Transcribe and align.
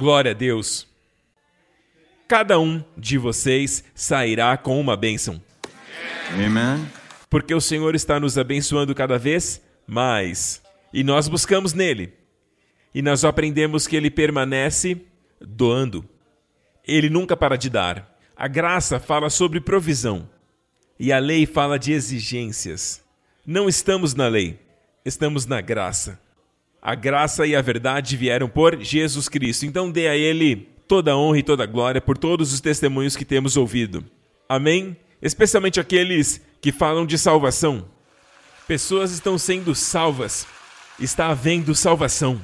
Glória 0.00 0.30
a 0.30 0.34
Deus. 0.34 0.88
Cada 2.26 2.58
um 2.58 2.82
de 2.96 3.18
vocês 3.18 3.84
sairá 3.94 4.56
com 4.56 4.80
uma 4.80 4.96
bênção. 4.96 5.42
Amen. 6.32 6.88
Porque 7.28 7.54
o 7.54 7.60
Senhor 7.60 7.94
está 7.94 8.18
nos 8.18 8.38
abençoando 8.38 8.94
cada 8.94 9.18
vez 9.18 9.60
mais. 9.86 10.62
E 10.90 11.04
nós 11.04 11.28
buscamos 11.28 11.74
nele. 11.74 12.14
E 12.94 13.02
nós 13.02 13.26
aprendemos 13.26 13.86
que 13.86 13.94
ele 13.94 14.10
permanece 14.10 15.02
doando. 15.38 16.02
Ele 16.82 17.10
nunca 17.10 17.36
para 17.36 17.56
de 17.56 17.68
dar. 17.68 18.18
A 18.34 18.48
graça 18.48 18.98
fala 18.98 19.28
sobre 19.28 19.60
provisão. 19.60 20.26
E 20.98 21.12
a 21.12 21.18
lei 21.18 21.44
fala 21.44 21.78
de 21.78 21.92
exigências. 21.92 23.04
Não 23.44 23.68
estamos 23.68 24.14
na 24.14 24.28
lei, 24.28 24.58
estamos 25.04 25.44
na 25.44 25.60
graça. 25.60 26.18
A 26.82 26.94
graça 26.94 27.46
e 27.46 27.54
a 27.54 27.60
verdade 27.60 28.16
vieram 28.16 28.48
por 28.48 28.80
Jesus 28.80 29.28
Cristo. 29.28 29.66
Então 29.66 29.90
dê 29.90 30.08
a 30.08 30.16
Ele 30.16 30.68
toda 30.88 31.12
a 31.12 31.16
honra 31.16 31.38
e 31.38 31.42
toda 31.42 31.64
a 31.64 31.66
glória 31.66 32.00
por 32.00 32.16
todos 32.16 32.52
os 32.52 32.60
testemunhos 32.60 33.16
que 33.16 33.24
temos 33.24 33.56
ouvido. 33.56 34.04
Amém? 34.48 34.96
Especialmente 35.20 35.78
aqueles 35.78 36.40
que 36.60 36.72
falam 36.72 37.04
de 37.04 37.18
salvação. 37.18 37.86
Pessoas 38.66 39.12
estão 39.12 39.36
sendo 39.36 39.74
salvas. 39.74 40.46
Está 40.98 41.28
havendo 41.28 41.74
salvação. 41.74 42.40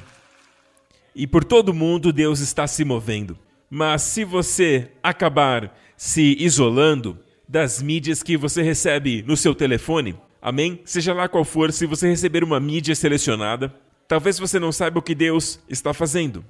E 1.15 1.25
por 1.25 1.43
todo 1.43 1.73
mundo 1.73 2.13
Deus 2.13 2.39
está 2.39 2.67
se 2.67 2.85
movendo. 2.85 3.37
Mas 3.69 4.03
se 4.03 4.23
você 4.23 4.91
acabar 5.01 5.75
se 5.97 6.37
isolando 6.39 7.17
das 7.49 7.81
mídias 7.81 8.21
que 8.21 8.37
você 8.37 8.61
recebe 8.61 9.23
no 9.25 9.35
seu 9.35 9.55
telefone, 9.55 10.15
amém? 10.41 10.79
Seja 10.85 11.13
lá 11.13 11.27
qual 11.27 11.43
for, 11.43 11.71
se 11.73 11.85
você 11.85 12.07
receber 12.07 12.43
uma 12.43 12.59
mídia 12.59 12.95
selecionada, 12.95 13.73
Talvez 14.07 14.39
você 14.39 14.57
não 14.57 14.71
saiba 14.71 14.99
o 14.99 15.01
que 15.01 15.13
Deus 15.13 15.59
está 15.67 15.93
fazendo. 15.93 16.45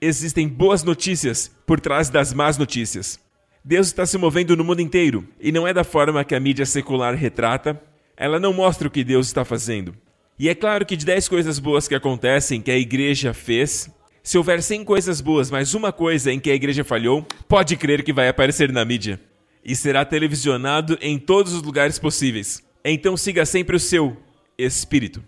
Existem 0.00 0.48
boas 0.48 0.82
notícias 0.82 1.50
por 1.66 1.78
trás 1.78 2.08
das 2.08 2.32
más 2.32 2.56
notícias. 2.56 3.20
Deus 3.62 3.88
está 3.88 4.06
se 4.06 4.16
movendo 4.16 4.56
no 4.56 4.64
mundo 4.64 4.80
inteiro 4.80 5.26
e 5.40 5.52
não 5.52 5.66
é 5.66 5.74
da 5.74 5.84
forma 5.84 6.24
que 6.24 6.34
a 6.34 6.40
mídia 6.40 6.64
secular 6.64 7.14
retrata. 7.14 7.80
Ela 8.16 8.38
não 8.38 8.52
mostra 8.52 8.88
o 8.88 8.90
que 8.90 9.04
Deus 9.04 9.26
está 9.26 9.44
fazendo. 9.44 9.94
E 10.38 10.48
é 10.48 10.54
claro 10.54 10.86
que 10.86 10.96
de 10.96 11.04
10 11.04 11.28
coisas 11.28 11.58
boas 11.58 11.86
que 11.86 11.94
acontecem 11.94 12.60
que 12.62 12.70
a 12.70 12.78
igreja 12.78 13.34
fez, 13.34 13.90
se 14.22 14.38
houver 14.38 14.62
100 14.62 14.84
coisas 14.84 15.20
boas, 15.20 15.50
mas 15.50 15.74
uma 15.74 15.92
coisa 15.92 16.32
em 16.32 16.40
que 16.40 16.50
a 16.50 16.54
igreja 16.54 16.84
falhou, 16.84 17.26
pode 17.48 17.76
crer 17.76 18.02
que 18.02 18.12
vai 18.12 18.28
aparecer 18.28 18.72
na 18.72 18.84
mídia 18.84 19.20
e 19.64 19.74
será 19.74 20.04
televisionado 20.04 20.96
em 21.00 21.18
todos 21.18 21.52
os 21.52 21.62
lugares 21.62 21.98
possíveis. 21.98 22.62
Então 22.84 23.16
siga 23.16 23.44
sempre 23.44 23.76
o 23.76 23.80
seu 23.80 24.16
espírito. 24.56 25.22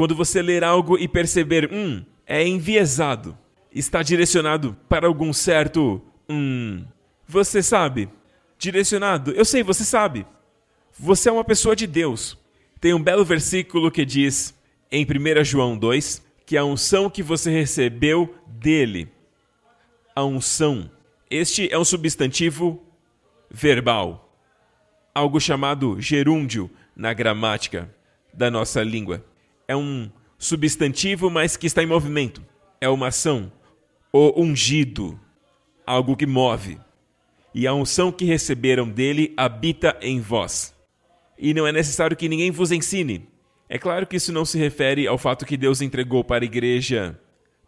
Quando 0.00 0.14
você 0.14 0.40
ler 0.40 0.64
algo 0.64 0.96
e 0.96 1.06
perceber, 1.06 1.68
hum, 1.70 2.02
é 2.26 2.42
enviesado, 2.42 3.36
está 3.70 4.02
direcionado 4.02 4.74
para 4.88 5.06
algum 5.06 5.30
certo, 5.30 6.00
hum, 6.26 6.82
você 7.28 7.62
sabe, 7.62 8.08
direcionado, 8.58 9.30
eu 9.32 9.44
sei, 9.44 9.62
você 9.62 9.84
sabe. 9.84 10.24
Você 10.98 11.28
é 11.28 11.32
uma 11.32 11.44
pessoa 11.44 11.76
de 11.76 11.86
Deus. 11.86 12.38
Tem 12.80 12.94
um 12.94 13.02
belo 13.02 13.26
versículo 13.26 13.90
que 13.90 14.06
diz 14.06 14.58
em 14.90 15.04
1 15.04 15.44
João 15.44 15.76
2 15.76 16.22
que 16.46 16.56
a 16.56 16.64
unção 16.64 17.10
que 17.10 17.22
você 17.22 17.50
recebeu 17.50 18.34
dele, 18.46 19.06
a 20.16 20.24
unção, 20.24 20.90
este 21.30 21.70
é 21.70 21.78
um 21.78 21.84
substantivo 21.84 22.82
verbal, 23.50 24.34
algo 25.14 25.38
chamado 25.38 26.00
gerúndio 26.00 26.70
na 26.96 27.12
gramática 27.12 27.94
da 28.32 28.50
nossa 28.50 28.82
língua 28.82 29.28
é 29.70 29.76
um 29.76 30.10
substantivo, 30.36 31.30
mas 31.30 31.56
que 31.56 31.68
está 31.68 31.80
em 31.80 31.86
movimento. 31.86 32.44
É 32.80 32.88
uma 32.88 33.06
ação. 33.06 33.52
O 34.12 34.42
ungido, 34.42 35.16
algo 35.86 36.16
que 36.16 36.26
move. 36.26 36.76
E 37.54 37.68
a 37.68 37.72
unção 37.72 38.10
que 38.10 38.24
receberam 38.24 38.88
dele 38.88 39.32
habita 39.36 39.96
em 40.02 40.20
vós. 40.20 40.74
E 41.38 41.54
não 41.54 41.68
é 41.68 41.70
necessário 41.70 42.16
que 42.16 42.28
ninguém 42.28 42.50
vos 42.50 42.72
ensine. 42.72 43.28
É 43.68 43.78
claro 43.78 44.08
que 44.08 44.16
isso 44.16 44.32
não 44.32 44.44
se 44.44 44.58
refere 44.58 45.06
ao 45.06 45.16
fato 45.16 45.46
que 45.46 45.56
Deus 45.56 45.80
entregou 45.80 46.24
para 46.24 46.44
a 46.44 46.46
igreja 46.46 47.16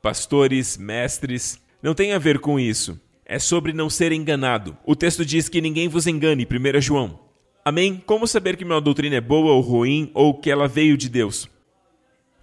pastores, 0.03 0.77
mestres. 0.77 1.63
Não 1.81 1.95
tem 1.95 2.13
a 2.13 2.19
ver 2.19 2.41
com 2.41 2.59
isso. 2.59 3.01
É 3.25 3.39
sobre 3.39 3.73
não 3.73 3.89
ser 3.89 4.11
enganado. 4.11 4.77
O 4.85 4.97
texto 4.97 5.25
diz 5.25 5.49
que 5.49 5.61
ninguém 5.61 5.87
vos 5.87 6.09
engane, 6.09 6.49
1 6.51 6.81
João. 6.81 7.21
Amém? 7.65 8.03
Como 8.05 8.27
saber 8.27 8.57
que 8.57 8.65
uma 8.65 8.81
doutrina 8.81 9.15
é 9.15 9.21
boa 9.21 9.53
ou 9.53 9.61
ruim 9.61 10.11
ou 10.15 10.35
que 10.35 10.51
ela 10.51 10.67
veio 10.67 10.99
de 10.99 11.09
Deus? 11.09 11.49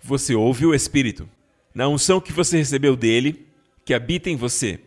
Você 0.01 0.35
ouve 0.35 0.65
o 0.65 0.73
Espírito. 0.73 1.27
Na 1.73 1.87
unção 1.87 2.19
que 2.19 2.33
você 2.33 2.57
recebeu 2.57 2.95
dele, 2.95 3.47
que 3.85 3.93
habita 3.93 4.29
em 4.29 4.35
você, 4.35 4.79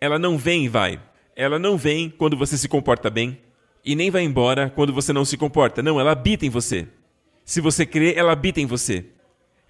ela 0.00 0.18
não 0.18 0.36
vem 0.36 0.64
e 0.64 0.68
vai. 0.68 1.00
Ela 1.34 1.58
não 1.58 1.76
vem 1.76 2.08
quando 2.10 2.36
você 2.36 2.56
se 2.56 2.68
comporta 2.68 3.10
bem 3.10 3.38
e 3.84 3.94
nem 3.94 4.10
vai 4.10 4.22
embora 4.22 4.68
quando 4.68 4.92
você 4.92 5.12
não 5.12 5.24
se 5.24 5.36
comporta. 5.36 5.82
Não, 5.82 6.00
ela 6.00 6.12
habita 6.12 6.44
em 6.44 6.50
você. 6.50 6.88
Se 7.44 7.60
você 7.60 7.86
crê, 7.86 8.14
ela 8.14 8.32
habita 8.32 8.60
em 8.60 8.66
você. 8.66 9.04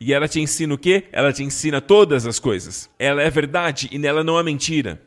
E 0.00 0.12
ela 0.12 0.28
te 0.28 0.41
ensina 0.41 0.74
o 0.74 0.78
quê? 0.78 1.04
Ela 1.12 1.32
te 1.32 1.42
ensina 1.42 1.80
todas 1.80 2.26
as 2.26 2.38
coisas. 2.38 2.88
Ela 2.98 3.22
é 3.22 3.30
verdade 3.30 3.88
e 3.92 3.98
nela 3.98 4.24
não 4.24 4.38
há 4.38 4.42
mentira. 4.42 5.03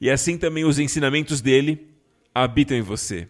E 0.00 0.10
assim 0.10 0.38
também 0.38 0.64
os 0.64 0.78
ensinamentos 0.78 1.40
dele 1.40 1.88
habitam 2.34 2.76
em 2.76 2.82
você. 2.82 3.28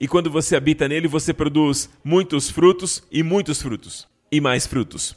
E 0.00 0.06
quando 0.06 0.30
você 0.30 0.56
habita 0.56 0.88
nele, 0.88 1.08
você 1.08 1.32
produz 1.32 1.88
muitos 2.02 2.50
frutos 2.50 3.02
e 3.10 3.22
muitos 3.22 3.62
frutos 3.62 4.08
e 4.30 4.40
mais 4.40 4.66
frutos. 4.66 5.16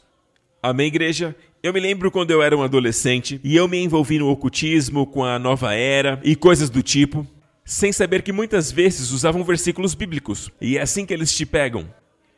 Amém, 0.61 0.87
igreja? 0.87 1.35
Eu 1.63 1.71
me 1.71 1.79
lembro 1.79 2.11
quando 2.11 2.31
eu 2.31 2.43
era 2.43 2.55
um 2.55 2.61
adolescente 2.61 3.39
e 3.43 3.55
eu 3.55 3.67
me 3.67 3.77
envolvi 3.77 4.19
no 4.19 4.29
ocultismo, 4.29 5.07
com 5.07 5.23
a 5.23 5.39
nova 5.39 5.73
era 5.73 6.19
e 6.23 6.35
coisas 6.35 6.69
do 6.69 6.83
tipo, 6.83 7.25
sem 7.63 7.93
saber 7.93 8.21
que 8.23 8.33
muitas 8.33 8.69
vezes 8.69 9.11
usavam 9.11 9.43
versículos 9.43 9.93
bíblicos. 9.93 10.51
E 10.59 10.77
é 10.77 10.81
assim 10.81 11.05
que 11.05 11.13
eles 11.13 11.33
te 11.33 11.45
pegam. 11.45 11.87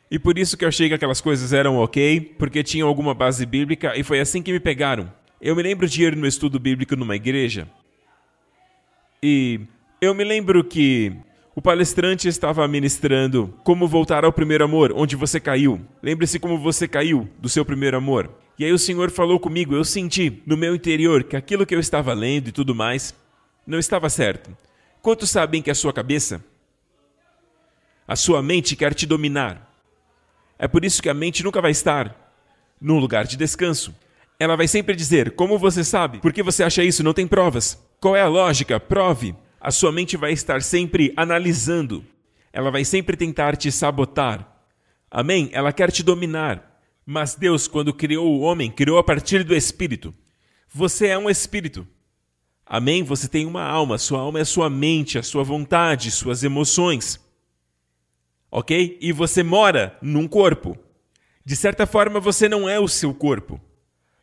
E 0.08 0.18
por 0.18 0.38
isso 0.38 0.56
que 0.56 0.64
eu 0.64 0.68
achei 0.68 0.88
que 0.88 0.94
aquelas 0.94 1.20
coisas 1.20 1.52
eram 1.52 1.78
ok, 1.78 2.20
porque 2.38 2.62
tinham 2.62 2.86
alguma 2.86 3.12
base 3.12 3.44
bíblica 3.44 3.96
e 3.96 4.04
foi 4.04 4.20
assim 4.20 4.40
que 4.40 4.52
me 4.52 4.60
pegaram. 4.60 5.12
Eu 5.40 5.56
me 5.56 5.62
lembro 5.62 5.88
de 5.88 6.04
ir 6.04 6.14
no 6.14 6.26
estudo 6.26 6.60
bíblico 6.60 6.94
numa 6.94 7.16
igreja 7.16 7.66
e 9.20 9.60
eu 10.00 10.14
me 10.14 10.22
lembro 10.22 10.62
que 10.62 11.12
o 11.54 11.60
palestrante 11.60 12.28
estava 12.28 12.66
ministrando 12.66 13.52
como 13.62 13.86
voltar 13.86 14.24
ao 14.24 14.32
primeiro 14.32 14.64
amor, 14.64 14.92
onde 14.96 15.16
você 15.16 15.38
caiu. 15.38 15.80
Lembre-se 16.02 16.38
como 16.38 16.58
você 16.58 16.88
caiu 16.88 17.28
do 17.38 17.48
seu 17.48 17.64
primeiro 17.64 17.96
amor. 17.96 18.30
E 18.58 18.64
aí 18.64 18.72
o 18.72 18.78
Senhor 18.78 19.10
falou 19.10 19.38
comigo, 19.38 19.74
eu 19.74 19.84
senti 19.84 20.42
no 20.46 20.56
meu 20.56 20.74
interior 20.74 21.24
que 21.24 21.36
aquilo 21.36 21.66
que 21.66 21.74
eu 21.74 21.80
estava 21.80 22.14
lendo 22.14 22.48
e 22.48 22.52
tudo 22.52 22.74
mais 22.74 23.14
não 23.66 23.78
estava 23.78 24.08
certo. 24.08 24.56
Quantos 25.02 25.30
sabem 25.30 25.60
que 25.60 25.70
a 25.70 25.74
sua 25.74 25.92
cabeça, 25.92 26.42
a 28.08 28.16
sua 28.16 28.42
mente 28.42 28.74
quer 28.74 28.94
te 28.94 29.04
dominar? 29.04 29.70
É 30.58 30.66
por 30.66 30.84
isso 30.84 31.02
que 31.02 31.08
a 31.08 31.14
mente 31.14 31.44
nunca 31.44 31.60
vai 31.60 31.72
estar 31.72 32.16
num 32.80 32.98
lugar 32.98 33.26
de 33.26 33.36
descanso. 33.36 33.94
Ela 34.38 34.56
vai 34.56 34.68
sempre 34.68 34.94
dizer: 34.94 35.32
Como 35.32 35.58
você 35.58 35.84
sabe? 35.84 36.18
Por 36.18 36.32
que 36.32 36.42
você 36.42 36.62
acha 36.62 36.82
isso? 36.82 37.02
Não 37.02 37.12
tem 37.12 37.26
provas. 37.26 37.82
Qual 38.00 38.16
é 38.16 38.22
a 38.22 38.28
lógica? 38.28 38.78
Prove 38.78 39.34
a 39.62 39.70
sua 39.70 39.92
mente 39.92 40.16
vai 40.16 40.32
estar 40.32 40.60
sempre 40.60 41.12
analisando. 41.16 42.04
Ela 42.52 42.68
vai 42.68 42.84
sempre 42.84 43.16
tentar 43.16 43.56
te 43.56 43.70
sabotar. 43.70 44.60
Amém? 45.08 45.50
Ela 45.52 45.72
quer 45.72 45.92
te 45.92 46.02
dominar. 46.02 46.82
Mas 47.06 47.36
Deus, 47.36 47.68
quando 47.68 47.94
criou 47.94 48.26
o 48.26 48.40
homem, 48.40 48.72
criou 48.72 48.98
a 48.98 49.04
partir 49.04 49.44
do 49.44 49.54
espírito. 49.54 50.12
Você 50.68 51.06
é 51.06 51.16
um 51.16 51.30
espírito. 51.30 51.86
Amém? 52.66 53.04
Você 53.04 53.28
tem 53.28 53.46
uma 53.46 53.62
alma. 53.62 53.98
Sua 53.98 54.18
alma 54.18 54.40
é 54.40 54.44
sua 54.44 54.68
mente, 54.68 55.16
a 55.16 55.22
sua 55.22 55.44
vontade, 55.44 56.10
suas 56.10 56.42
emoções. 56.42 57.20
Ok? 58.50 58.98
E 59.00 59.12
você 59.12 59.44
mora 59.44 59.96
num 60.02 60.26
corpo. 60.26 60.76
De 61.44 61.54
certa 61.54 61.86
forma, 61.86 62.18
você 62.18 62.48
não 62.48 62.68
é 62.68 62.80
o 62.80 62.88
seu 62.88 63.14
corpo. 63.14 63.60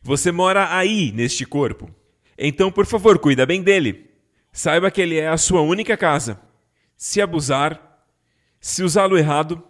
Você 0.02 0.30
mora 0.30 0.76
aí, 0.76 1.10
neste 1.12 1.46
corpo. 1.46 1.90
Então, 2.36 2.70
por 2.70 2.84
favor, 2.84 3.18
cuida 3.18 3.46
bem 3.46 3.62
dele. 3.62 4.09
Saiba 4.52 4.90
que 4.90 5.00
ele 5.00 5.16
é 5.16 5.28
a 5.28 5.36
sua 5.36 5.60
única 5.60 5.96
casa. 5.96 6.40
Se 6.96 7.20
abusar, 7.20 8.04
se 8.60 8.82
usá-lo 8.82 9.16
errado, 9.16 9.62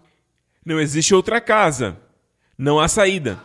não 0.65 0.81
existe 0.81 1.15
outra 1.15 1.41
casa. 1.41 2.01
Não 2.57 2.81
há 2.81 2.89
saída. 2.89 3.43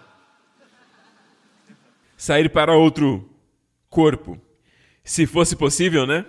Sair 2.18 2.50
para 2.50 2.76
outro 2.76 3.30
corpo. 3.90 4.40
Se 5.04 5.26
fosse 5.26 5.56
possível, 5.56 6.08
né? 6.08 6.26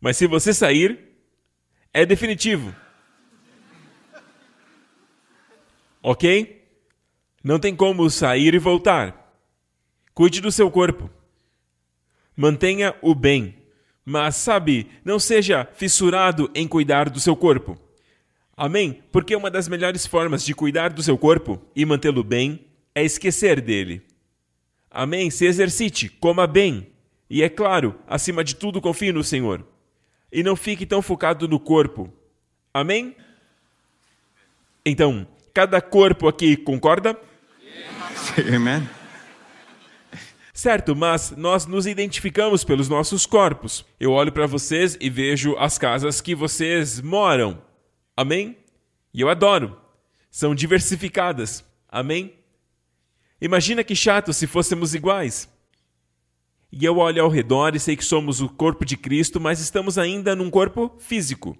Mas 0.00 0.16
se 0.16 0.26
você 0.26 0.54
sair, 0.54 1.08
é 1.92 2.06
definitivo. 2.06 2.74
Ok? 6.02 6.66
Não 7.42 7.58
tem 7.58 7.74
como 7.74 8.08
sair 8.08 8.54
e 8.54 8.58
voltar. 8.58 9.36
Cuide 10.14 10.40
do 10.40 10.50
seu 10.50 10.70
corpo. 10.70 11.10
Mantenha 12.36 12.96
o 13.02 13.14
bem. 13.14 13.57
Mas, 14.10 14.36
sabe, 14.36 14.86
não 15.04 15.18
seja 15.18 15.68
fissurado 15.74 16.50
em 16.54 16.66
cuidar 16.66 17.10
do 17.10 17.20
seu 17.20 17.36
corpo. 17.36 17.78
Amém? 18.56 19.02
Porque 19.12 19.36
uma 19.36 19.50
das 19.50 19.68
melhores 19.68 20.06
formas 20.06 20.42
de 20.42 20.54
cuidar 20.54 20.94
do 20.94 21.02
seu 21.02 21.18
corpo 21.18 21.60
e 21.76 21.84
mantê-lo 21.84 22.24
bem 22.24 22.64
é 22.94 23.04
esquecer 23.04 23.60
dele. 23.60 24.00
Amém? 24.90 25.28
Se 25.28 25.44
exercite, 25.44 26.08
coma 26.08 26.46
bem, 26.46 26.86
E 27.28 27.42
é 27.42 27.50
claro, 27.50 27.96
acima 28.06 28.42
de 28.42 28.56
tudo, 28.56 28.80
confie 28.80 29.12
no 29.12 29.22
Senhor. 29.22 29.62
E 30.32 30.42
não 30.42 30.56
fique 30.56 30.86
tão 30.86 31.02
focado 31.02 31.46
no 31.46 31.60
corpo. 31.60 32.10
Amém? 32.72 33.14
Então, 34.86 35.28
cada 35.52 35.82
corpo 35.82 36.26
aqui 36.26 36.56
concorda? 36.56 37.14
Amen. 38.56 38.88
Certo, 40.58 40.96
mas 40.96 41.30
nós 41.36 41.66
nos 41.66 41.86
identificamos 41.86 42.64
pelos 42.64 42.88
nossos 42.88 43.24
corpos. 43.24 43.86
Eu 44.00 44.10
olho 44.10 44.32
para 44.32 44.44
vocês 44.44 44.98
e 45.00 45.08
vejo 45.08 45.56
as 45.56 45.78
casas 45.78 46.20
que 46.20 46.34
vocês 46.34 47.00
moram. 47.00 47.62
Amém? 48.16 48.56
E 49.14 49.20
eu 49.20 49.28
adoro. 49.28 49.78
São 50.32 50.56
diversificadas. 50.56 51.64
Amém? 51.88 52.34
Imagina 53.40 53.84
que 53.84 53.94
chato 53.94 54.32
se 54.32 54.48
fôssemos 54.48 54.96
iguais. 54.96 55.48
E 56.72 56.84
eu 56.84 56.98
olho 56.98 57.22
ao 57.22 57.30
redor 57.30 57.76
e 57.76 57.78
sei 57.78 57.96
que 57.96 58.04
somos 58.04 58.40
o 58.40 58.48
corpo 58.48 58.84
de 58.84 58.96
Cristo, 58.96 59.38
mas 59.38 59.60
estamos 59.60 59.96
ainda 59.96 60.34
num 60.34 60.50
corpo 60.50 60.92
físico. 60.98 61.56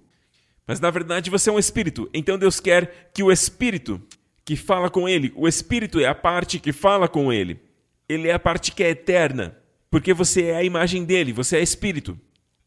Mas 0.67 0.81
na 0.81 0.91
verdade 0.91 1.31
você 1.31 1.51
é 1.51 1.53
um 1.53 1.59
espírito. 1.61 2.11
Então 2.13 2.37
Deus 2.37 2.59
quer 2.59 3.13
que 3.15 3.23
o 3.23 3.31
espírito 3.31 4.03
que 4.45 4.57
fala 4.57 4.91
com 4.91 5.09
ele, 5.09 5.33
o 5.37 5.47
espírito 5.47 6.01
é 6.01 6.07
a 6.07 6.17
parte 6.17 6.59
que 6.59 6.73
fala 6.73 7.07
com 7.07 7.33
ele. 7.33 7.68
Ele 8.09 8.29
é 8.29 8.33
a 8.33 8.39
parte 8.39 8.73
que 8.73 8.83
é 8.83 8.91
eterna, 8.91 9.57
porque 9.91 10.15
você 10.15 10.47
é 10.47 10.57
a 10.57 10.65
imagem 10.65 11.05
dele, 11.05 11.33
você 11.33 11.59
é 11.59 11.63
espírito. 11.63 12.19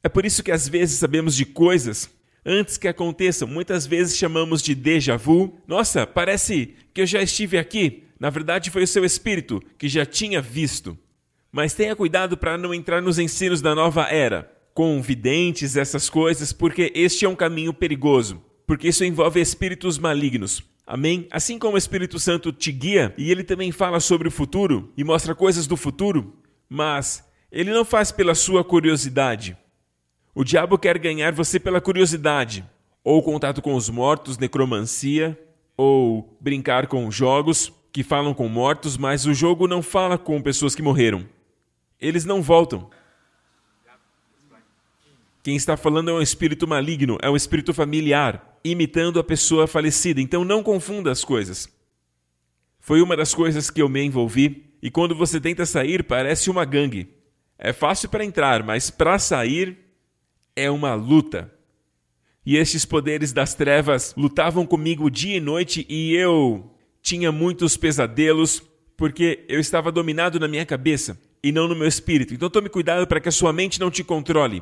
É 0.04 0.10
por 0.10 0.26
isso 0.26 0.44
que 0.44 0.52
às 0.52 0.68
vezes 0.68 1.00
sabemos 1.00 1.36
de 1.36 1.46
coisas 1.46 2.10
antes 2.46 2.78
que 2.78 2.88
aconteçam. 2.88 3.48
Muitas 3.48 3.86
vezes 3.86 4.18
chamamos 4.18 4.62
de 4.62 4.74
déjà 4.74 5.16
vu. 5.16 5.58
Nossa, 5.68 6.06
parece 6.08 6.76
que 6.94 7.02
eu 7.02 7.06
já 7.06 7.22
estive 7.22 7.58
aqui. 7.58 8.04
Na 8.20 8.30
verdade, 8.30 8.70
foi 8.70 8.84
o 8.84 8.88
seu 8.88 9.06
espírito 9.06 9.62
que 9.78 9.88
já 9.88 10.06
tinha 10.06 10.42
visto. 10.42 10.98
Mas 11.52 11.74
tenha 11.74 11.96
cuidado 11.96 12.38
para 12.38 12.58
não 12.58 12.74
entrar 12.74 13.02
nos 13.02 13.20
ensinos 13.20 13.62
da 13.62 13.76
nova 13.76 14.04
era, 14.04 14.52
com 14.74 15.02
videntes, 15.02 15.76
essas 15.76 16.10
coisas, 16.10 16.54
porque 16.54 16.92
este 16.96 17.26
é 17.26 17.30
um 17.30 17.36
caminho 17.36 17.74
perigoso. 17.74 18.42
Porque 18.66 18.88
isso 18.88 19.04
envolve 19.04 19.42
espíritos 19.42 19.98
malignos. 19.98 20.64
Amém? 20.92 21.26
Assim 21.32 21.58
como 21.58 21.76
o 21.76 21.78
Espírito 21.78 22.20
Santo 22.20 22.52
te 22.52 22.70
guia 22.70 23.14
e 23.18 23.32
ele 23.32 23.46
também 23.46 23.72
fala 23.72 24.02
sobre 24.02 24.28
o 24.28 24.32
futuro 24.32 24.92
e 24.98 25.06
mostra 25.06 25.34
coisas 25.34 25.66
do 25.66 25.78
futuro, 25.78 26.36
mas 26.68 27.26
ele 27.50 27.72
não 27.72 27.86
faz 27.86 28.12
pela 28.12 28.36
sua 28.36 28.62
curiosidade. 28.62 29.56
O 30.36 30.44
diabo 30.44 30.78
quer 30.78 30.98
ganhar 30.98 31.32
você 31.32 31.62
pela 31.62 31.80
curiosidade, 31.80 32.66
ou 33.06 33.24
contato 33.24 33.62
com 33.62 33.74
os 33.74 33.90
mortos, 33.90 34.38
necromancia, 34.38 35.40
ou 35.78 36.38
brincar 36.42 36.88
com 36.88 37.10
jogos 37.10 37.72
que 37.94 38.04
falam 38.04 38.34
com 38.34 38.50
mortos, 38.50 38.98
mas 38.98 39.26
o 39.26 39.34
jogo 39.34 39.70
não 39.70 39.82
fala 39.82 40.18
com 40.18 40.42
pessoas 40.42 40.76
que 40.76 40.82
morreram. 40.82 41.26
Eles 42.02 42.26
não 42.26 42.42
voltam. 42.42 42.90
Quem 45.44 45.56
está 45.56 45.76
falando 45.76 46.10
é 46.10 46.14
um 46.14 46.22
espírito 46.22 46.68
maligno, 46.68 47.18
é 47.22 47.30
um 47.30 47.36
espírito 47.36 47.74
familiar, 47.74 48.60
imitando 48.64 49.20
a 49.20 49.24
pessoa 49.24 49.66
falecida. 49.66 50.22
Então 50.22 50.46
não 50.46 50.62
confunda 50.62 51.12
as 51.12 51.24
coisas. 51.24 51.68
Foi 52.80 53.02
uma 53.02 53.18
das 53.18 53.34
coisas 53.34 53.70
que 53.70 53.82
eu 53.82 53.90
me 53.90 54.04
envolvi, 54.04 54.66
e 54.82 54.90
quando 54.90 55.16
você 55.16 55.40
tenta 55.40 55.66
sair, 55.66 56.04
parece 56.04 56.50
uma 56.50 56.66
gangue. 56.66 57.10
É 57.58 57.72
fácil 57.72 58.10
para 58.10 58.26
entrar, 58.26 58.64
mas 58.64 58.90
para 58.90 59.20
sair 59.20 59.78
é 60.56 60.70
uma 60.70 60.94
luta. 60.96 61.52
E 62.44 62.58
estes 62.58 62.86
poderes 62.86 63.32
das 63.32 63.54
trevas 63.54 64.16
lutavam 64.18 64.66
comigo 64.66 65.12
dia 65.12 65.38
e 65.38 65.40
noite, 65.40 65.86
e 65.88 66.16
eu 66.16 66.72
tinha 67.02 67.32
muitos 67.32 67.78
pesadelos, 67.78 68.64
porque 68.98 69.46
eu 69.48 69.60
estava 69.60 69.92
dominado 69.92 70.40
na 70.40 70.48
minha 70.48 70.66
cabeça 70.66 71.20
e 71.44 71.52
não 71.52 71.68
no 71.68 71.76
meu 71.76 71.88
espírito. 71.88 72.34
Então 72.34 72.50
tome 72.50 72.70
cuidado 72.70 73.08
para 73.08 73.20
que 73.20 73.30
a 73.30 73.32
sua 73.32 73.54
mente 73.54 73.80
não 73.80 73.90
te 73.90 74.04
controle. 74.04 74.62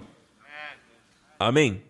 Amém? 1.39 1.81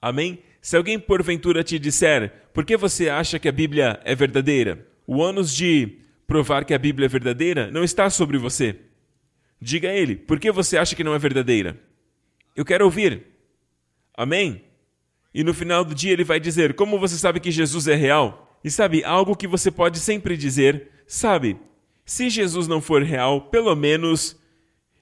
Amém? 0.00 0.42
Se 0.62 0.76
alguém 0.76 0.98
porventura 0.98 1.62
te 1.62 1.78
disser, 1.78 2.32
por 2.54 2.64
que 2.64 2.76
você 2.76 3.10
acha 3.10 3.38
que 3.38 3.48
a 3.48 3.52
Bíblia 3.52 4.00
é 4.02 4.14
verdadeira? 4.14 4.86
O 5.06 5.18
ônus 5.18 5.54
de 5.54 5.98
provar 6.26 6.64
que 6.64 6.74
a 6.74 6.78
Bíblia 6.78 7.06
é 7.06 7.08
verdadeira 7.08 7.70
não 7.70 7.84
está 7.84 8.08
sobre 8.08 8.38
você. 8.38 8.76
Diga 9.60 9.90
a 9.90 9.94
ele, 9.94 10.16
por 10.16 10.40
que 10.40 10.50
você 10.50 10.78
acha 10.78 10.96
que 10.96 11.04
não 11.04 11.14
é 11.14 11.18
verdadeira? 11.18 11.78
Eu 12.56 12.64
quero 12.64 12.84
ouvir. 12.84 13.26
Amém? 14.16 14.62
E 15.34 15.44
no 15.44 15.54
final 15.54 15.84
do 15.84 15.94
dia 15.94 16.12
ele 16.12 16.24
vai 16.24 16.40
dizer, 16.40 16.74
como 16.74 16.98
você 16.98 17.16
sabe 17.16 17.40
que 17.40 17.50
Jesus 17.50 17.86
é 17.86 17.94
real? 17.94 18.58
E 18.64 18.70
sabe, 18.70 19.04
algo 19.04 19.36
que 19.36 19.46
você 19.46 19.70
pode 19.70 20.00
sempre 20.00 20.36
dizer, 20.36 20.88
sabe, 21.06 21.56
se 22.04 22.28
Jesus 22.28 22.66
não 22.66 22.80
for 22.80 23.02
real, 23.02 23.42
pelo 23.42 23.74
menos 23.76 24.36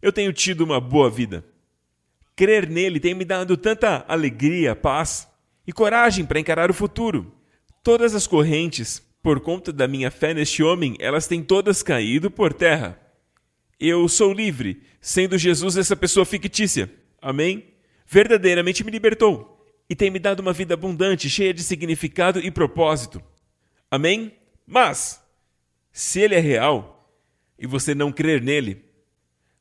eu 0.02 0.12
tenho 0.12 0.32
tido 0.32 0.62
uma 0.62 0.80
boa 0.80 1.08
vida. 1.08 1.44
Crer 2.36 2.68
nele 2.68 3.00
tem 3.00 3.14
me 3.14 3.24
dado 3.24 3.56
tanta 3.56 4.04
alegria, 4.06 4.76
paz 4.76 5.26
e 5.66 5.72
coragem 5.72 6.26
para 6.26 6.38
encarar 6.38 6.70
o 6.70 6.74
futuro. 6.74 7.34
Todas 7.82 8.14
as 8.14 8.26
correntes, 8.26 9.02
por 9.22 9.40
conta 9.40 9.72
da 9.72 9.88
minha 9.88 10.10
fé 10.10 10.34
neste 10.34 10.62
homem, 10.62 10.96
elas 11.00 11.26
têm 11.26 11.42
todas 11.42 11.82
caído 11.82 12.30
por 12.30 12.52
terra. 12.52 13.00
Eu 13.80 14.06
sou 14.06 14.34
livre, 14.34 14.82
sendo 15.00 15.38
Jesus 15.38 15.78
essa 15.78 15.96
pessoa 15.96 16.26
fictícia. 16.26 16.92
Amém? 17.22 17.72
Verdadeiramente 18.06 18.84
me 18.84 18.90
libertou 18.90 19.56
e 19.88 19.96
tem 19.96 20.10
me 20.10 20.18
dado 20.18 20.40
uma 20.40 20.52
vida 20.52 20.74
abundante, 20.74 21.30
cheia 21.30 21.54
de 21.54 21.62
significado 21.62 22.38
e 22.38 22.50
propósito. 22.50 23.22
Amém? 23.90 24.32
Mas, 24.66 25.22
se 25.90 26.20
ele 26.20 26.34
é 26.34 26.40
real 26.40 27.10
e 27.58 27.66
você 27.66 27.94
não 27.94 28.12
crer 28.12 28.42
nele, 28.42 28.84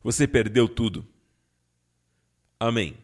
você 0.03 0.27
perdeu 0.27 0.67
tudo. 0.67 1.07
Amém. 2.65 2.95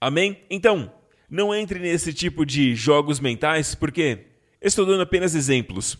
Amém? 0.00 0.38
Então, 0.50 0.92
não 1.30 1.54
entre 1.54 1.78
nesse 1.78 2.12
tipo 2.12 2.44
de 2.44 2.74
jogos 2.74 3.20
mentais, 3.20 3.76
porque 3.76 4.26
estou 4.60 4.84
dando 4.84 5.02
apenas 5.02 5.36
exemplos 5.36 5.96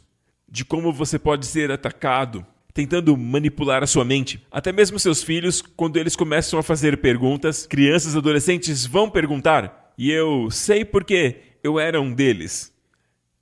de 0.48 0.64
como 0.64 0.92
você 0.92 1.20
pode 1.20 1.46
ser 1.46 1.70
atacado 1.70 2.44
tentando 2.74 3.16
manipular 3.16 3.84
a 3.84 3.86
sua 3.86 4.04
mente. 4.04 4.44
Até 4.50 4.72
mesmo 4.72 4.98
seus 4.98 5.22
filhos, 5.22 5.62
quando 5.62 5.98
eles 5.98 6.16
começam 6.16 6.58
a 6.58 6.62
fazer 6.62 6.96
perguntas, 6.98 7.64
crianças, 7.64 8.16
adolescentes 8.16 8.84
vão 8.84 9.08
perguntar. 9.08 9.92
E 9.96 10.10
eu 10.10 10.50
sei 10.50 10.84
porque 10.84 11.36
eu 11.62 11.78
era 11.78 12.00
um 12.00 12.12
deles. 12.12 12.72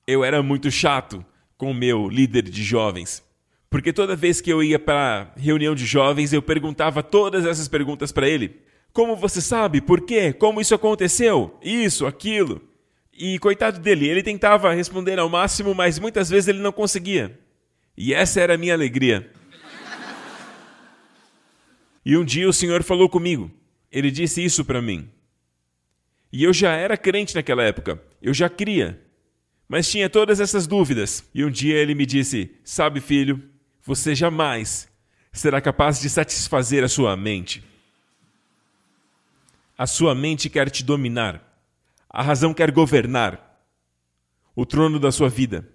Eu 0.06 0.22
era 0.22 0.42
muito 0.42 0.70
chato 0.70 1.24
com 1.56 1.70
o 1.70 1.74
meu 1.74 2.06
líder 2.06 2.42
de 2.42 2.62
jovens. 2.62 3.24
Porque 3.70 3.94
toda 3.94 4.14
vez 4.14 4.42
que 4.42 4.52
eu 4.52 4.62
ia 4.62 4.78
para 4.78 5.32
reunião 5.38 5.74
de 5.74 5.86
jovens, 5.86 6.34
eu 6.34 6.42
perguntava 6.42 7.02
todas 7.02 7.46
essas 7.46 7.66
perguntas 7.66 8.12
para 8.12 8.28
ele. 8.28 8.66
Como 8.96 9.14
você 9.14 9.42
sabe? 9.42 9.82
Por 9.82 10.00
quê? 10.00 10.32
Como 10.32 10.58
isso 10.58 10.74
aconteceu? 10.74 11.54
Isso, 11.62 12.06
aquilo. 12.06 12.66
E 13.12 13.38
coitado 13.38 13.78
dele, 13.78 14.08
ele 14.08 14.22
tentava 14.22 14.72
responder 14.72 15.18
ao 15.18 15.28
máximo, 15.28 15.74
mas 15.74 15.98
muitas 15.98 16.30
vezes 16.30 16.48
ele 16.48 16.60
não 16.60 16.72
conseguia. 16.72 17.38
E 17.94 18.14
essa 18.14 18.40
era 18.40 18.54
a 18.54 18.56
minha 18.56 18.72
alegria. 18.72 19.30
E 22.06 22.16
um 22.16 22.24
dia 22.24 22.48
o 22.48 22.54
Senhor 22.54 22.82
falou 22.82 23.06
comigo. 23.06 23.50
Ele 23.92 24.10
disse 24.10 24.42
isso 24.42 24.64
para 24.64 24.80
mim. 24.80 25.10
E 26.32 26.42
eu 26.42 26.54
já 26.54 26.72
era 26.72 26.96
crente 26.96 27.34
naquela 27.34 27.64
época. 27.64 28.02
Eu 28.22 28.32
já 28.32 28.48
cria. 28.48 28.98
Mas 29.68 29.90
tinha 29.90 30.08
todas 30.08 30.40
essas 30.40 30.66
dúvidas. 30.66 31.22
E 31.34 31.44
um 31.44 31.50
dia 31.50 31.76
ele 31.76 31.94
me 31.94 32.06
disse: 32.06 32.50
Sabe, 32.64 33.02
filho, 33.02 33.42
você 33.82 34.14
jamais 34.14 34.88
será 35.30 35.60
capaz 35.60 36.00
de 36.00 36.08
satisfazer 36.08 36.82
a 36.82 36.88
sua 36.88 37.14
mente. 37.14 37.75
A 39.76 39.86
sua 39.86 40.14
mente 40.14 40.48
quer 40.48 40.70
te 40.70 40.82
dominar. 40.82 41.42
A 42.08 42.22
razão 42.22 42.54
quer 42.54 42.70
governar 42.70 43.60
o 44.54 44.64
trono 44.64 44.98
da 44.98 45.12
sua 45.12 45.28
vida, 45.28 45.68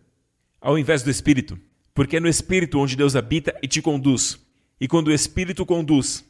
ao 0.60 0.78
invés 0.78 1.04
do 1.04 1.12
espírito, 1.12 1.60
porque 1.94 2.18
é 2.18 2.20
no 2.20 2.28
espírito 2.28 2.80
onde 2.80 2.96
Deus 2.96 3.16
habita 3.16 3.56
e 3.62 3.68
te 3.68 3.82
conduz. 3.82 4.40
E 4.80 4.88
quando 4.88 5.10
o 5.10 5.14
espírito 5.14 5.66
conduz 5.66 6.26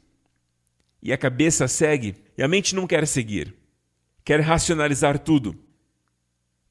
e 1.01 1.13
a 1.13 1.17
cabeça 1.17 1.67
segue, 1.67 2.15
e 2.37 2.43
a 2.43 2.47
mente 2.47 2.75
não 2.75 2.85
quer 2.85 3.07
seguir, 3.07 3.55
quer 4.25 4.41
racionalizar 4.41 5.17
tudo. 5.19 5.55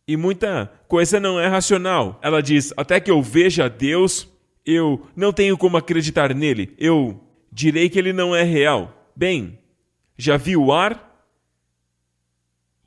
E 0.07 0.17
muita 0.17 0.67
coisa 0.87 1.19
não 1.19 1.41
é 1.41 1.47
racional. 1.47 2.19
Ela 2.23 2.43
diz: 2.43 2.75
até 2.77 3.01
que 3.01 3.11
eu 3.11 3.23
veja 3.23 3.71
Deus, 3.71 4.29
eu 4.67 5.07
não 5.17 5.33
tenho 5.33 5.57
como 5.57 5.77
acreditar 5.77 6.35
nele. 6.35 6.75
Eu 6.77 7.25
direi 7.51 7.89
que 7.89 7.99
ele 7.99 8.13
não 8.13 8.35
é 8.35 8.43
real. 8.43 9.13
Bem, 9.17 9.60
já 10.21 10.37
viu 10.37 10.65
o 10.65 10.73
ar? 10.73 11.27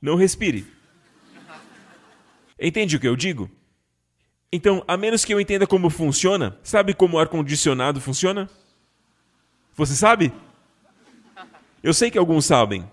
Não 0.00 0.16
respire. 0.16 0.66
Entende 2.58 2.96
o 2.96 3.00
que 3.00 3.08
eu 3.08 3.16
digo? 3.16 3.50
Então, 4.52 4.84
a 4.86 4.96
menos 4.96 5.24
que 5.24 5.34
eu 5.34 5.40
entenda 5.40 5.66
como 5.66 5.90
funciona, 5.90 6.58
sabe 6.62 6.94
como 6.94 7.16
o 7.16 7.18
ar-condicionado 7.18 8.00
funciona? 8.00 8.48
Você 9.74 9.94
sabe? 9.94 10.32
Eu 11.82 11.92
sei 11.92 12.10
que 12.10 12.18
alguns 12.18 12.46
sabem, 12.46 12.88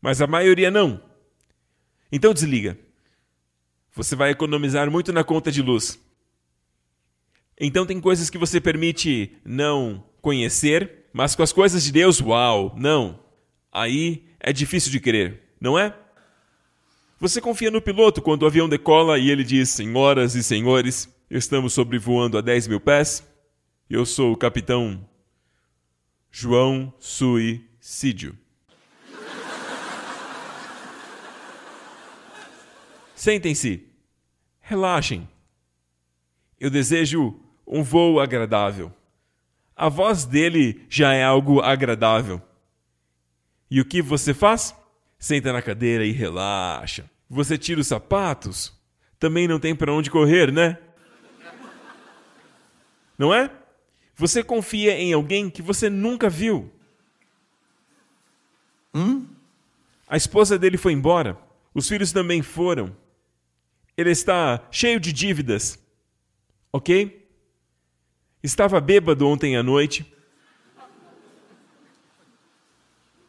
mas 0.00 0.20
a 0.20 0.26
maioria 0.26 0.70
não. 0.70 1.00
Então 2.10 2.34
desliga. 2.34 2.76
Você 3.94 4.16
vai 4.16 4.30
economizar 4.30 4.90
muito 4.90 5.12
na 5.12 5.22
conta 5.22 5.50
de 5.50 5.62
luz. 5.62 5.98
Então 7.58 7.86
tem 7.86 8.00
coisas 8.00 8.28
que 8.28 8.36
você 8.36 8.60
permite 8.60 9.38
não 9.44 10.04
conhecer, 10.20 11.06
Mas 11.16 11.34
com 11.34 11.42
as 11.42 11.50
coisas 11.50 11.82
de 11.82 11.92
Deus, 11.92 12.20
uau, 12.20 12.74
não. 12.76 13.18
Aí 13.76 14.24
é 14.40 14.54
difícil 14.54 14.90
de 14.90 14.98
crer, 14.98 15.42
não 15.60 15.78
é? 15.78 15.94
Você 17.20 17.42
confia 17.42 17.70
no 17.70 17.82
piloto 17.82 18.22
quando 18.22 18.44
o 18.44 18.46
avião 18.46 18.66
decola 18.66 19.18
e 19.18 19.28
ele 19.28 19.44
diz: 19.44 19.68
Senhoras 19.68 20.34
e 20.34 20.42
senhores, 20.42 21.14
estamos 21.30 21.74
sobrevoando 21.74 22.38
a 22.38 22.40
10 22.40 22.68
mil 22.68 22.80
pés. 22.80 23.22
Eu 23.90 24.06
sou 24.06 24.32
o 24.32 24.36
capitão 24.36 25.06
João 26.30 26.90
Suicídio. 26.98 28.34
Sentem-se. 33.14 33.86
Relaxem. 34.58 35.28
Eu 36.58 36.70
desejo 36.70 37.38
um 37.66 37.82
voo 37.82 38.20
agradável. 38.20 38.90
A 39.76 39.90
voz 39.90 40.24
dele 40.24 40.86
já 40.88 41.12
é 41.12 41.22
algo 41.22 41.60
agradável. 41.60 42.40
E 43.70 43.80
o 43.80 43.84
que 43.84 44.00
você 44.00 44.32
faz? 44.32 44.74
Senta 45.18 45.52
na 45.52 45.62
cadeira 45.62 46.04
e 46.04 46.12
relaxa. 46.12 47.10
Você 47.28 47.58
tira 47.58 47.80
os 47.80 47.86
sapatos? 47.86 48.72
Também 49.18 49.48
não 49.48 49.58
tem 49.58 49.74
para 49.74 49.92
onde 49.92 50.10
correr, 50.10 50.52
né? 50.52 50.78
Não 53.18 53.34
é? 53.34 53.50
Você 54.14 54.42
confia 54.42 54.92
em 54.92 55.12
alguém 55.12 55.50
que 55.50 55.62
você 55.62 55.90
nunca 55.90 56.28
viu. 56.28 56.70
Hum? 58.94 59.26
A 60.08 60.16
esposa 60.16 60.58
dele 60.58 60.76
foi 60.76 60.92
embora. 60.92 61.38
Os 61.74 61.88
filhos 61.88 62.12
também 62.12 62.42
foram. 62.42 62.96
Ele 63.96 64.10
está 64.10 64.66
cheio 64.70 65.00
de 65.00 65.12
dívidas. 65.12 65.78
Ok? 66.72 67.26
Estava 68.42 68.80
bêbado 68.80 69.26
ontem 69.26 69.56
à 69.56 69.62
noite. 69.62 70.10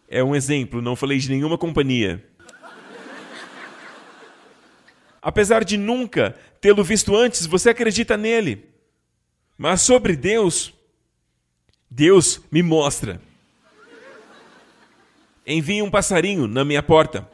É 0.07 0.23
um 0.23 0.35
exemplo, 0.35 0.81
não 0.81 0.95
falei 0.95 1.17
de 1.17 1.29
nenhuma 1.29 1.57
companhia. 1.57 2.23
Apesar 5.21 5.65
de 5.65 5.77
nunca 5.77 6.37
tê-lo 6.61 6.83
visto 6.83 7.15
antes, 7.15 7.45
você 7.45 7.69
acredita 7.71 8.15
nele. 8.15 8.69
Mas 9.57 9.81
sobre 9.81 10.15
Deus, 10.15 10.73
Deus 11.89 12.41
me 12.49 12.63
mostra. 12.63 13.21
Envia 15.45 15.83
um 15.83 15.91
passarinho 15.91 16.47
na 16.47 16.63
minha 16.63 16.81
porta. 16.81 17.27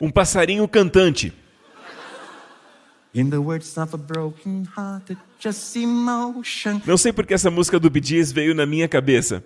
Um 0.00 0.10
passarinho 0.10 0.68
cantante. 0.68 1.32
Não 6.86 6.98
sei 6.98 7.12
porque 7.12 7.34
essa 7.34 7.50
música 7.50 7.80
do 7.80 7.88
Bee 7.88 8.02
Gees 8.04 8.30
veio 8.30 8.54
na 8.54 8.66
minha 8.66 8.86
cabeça. 8.86 9.42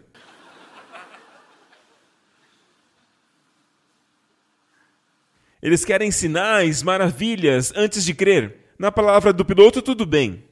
Eles 5.62 5.85
querem 5.85 6.11
sinais, 6.11 6.83
maravilhas 6.83 7.73
antes 7.76 8.04
de 8.04 8.12
crer. 8.12 8.57
Na 8.78 8.90
palavra 8.90 9.33
do 9.33 9.45
piloto, 9.45 9.81
tudo 9.81 10.04
bem. 10.04 10.42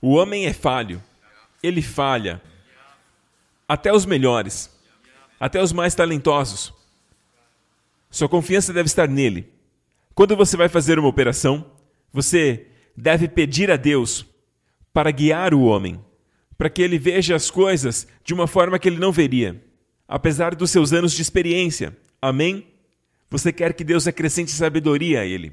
O 0.00 0.14
homem 0.14 0.46
é 0.46 0.52
falho. 0.54 1.02
Ele 1.62 1.82
falha. 1.82 2.40
Até 3.68 3.92
os 3.92 4.06
melhores. 4.06 4.74
Até 5.38 5.62
os 5.62 5.72
mais 5.72 5.94
talentosos. 5.94 6.72
Sua 8.10 8.28
confiança 8.28 8.72
deve 8.72 8.86
estar 8.86 9.06
nele. 9.06 9.52
Quando 10.14 10.34
você 10.34 10.56
vai 10.56 10.68
fazer 10.68 10.98
uma 10.98 11.08
operação, 11.08 11.70
você 12.12 12.66
deve 12.96 13.28
pedir 13.28 13.70
a 13.70 13.76
Deus 13.76 14.24
para 14.92 15.10
guiar 15.10 15.52
o 15.52 15.62
homem, 15.62 16.02
para 16.56 16.70
que 16.70 16.80
ele 16.80 16.98
veja 16.98 17.36
as 17.36 17.50
coisas 17.50 18.08
de 18.24 18.32
uma 18.32 18.46
forma 18.46 18.78
que 18.78 18.88
ele 18.88 18.98
não 18.98 19.12
veria, 19.12 19.62
apesar 20.08 20.54
dos 20.54 20.70
seus 20.70 20.92
anos 20.92 21.12
de 21.12 21.20
experiência. 21.20 21.96
Amém? 22.20 22.66
Você 23.30 23.52
quer 23.52 23.74
que 23.74 23.84
Deus 23.84 24.06
acrescente 24.06 24.50
sabedoria 24.50 25.20
a 25.20 25.26
ele. 25.26 25.52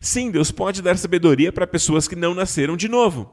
Sim, 0.00 0.30
Deus 0.30 0.50
pode 0.50 0.82
dar 0.82 0.98
sabedoria 0.98 1.52
para 1.52 1.66
pessoas 1.66 2.08
que 2.08 2.16
não 2.16 2.34
nasceram 2.34 2.76
de 2.76 2.88
novo. 2.88 3.32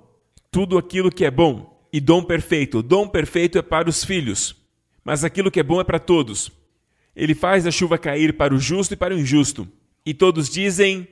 Tudo 0.52 0.78
aquilo 0.78 1.10
que 1.10 1.26
é 1.26 1.32
bom 1.32 1.76
e 1.92 2.00
dom 2.00 2.24
perfeito, 2.24 2.84
dom 2.84 3.08
perfeito 3.08 3.58
é 3.58 3.62
para 3.62 3.90
os 3.90 4.04
filhos, 4.04 4.56
mas 5.04 5.24
aquilo 5.24 5.50
que 5.50 5.60
é 5.60 5.64
bom 5.64 5.82
é 5.82 5.84
para 5.84 6.00
todos. 6.00 6.52
Ele 7.16 7.34
faz 7.34 7.66
a 7.66 7.72
chuva 7.72 7.98
cair 7.98 8.38
para 8.38 8.54
o 8.54 8.60
justo 8.60 8.94
e 8.94 8.98
para 8.98 9.16
o 9.16 9.18
injusto. 9.18 9.68
E 10.06 10.14
todos 10.14 10.50
dizem: 10.50 11.08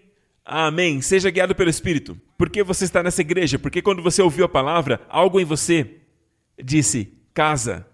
Amém. 0.46 1.02
Seja 1.02 1.32
guiado 1.32 1.56
pelo 1.56 1.70
Espírito. 1.70 2.20
Por 2.38 2.50
que 2.50 2.62
você 2.62 2.86
está 2.86 3.02
nessa 3.02 3.22
igreja? 3.22 3.58
Porque 3.58 3.82
quando 3.82 4.04
você 4.04 4.22
ouviu 4.22 4.46
a 4.46 4.50
palavra, 4.50 5.02
algo 5.10 5.40
em 5.40 5.46
você 5.46 5.96
disse: 6.64 7.12
casa. 7.34 7.88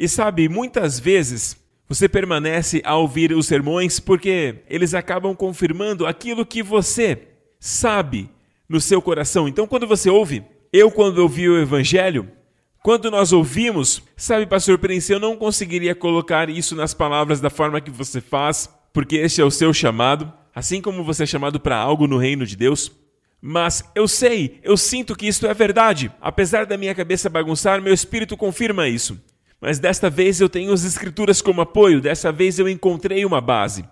E 0.00 0.08
sabe, 0.08 0.48
muitas 0.48 0.98
vezes 0.98 1.58
você 1.86 2.08
permanece 2.08 2.80
a 2.86 2.96
ouvir 2.96 3.32
os 3.32 3.44
sermões 3.44 4.00
porque 4.00 4.54
eles 4.66 4.94
acabam 4.94 5.36
confirmando 5.36 6.06
aquilo 6.06 6.46
que 6.46 6.62
você 6.62 7.28
sabe 7.58 8.30
no 8.66 8.80
seu 8.80 9.02
coração. 9.02 9.46
Então, 9.46 9.66
quando 9.66 9.86
você 9.86 10.08
ouve, 10.08 10.42
eu, 10.72 10.90
quando 10.90 11.18
ouvi 11.18 11.50
o 11.50 11.60
Evangelho, 11.60 12.30
quando 12.82 13.10
nós 13.10 13.30
ouvimos, 13.30 14.02
sabe, 14.16 14.46
pastor 14.46 14.78
Prince, 14.78 15.12
eu 15.12 15.20
não 15.20 15.36
conseguiria 15.36 15.94
colocar 15.94 16.48
isso 16.48 16.74
nas 16.74 16.94
palavras 16.94 17.38
da 17.38 17.50
forma 17.50 17.78
que 17.78 17.90
você 17.90 18.22
faz, 18.22 18.70
porque 18.94 19.16
este 19.16 19.42
é 19.42 19.44
o 19.44 19.50
seu 19.50 19.70
chamado, 19.74 20.32
assim 20.54 20.80
como 20.80 21.04
você 21.04 21.24
é 21.24 21.26
chamado 21.26 21.60
para 21.60 21.76
algo 21.76 22.06
no 22.06 22.16
reino 22.16 22.46
de 22.46 22.56
Deus. 22.56 22.90
Mas 23.38 23.84
eu 23.94 24.08
sei, 24.08 24.60
eu 24.62 24.78
sinto 24.78 25.14
que 25.14 25.28
isto 25.28 25.46
é 25.46 25.52
verdade. 25.52 26.10
Apesar 26.22 26.64
da 26.64 26.78
minha 26.78 26.94
cabeça 26.94 27.28
bagunçar, 27.28 27.82
meu 27.82 27.92
espírito 27.92 28.34
confirma 28.34 28.88
isso. 28.88 29.20
Mas 29.60 29.78
desta 29.78 30.08
vez 30.08 30.40
eu 30.40 30.48
tenho 30.48 30.72
as 30.72 30.84
Escrituras 30.84 31.42
como 31.42 31.60
apoio, 31.60 32.00
dessa 32.00 32.32
vez 32.32 32.58
eu 32.58 32.68
encontrei 32.68 33.24
uma 33.24 33.40
base. 33.40 33.84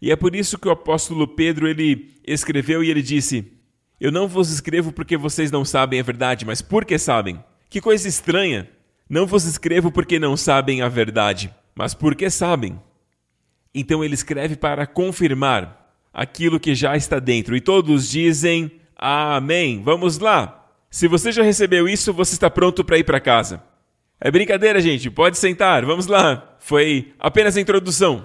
E 0.00 0.10
é 0.10 0.16
por 0.16 0.34
isso 0.34 0.58
que 0.58 0.66
o 0.66 0.72
apóstolo 0.72 1.28
Pedro 1.28 1.68
ele 1.68 2.10
escreveu 2.26 2.82
e 2.82 2.90
ele 2.90 3.02
disse: 3.02 3.52
Eu 4.00 4.10
não 4.10 4.26
vos 4.26 4.50
escrevo 4.50 4.90
porque 4.90 5.16
vocês 5.16 5.50
não 5.50 5.64
sabem 5.64 6.00
a 6.00 6.02
verdade, 6.02 6.44
mas 6.44 6.62
porque 6.62 6.98
sabem. 6.98 7.42
Que 7.70 7.80
coisa 7.80 8.08
estranha! 8.08 8.68
Não 9.08 9.26
vos 9.26 9.44
escrevo 9.44 9.92
porque 9.92 10.18
não 10.18 10.36
sabem 10.36 10.80
a 10.80 10.88
verdade, 10.88 11.54
mas 11.74 11.92
porque 11.92 12.30
sabem. 12.30 12.80
Então 13.74 14.02
ele 14.02 14.14
escreve 14.14 14.56
para 14.56 14.86
confirmar 14.86 15.94
aquilo 16.12 16.58
que 16.58 16.74
já 16.74 16.96
está 16.96 17.18
dentro. 17.18 17.54
E 17.54 17.60
todos 17.60 18.08
dizem 18.08 18.72
Amém. 18.96 19.82
Vamos 19.82 20.18
lá. 20.18 20.66
Se 20.90 21.08
você 21.08 21.32
já 21.32 21.42
recebeu 21.42 21.88
isso, 21.88 22.12
você 22.12 22.34
está 22.34 22.48
pronto 22.48 22.84
para 22.84 22.98
ir 22.98 23.04
para 23.04 23.20
casa. 23.20 23.62
É 24.24 24.30
brincadeira, 24.30 24.80
gente. 24.80 25.10
Pode 25.10 25.36
sentar. 25.36 25.84
Vamos 25.84 26.06
lá. 26.06 26.54
Foi 26.60 27.12
apenas 27.18 27.56
a 27.56 27.60
introdução. 27.60 28.24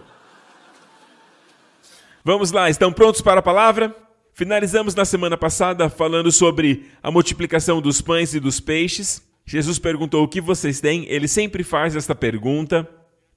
Vamos 2.23 2.51
lá. 2.51 2.69
Estão 2.69 2.93
prontos 2.93 3.19
para 3.19 3.39
a 3.39 3.43
palavra? 3.43 3.95
Finalizamos 4.31 4.93
na 4.93 5.05
semana 5.05 5.35
passada 5.35 5.89
falando 5.89 6.31
sobre 6.31 6.85
a 7.01 7.09
multiplicação 7.09 7.81
dos 7.81 7.99
pães 7.99 8.35
e 8.35 8.39
dos 8.39 8.59
peixes. 8.59 9.27
Jesus 9.43 9.79
perguntou 9.79 10.23
o 10.23 10.27
que 10.27 10.39
vocês 10.39 10.79
têm, 10.79 11.07
ele 11.09 11.27
sempre 11.27 11.63
faz 11.63 11.95
esta 11.95 12.13
pergunta. 12.13 12.87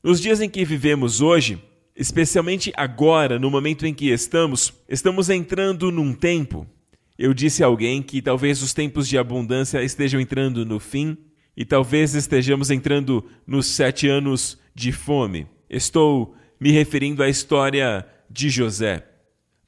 Nos 0.02 0.20
dias 0.20 0.42
em 0.42 0.48
que 0.50 0.62
vivemos 0.62 1.22
hoje, 1.22 1.64
especialmente 1.96 2.74
agora, 2.76 3.38
no 3.38 3.50
momento 3.50 3.86
em 3.86 3.94
que 3.94 4.10
estamos, 4.10 4.74
estamos 4.86 5.30
entrando 5.30 5.90
num 5.90 6.12
tempo. 6.12 6.66
Eu 7.18 7.32
disse 7.32 7.62
a 7.62 7.66
alguém 7.66 8.02
que 8.02 8.20
talvez 8.20 8.60
os 8.60 8.74
tempos 8.74 9.08
de 9.08 9.16
abundância 9.16 9.82
estejam 9.82 10.20
entrando 10.20 10.66
no 10.66 10.78
fim 10.78 11.16
e 11.60 11.64
talvez 11.66 12.14
estejamos 12.14 12.70
entrando 12.70 13.22
nos 13.46 13.66
sete 13.66 14.08
anos 14.08 14.58
de 14.74 14.92
fome. 14.92 15.46
Estou 15.68 16.34
me 16.58 16.70
referindo 16.70 17.22
à 17.22 17.28
história 17.28 18.06
de 18.30 18.48
José, 18.48 19.06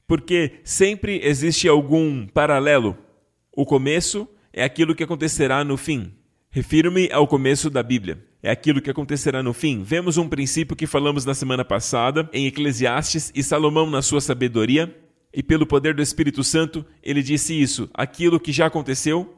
porque 0.07 0.53
sempre 0.63 1.21
existe 1.23 1.67
algum 1.67 2.25
paralelo. 2.25 2.97
O 3.55 3.63
começo 3.63 4.27
é 4.51 4.63
aquilo 4.63 4.95
que 4.95 5.03
acontecerá 5.03 5.63
no 5.63 5.77
fim. 5.77 6.11
Refiro-me 6.49 7.11
ao 7.11 7.27
começo 7.27 7.69
da 7.69 7.83
Bíblia. 7.83 8.25
É 8.41 8.49
aquilo 8.49 8.81
que 8.81 8.89
acontecerá 8.89 9.43
no 9.43 9.53
fim. 9.53 9.83
Vemos 9.83 10.17
um 10.17 10.27
princípio 10.27 10.75
que 10.75 10.87
falamos 10.87 11.25
na 11.25 11.35
semana 11.35 11.63
passada 11.63 12.27
em 12.33 12.47
Eclesiastes 12.47 13.31
e 13.35 13.43
Salomão, 13.43 13.87
na 13.87 14.01
sua 14.01 14.19
sabedoria, 14.19 14.91
e 15.31 15.43
pelo 15.43 15.67
poder 15.67 15.93
do 15.93 16.01
Espírito 16.01 16.43
Santo, 16.43 16.83
ele 17.03 17.21
disse 17.21 17.53
isso: 17.53 17.87
aquilo 17.93 18.39
que 18.39 18.51
já 18.51 18.65
aconteceu, 18.65 19.31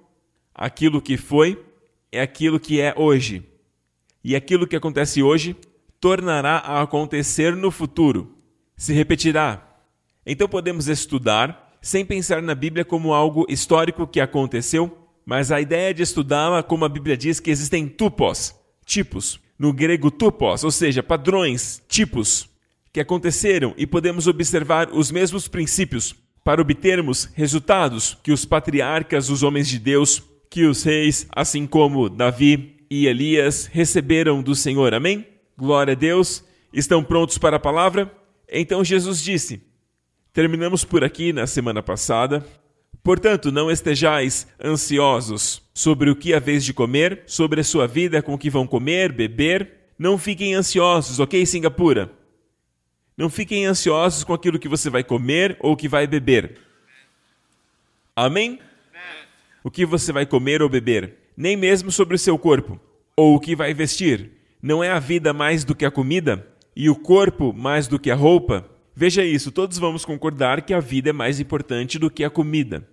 aquilo 0.53 1.01
que 1.01 1.17
foi, 1.17 1.61
é 2.15 2.21
aquilo 2.21 2.59
que 2.59 2.81
é 2.81 2.93
hoje. 2.97 3.43
E 4.23 4.35
aquilo 4.35 4.67
que 4.67 4.75
acontece 4.75 5.21
hoje 5.21 5.55
tornará 5.99 6.57
a 6.57 6.81
acontecer 6.81 7.55
no 7.55 7.71
futuro. 7.71 8.35
Se 8.75 8.93
repetirá. 8.93 9.79
Então 10.25 10.47
podemos 10.47 10.87
estudar 10.87 11.77
sem 11.81 12.03
pensar 12.03 12.41
na 12.41 12.55
Bíblia 12.55 12.83
como 12.83 13.13
algo 13.13 13.45
histórico 13.47 14.07
que 14.07 14.19
aconteceu 14.19 15.05
mas 15.25 15.51
a 15.51 15.59
ideia 15.59 15.93
de 15.93 16.03
estudá-la, 16.03 16.61
como 16.61 16.85
a 16.85 16.89
Bíblia 16.89 17.17
diz, 17.17 17.39
que 17.39 17.49
existem 17.49 17.87
tupos, 17.87 18.53
tipos, 18.85 19.39
no 19.57 19.73
grego 19.73 20.11
tupos, 20.11 20.63
ou 20.63 20.69
seja, 20.69 21.01
padrões, 21.01 21.81
tipos, 21.87 22.47
que 22.93 22.99
aconteceram 22.99 23.73
e 23.75 23.87
podemos 23.87 24.27
observar 24.27 24.89
os 24.93 25.11
mesmos 25.11 25.47
princípios 25.47 26.15
para 26.43 26.61
obtermos 26.61 27.25
resultados 27.33 28.15
que 28.21 28.31
os 28.31 28.45
patriarcas, 28.45 29.29
os 29.29 29.41
homens 29.41 29.67
de 29.67 29.79
Deus, 29.79 30.23
que 30.49 30.65
os 30.65 30.83
reis, 30.83 31.27
assim 31.35 31.65
como 31.67 32.09
Davi 32.09 32.75
e 32.89 33.07
Elias, 33.07 33.65
receberam 33.65 34.41
do 34.41 34.55
Senhor. 34.55 34.93
Amém? 34.93 35.25
Glória 35.57 35.93
a 35.93 35.95
Deus. 35.95 36.43
Estão 36.73 37.03
prontos 37.03 37.37
para 37.37 37.57
a 37.57 37.59
palavra? 37.59 38.11
Então 38.49 38.83
Jesus 38.83 39.21
disse: 39.21 39.61
Terminamos 40.33 40.83
por 40.83 41.03
aqui 41.03 41.31
na 41.31 41.47
semana 41.47 41.81
passada. 41.81 42.45
Portanto, 43.03 43.51
não 43.51 43.69
estejais 43.69 44.47
ansiosos 44.63 45.61
sobre 45.73 46.09
o 46.09 46.15
que 46.15 46.33
é 46.33 46.39
vez 46.39 46.65
de 46.65 46.73
comer, 46.73 47.23
sobre 47.27 47.61
a 47.61 47.63
sua 47.63 47.87
vida 47.87 48.21
com 48.21 48.33
o 48.33 48.37
que 48.37 48.49
vão 48.49 48.65
comer, 48.65 49.11
beber. 49.11 49.71
Não 49.97 50.17
fiquem 50.17 50.55
ansiosos, 50.55 51.19
ok, 51.19 51.45
Singapura? 51.45 52.11
Não 53.17 53.29
fiquem 53.29 53.65
ansiosos 53.65 54.23
com 54.23 54.33
aquilo 54.33 54.59
que 54.59 54.67
você 54.67 54.89
vai 54.89 55.03
comer 55.03 55.55
ou 55.59 55.77
que 55.77 55.87
vai 55.87 56.05
beber. 56.05 56.57
Amém? 58.15 58.59
O 59.65 59.71
que 59.71 59.83
você 59.83 60.13
vai 60.13 60.27
comer 60.27 60.61
ou 60.61 60.69
beber, 60.69 61.31
nem 61.35 61.57
mesmo 61.57 61.91
sobre 61.91 62.13
o 62.13 62.19
seu 62.19 62.37
corpo, 62.37 62.79
ou 63.17 63.33
o 63.33 63.39
que 63.39 63.55
vai 63.55 63.73
vestir. 63.73 64.33
Não 64.61 64.83
é 64.83 64.91
a 64.91 64.99
vida 64.99 65.33
mais 65.33 65.63
do 65.63 65.73
que 65.73 65.83
a 65.83 65.89
comida 65.89 66.47
e 66.75 66.87
o 66.87 66.95
corpo 66.95 67.51
mais 67.51 67.87
do 67.87 67.97
que 67.97 68.11
a 68.11 68.15
roupa? 68.15 68.69
Veja 68.95 69.25
isso, 69.25 69.51
todos 69.51 69.79
vamos 69.79 70.05
concordar 70.05 70.61
que 70.61 70.71
a 70.71 70.79
vida 70.79 71.09
é 71.09 71.13
mais 71.13 71.39
importante 71.39 71.97
do 71.97 72.11
que 72.11 72.23
a 72.23 72.29
comida. 72.29 72.87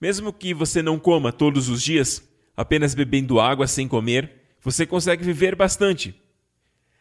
Mesmo 0.00 0.32
que 0.32 0.54
você 0.54 0.80
não 0.80 0.98
coma 0.98 1.30
todos 1.30 1.68
os 1.68 1.82
dias, 1.82 2.26
apenas 2.56 2.94
bebendo 2.94 3.38
água 3.38 3.66
sem 3.66 3.86
comer, 3.86 4.32
você 4.62 4.86
consegue 4.86 5.22
viver 5.22 5.54
bastante. 5.54 6.14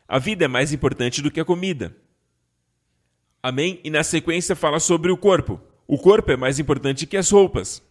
A 0.05 0.19
vida 0.19 0.43
é 0.43 0.49
mais 0.49 0.73
importante 0.73 1.21
do 1.21 1.31
que 1.31 1.39
a 1.39 1.45
comida. 1.45 1.95
Amém? 3.41 3.79
E 3.85 3.89
na 3.89 4.03
sequência 4.03 4.53
fala 4.53 4.81
sobre 4.81 5.13
o 5.13 5.17
corpo. 5.17 5.61
O 5.87 5.97
corpo 5.97 6.29
é 6.29 6.35
mais 6.35 6.59
importante 6.59 7.07
que 7.07 7.15
as 7.15 7.29
roupas. 7.29 7.81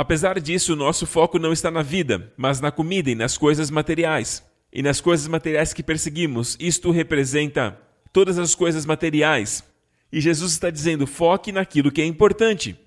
Apesar 0.00 0.38
disso, 0.38 0.76
nosso 0.76 1.04
foco 1.06 1.40
não 1.40 1.52
está 1.52 1.72
na 1.72 1.82
vida, 1.82 2.32
mas 2.36 2.60
na 2.60 2.70
comida 2.70 3.10
e 3.10 3.16
nas 3.16 3.36
coisas 3.36 3.68
materiais. 3.68 4.44
E 4.72 4.80
nas 4.80 5.00
coisas 5.00 5.26
materiais 5.26 5.72
que 5.72 5.82
perseguimos, 5.82 6.56
isto 6.60 6.92
representa 6.92 7.76
todas 8.12 8.38
as 8.38 8.54
coisas 8.54 8.86
materiais. 8.86 9.64
E 10.12 10.20
Jesus 10.20 10.52
está 10.52 10.70
dizendo: 10.70 11.04
foque 11.04 11.50
naquilo 11.50 11.90
que 11.90 12.00
é 12.00 12.04
importante. 12.04 12.78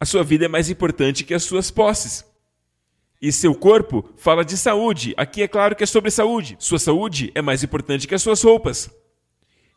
A 0.00 0.06
sua 0.06 0.24
vida 0.24 0.46
é 0.46 0.48
mais 0.48 0.70
importante 0.70 1.22
que 1.22 1.34
as 1.34 1.42
suas 1.42 1.70
posses. 1.70 2.24
E 3.20 3.30
seu 3.30 3.54
corpo 3.54 4.08
fala 4.16 4.42
de 4.42 4.56
saúde. 4.56 5.12
Aqui 5.18 5.42
é 5.42 5.48
claro 5.48 5.76
que 5.76 5.84
é 5.84 5.86
sobre 5.86 6.10
saúde. 6.10 6.56
Sua 6.58 6.78
saúde 6.78 7.30
é 7.34 7.42
mais 7.42 7.62
importante 7.62 8.08
que 8.08 8.14
as 8.14 8.22
suas 8.22 8.42
roupas. 8.42 8.90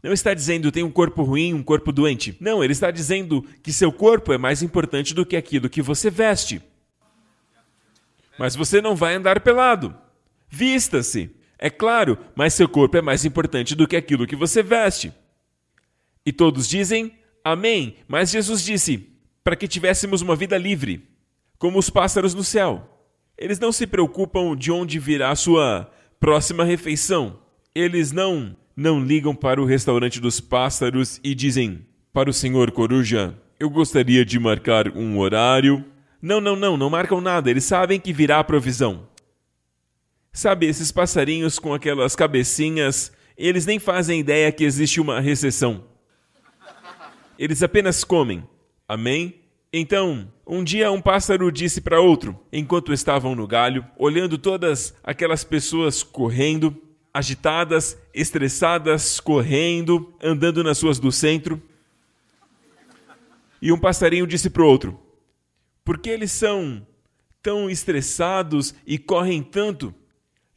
Não 0.03 0.11
está 0.11 0.33
dizendo 0.33 0.71
tem 0.71 0.83
um 0.83 0.91
corpo 0.91 1.23
ruim, 1.23 1.53
um 1.53 1.63
corpo 1.63 1.91
doente. 1.91 2.35
Não, 2.39 2.61
ele 2.61 2.73
está 2.73 2.91
dizendo 2.91 3.41
que 3.63 3.71
seu 3.71 3.91
corpo 3.91 4.33
é 4.33 4.37
mais 4.37 4.61
importante 4.61 5.13
do 5.13 5.25
que 5.25 5.37
aquilo 5.37 5.69
que 5.69 5.81
você 5.81 6.09
veste. 6.09 6.61
Mas 8.37 8.55
você 8.55 8.81
não 8.81 8.95
vai 8.95 9.15
andar 9.15 9.39
pelado. 9.39 9.95
Vista-se. 10.49 11.33
É 11.57 11.69
claro, 11.69 12.17
mas 12.35 12.53
seu 12.53 12.67
corpo 12.67 12.97
é 12.97 13.01
mais 13.01 13.23
importante 13.23 13.73
do 13.73 13.87
que 13.87 13.95
aquilo 13.95 14.27
que 14.27 14.35
você 14.35 14.61
veste. 14.61 15.13
E 16.25 16.33
todos 16.33 16.67
dizem 16.67 17.13
Amém. 17.43 17.95
Mas 18.07 18.31
Jesus 18.31 18.63
disse 18.63 19.09
para 19.43 19.55
que 19.55 19.67
tivéssemos 19.67 20.21
uma 20.21 20.35
vida 20.35 20.57
livre, 20.57 21.05
como 21.57 21.77
os 21.77 21.89
pássaros 21.89 22.33
no 22.33 22.43
céu. 22.43 22.89
Eles 23.37 23.59
não 23.59 23.71
se 23.71 23.85
preocupam 23.85 24.55
de 24.55 24.71
onde 24.71 24.99
virá 24.99 25.31
a 25.31 25.35
sua 25.35 25.91
próxima 26.19 26.63
refeição. 26.63 27.39
Eles 27.75 28.11
não 28.11 28.55
não 28.75 29.03
ligam 29.03 29.35
para 29.35 29.61
o 29.61 29.65
restaurante 29.65 30.19
dos 30.19 30.39
pássaros 30.39 31.19
e 31.23 31.35
dizem 31.35 31.85
para 32.11 32.29
o 32.29 32.33
senhor 32.33 32.71
coruja: 32.71 33.37
Eu 33.59 33.69
gostaria 33.69 34.25
de 34.25 34.39
marcar 34.39 34.89
um 34.89 35.17
horário. 35.19 35.85
Não, 36.21 36.39
não, 36.39 36.55
não, 36.55 36.77
não 36.77 36.89
marcam 36.89 37.19
nada, 37.19 37.49
eles 37.49 37.65
sabem 37.65 37.99
que 37.99 38.13
virá 38.13 38.39
a 38.39 38.43
provisão. 38.43 39.07
Sabe, 40.31 40.65
esses 40.65 40.91
passarinhos 40.91 41.59
com 41.59 41.73
aquelas 41.73 42.15
cabecinhas, 42.15 43.11
eles 43.37 43.65
nem 43.65 43.77
fazem 43.77 44.21
ideia 44.21 44.51
que 44.51 44.63
existe 44.63 45.01
uma 45.01 45.19
recessão. 45.19 45.83
Eles 47.37 47.61
apenas 47.61 48.03
comem. 48.03 48.43
Amém? 48.87 49.35
Então, 49.71 50.31
um 50.45 50.63
dia 50.63 50.91
um 50.91 51.01
pássaro 51.01 51.51
disse 51.51 51.81
para 51.81 51.99
outro, 51.99 52.39
enquanto 52.51 52.93
estavam 52.93 53.35
no 53.35 53.47
galho, 53.47 53.85
olhando 53.97 54.37
todas 54.37 54.93
aquelas 55.03 55.43
pessoas 55.43 56.03
correndo, 56.03 56.77
agitadas, 57.13 57.97
estressadas, 58.13 59.19
correndo, 59.19 60.13
andando 60.21 60.63
nas 60.63 60.81
ruas 60.81 60.99
do 60.99 61.11
centro. 61.11 61.61
E 63.61 63.71
um 63.71 63.77
passarinho 63.77 64.25
disse 64.25 64.49
para 64.49 64.63
o 64.63 64.67
outro: 64.67 64.99
Por 65.85 65.99
que 65.99 66.09
eles 66.09 66.31
são 66.31 66.85
tão 67.41 67.69
estressados 67.69 68.73
e 68.85 68.97
correm 68.97 69.43
tanto? 69.43 69.93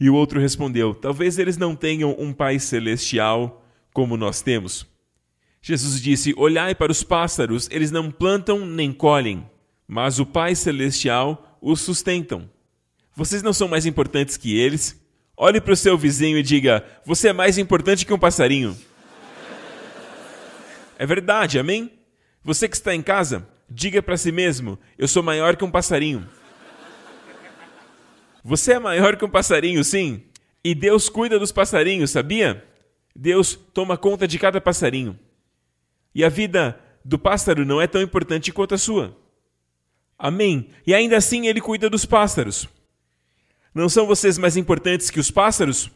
E 0.01 0.09
o 0.09 0.14
outro 0.14 0.40
respondeu: 0.40 0.95
Talvez 0.95 1.38
eles 1.38 1.57
não 1.57 1.77
tenham 1.77 2.16
um 2.19 2.33
Pai 2.33 2.59
celestial 2.59 3.64
como 3.92 4.16
nós 4.16 4.40
temos. 4.40 4.87
Jesus 5.61 6.01
disse: 6.01 6.35
Olhai 6.37 6.75
para 6.75 6.92
os 6.92 7.03
pássaros, 7.03 7.69
eles 7.71 7.90
não 7.90 8.11
plantam 8.11 8.64
nem 8.64 8.92
colhem, 8.92 9.49
mas 9.87 10.19
o 10.19 10.27
Pai 10.27 10.55
celestial 10.55 11.59
os 11.61 11.81
sustentam. 11.81 12.49
Vocês 13.14 13.42
não 13.42 13.53
são 13.53 13.66
mais 13.66 13.87
importantes 13.87 14.37
que 14.37 14.57
eles? 14.57 15.01
Olhe 15.37 15.61
para 15.61 15.72
o 15.72 15.77
seu 15.77 15.99
vizinho 15.99 16.38
e 16.38 16.42
diga: 16.42 16.85
Você 17.05 17.29
é 17.29 17.33
mais 17.33 17.59
importante 17.59 18.07
que 18.07 18.12
um 18.12 18.18
passarinho. 18.18 18.77
É 20.99 21.05
verdade, 21.05 21.59
amém? 21.59 21.92
Você 22.42 22.68
que 22.68 22.77
está 22.77 22.94
em 22.94 23.03
casa, 23.03 23.46
diga 23.68 24.03
para 24.03 24.16
si 24.16 24.33
mesmo: 24.33 24.79
Eu 24.96 25.07
sou 25.07 25.22
maior 25.22 25.55
que 25.57 25.64
um 25.64 25.70
passarinho. 25.70 26.27
Você 28.42 28.75
é 28.75 28.79
maior 28.79 29.16
que 29.16 29.25
um 29.25 29.29
passarinho, 29.29 29.83
sim. 29.85 30.22
E 30.64 30.75
Deus 30.75 31.09
cuida 31.09 31.38
dos 31.38 31.53
passarinhos, 31.53 32.12
sabia? 32.12 32.64
Deus 33.14 33.59
toma 33.75 33.96
conta 33.96 34.27
de 34.27 34.38
cada 34.38 34.61
passarinho. 34.61 35.18
E 36.14 36.25
a 36.25 36.29
vida 36.29 36.79
do 37.05 37.18
pássaro 37.18 37.64
não 37.64 37.81
é 37.81 37.87
tão 37.87 38.01
importante 38.01 38.53
quanto 38.53 38.75
a 38.75 38.79
sua. 38.79 39.16
Amém? 40.18 40.70
E 40.87 40.94
ainda 40.94 41.16
assim 41.16 41.46
ele 41.46 41.61
cuida 41.61 41.90
dos 41.90 42.07
pássaros. 42.07 42.68
Não 43.77 43.91
são 43.91 44.07
vocês 44.07 44.39
mais 44.39 44.57
importantes 44.57 45.11
que 45.11 45.21
os 45.21 45.31
pássaros? 45.31 45.91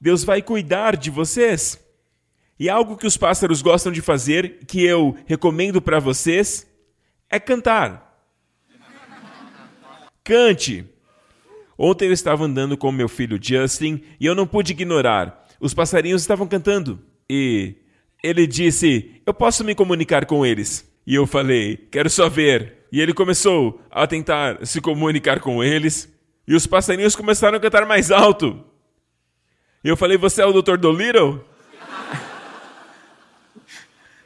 Deus 0.00 0.24
vai 0.24 0.40
cuidar 0.40 0.96
de 0.96 1.10
vocês. 1.10 1.78
E 2.58 2.70
algo 2.70 2.96
que 2.96 3.06
os 3.06 3.18
pássaros 3.18 3.60
gostam 3.60 3.92
de 3.92 4.00
fazer, 4.00 4.64
que 4.66 4.82
eu 4.82 5.14
recomendo 5.26 5.82
para 5.82 6.00
vocês, 6.00 6.66
é 7.28 7.38
cantar. 7.38 8.18
Cante. 10.24 10.86
Ontem 11.76 12.06
eu 12.06 12.14
estava 12.14 12.46
andando 12.46 12.78
com 12.78 12.90
meu 12.90 13.10
filho 13.10 13.38
Justin 13.38 14.02
e 14.18 14.24
eu 14.24 14.34
não 14.34 14.46
pude 14.46 14.72
ignorar. 14.72 15.46
Os 15.60 15.74
passarinhos 15.74 16.22
estavam 16.22 16.48
cantando. 16.48 16.98
E 17.28 17.74
ele 18.24 18.46
disse: 18.46 19.20
Eu 19.26 19.34
posso 19.34 19.62
me 19.62 19.74
comunicar 19.74 20.24
com 20.24 20.46
eles. 20.46 20.90
E 21.06 21.14
eu 21.14 21.26
falei: 21.26 21.76
Quero 21.90 22.08
só 22.08 22.26
ver. 22.26 22.86
E 22.90 23.02
ele 23.02 23.12
começou 23.12 23.82
a 23.90 24.06
tentar 24.06 24.64
se 24.64 24.80
comunicar 24.80 25.40
com 25.40 25.62
eles. 25.62 26.16
E 26.48 26.54
os 26.54 26.66
passarinhos 26.66 27.14
começaram 27.14 27.58
a 27.58 27.60
cantar 27.60 27.84
mais 27.84 28.10
alto. 28.10 28.64
E 29.84 29.88
eu 29.88 29.98
falei: 29.98 30.16
Você 30.16 30.40
é 30.40 30.46
o 30.46 30.62
Dr. 30.62 30.78
Dolittle? 30.78 31.44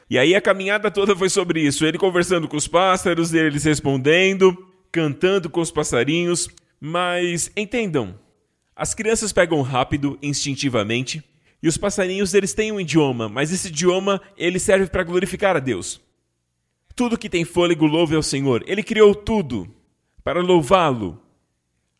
e 0.09 0.17
aí 0.17 0.33
a 0.33 0.39
caminhada 0.39 0.89
toda 0.89 1.17
foi 1.17 1.27
sobre 1.27 1.59
isso. 1.59 1.85
Ele 1.85 1.97
conversando 1.97 2.47
com 2.47 2.55
os 2.55 2.65
pássaros, 2.65 3.33
eles 3.33 3.65
respondendo, 3.65 4.57
cantando 4.89 5.49
com 5.49 5.59
os 5.59 5.69
passarinhos. 5.69 6.47
Mas 6.79 7.51
entendam, 7.57 8.17
as 8.73 8.93
crianças 8.93 9.33
pegam 9.33 9.61
rápido, 9.61 10.17
instintivamente, 10.21 11.21
e 11.61 11.67
os 11.67 11.77
passarinhos 11.77 12.33
eles 12.33 12.53
têm 12.53 12.71
um 12.71 12.79
idioma, 12.79 13.27
mas 13.27 13.51
esse 13.51 13.67
idioma 13.67 14.21
ele 14.37 14.59
serve 14.59 14.87
para 14.87 15.03
glorificar 15.03 15.57
a 15.57 15.59
Deus. 15.59 15.99
Tudo 16.95 17.17
que 17.17 17.29
tem 17.29 17.43
fôlego 17.43 17.85
louve 17.85 18.15
ao 18.15 18.23
Senhor. 18.23 18.63
Ele 18.65 18.81
criou 18.81 19.13
tudo 19.13 19.67
para 20.23 20.41
louvá-lo, 20.41 21.21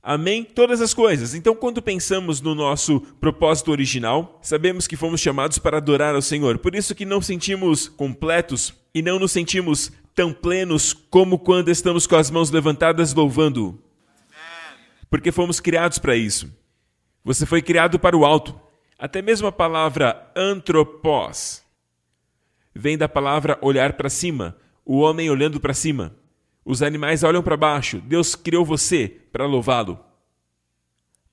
Amém? 0.05 0.43
Todas 0.43 0.81
as 0.81 0.93
coisas. 0.93 1.33
Então, 1.33 1.55
quando 1.55 1.81
pensamos 1.81 2.41
no 2.41 2.53
nosso 2.53 2.99
propósito 3.21 3.71
original, 3.71 4.37
sabemos 4.41 4.85
que 4.85 4.97
fomos 4.97 5.21
chamados 5.21 5.57
para 5.57 5.77
adorar 5.77 6.13
ao 6.13 6.21
Senhor. 6.21 6.57
Por 6.57 6.75
isso 6.75 6.93
que 6.93 7.05
não 7.05 7.21
sentimos 7.21 7.87
completos 7.87 8.73
e 8.93 9.01
não 9.01 9.17
nos 9.17 9.31
sentimos 9.31 9.93
tão 10.13 10.33
plenos 10.33 10.91
como 10.91 11.39
quando 11.39 11.71
estamos 11.71 12.05
com 12.05 12.17
as 12.17 12.29
mãos 12.29 12.51
levantadas 12.51 13.13
louvando. 13.13 13.81
Porque 15.09 15.31
fomos 15.31 15.61
criados 15.61 15.97
para 15.99 16.17
isso. 16.17 16.53
Você 17.23 17.45
foi 17.45 17.61
criado 17.61 17.97
para 17.97 18.17
o 18.17 18.25
alto. 18.25 18.59
Até 18.99 19.21
mesmo 19.21 19.47
a 19.47 19.53
palavra 19.53 20.29
antropós 20.35 21.63
vem 22.75 22.97
da 22.97 23.07
palavra 23.07 23.57
olhar 23.61 23.93
para 23.93 24.09
cima, 24.09 24.57
o 24.85 24.99
homem 24.99 25.29
olhando 25.29 25.61
para 25.61 25.73
cima. 25.73 26.13
Os 26.65 26.82
animais 26.82 27.23
olham 27.23 27.43
para 27.43 27.58
baixo. 27.58 27.99
Deus 27.99 28.36
criou 28.36 28.65
você 28.65 29.08
para 29.32 29.45
louvá-lo. 29.45 29.99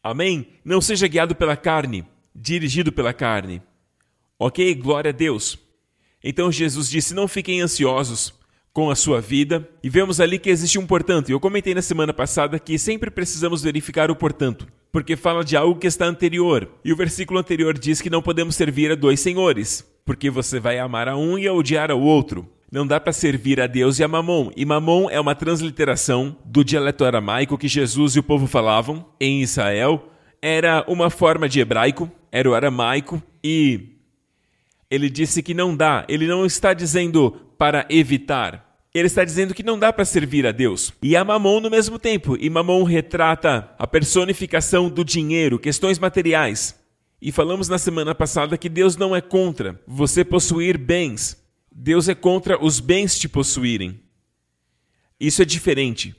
Amém? 0.02 0.48
Não 0.64 0.80
seja 0.80 1.06
guiado 1.06 1.34
pela 1.34 1.56
carne, 1.56 2.04
dirigido 2.34 2.90
pela 2.90 3.12
carne. 3.12 3.62
Ok? 4.38 4.74
Glória 4.74 5.10
a 5.10 5.12
Deus. 5.12 5.58
Então 6.24 6.50
Jesus 6.50 6.88
disse: 6.88 7.14
Não 7.14 7.28
fiquem 7.28 7.60
ansiosos 7.60 8.34
com 8.72 8.90
a 8.90 8.96
sua 8.96 9.20
vida. 9.20 9.68
E 9.82 9.88
vemos 9.88 10.20
ali 10.20 10.38
que 10.38 10.50
existe 10.50 10.78
um 10.78 10.86
portanto. 10.86 11.30
Eu 11.30 11.40
comentei 11.40 11.74
na 11.74 11.82
semana 11.82 12.12
passada 12.12 12.58
que 12.58 12.78
sempre 12.78 13.10
precisamos 13.10 13.62
verificar 13.62 14.10
o 14.10 14.16
portanto, 14.16 14.66
porque 14.92 15.16
fala 15.16 15.44
de 15.44 15.56
algo 15.56 15.78
que 15.78 15.86
está 15.86 16.06
anterior. 16.06 16.68
E 16.84 16.92
o 16.92 16.96
versículo 16.96 17.38
anterior 17.38 17.76
diz 17.78 18.00
que 18.00 18.10
não 18.10 18.22
podemos 18.22 18.56
servir 18.56 18.90
a 18.90 18.94
dois 18.94 19.20
senhores, 19.20 19.86
porque 20.04 20.30
você 20.30 20.58
vai 20.58 20.78
amar 20.78 21.08
a 21.08 21.16
um 21.16 21.38
e 21.38 21.48
odiar 21.48 21.90
ao 21.90 22.00
outro. 22.00 22.48
Não 22.70 22.86
dá 22.86 23.00
para 23.00 23.12
servir 23.12 23.60
a 23.60 23.66
Deus 23.66 23.98
e 23.98 24.04
a 24.04 24.08
Mamon. 24.08 24.50
E 24.56 24.64
Mamon 24.64 25.10
é 25.10 25.18
uma 25.18 25.34
transliteração 25.34 26.36
do 26.44 26.64
dialeto 26.64 27.04
aramaico 27.04 27.58
que 27.58 27.66
Jesus 27.66 28.14
e 28.14 28.20
o 28.20 28.22
povo 28.22 28.46
falavam 28.46 29.06
em 29.20 29.42
Israel. 29.42 30.08
Era 30.40 30.84
uma 30.86 31.10
forma 31.10 31.48
de 31.48 31.58
hebraico, 31.58 32.10
era 32.30 32.48
o 32.48 32.54
aramaico, 32.54 33.20
e 33.42 33.96
ele 34.88 35.10
disse 35.10 35.42
que 35.42 35.52
não 35.52 35.76
dá. 35.76 36.04
Ele 36.08 36.28
não 36.28 36.46
está 36.46 36.72
dizendo 36.72 37.32
para 37.58 37.86
evitar. 37.90 38.68
Ele 38.94 39.06
está 39.06 39.24
dizendo 39.24 39.52
que 39.52 39.62
não 39.64 39.78
dá 39.78 39.92
para 39.92 40.04
servir 40.04 40.46
a 40.46 40.52
Deus. 40.52 40.92
E 41.02 41.16
a 41.16 41.24
Mamon 41.24 41.60
no 41.60 41.70
mesmo 41.70 41.98
tempo. 41.98 42.36
E 42.38 42.48
Mamon 42.48 42.84
retrata 42.84 43.68
a 43.78 43.86
personificação 43.86 44.88
do 44.88 45.04
dinheiro, 45.04 45.58
questões 45.58 45.98
materiais. 45.98 46.78
E 47.20 47.30
falamos 47.32 47.68
na 47.68 47.78
semana 47.78 48.14
passada 48.14 48.56
que 48.56 48.68
Deus 48.68 48.96
não 48.96 49.14
é 49.14 49.20
contra 49.20 49.80
você 49.86 50.24
possuir 50.24 50.78
bens. 50.78 51.39
Deus 51.70 52.08
é 52.08 52.14
contra 52.14 52.62
os 52.62 52.80
bens 52.80 53.18
te 53.18 53.28
possuírem. 53.28 54.00
Isso 55.18 55.42
é 55.42 55.44
diferente. 55.44 56.14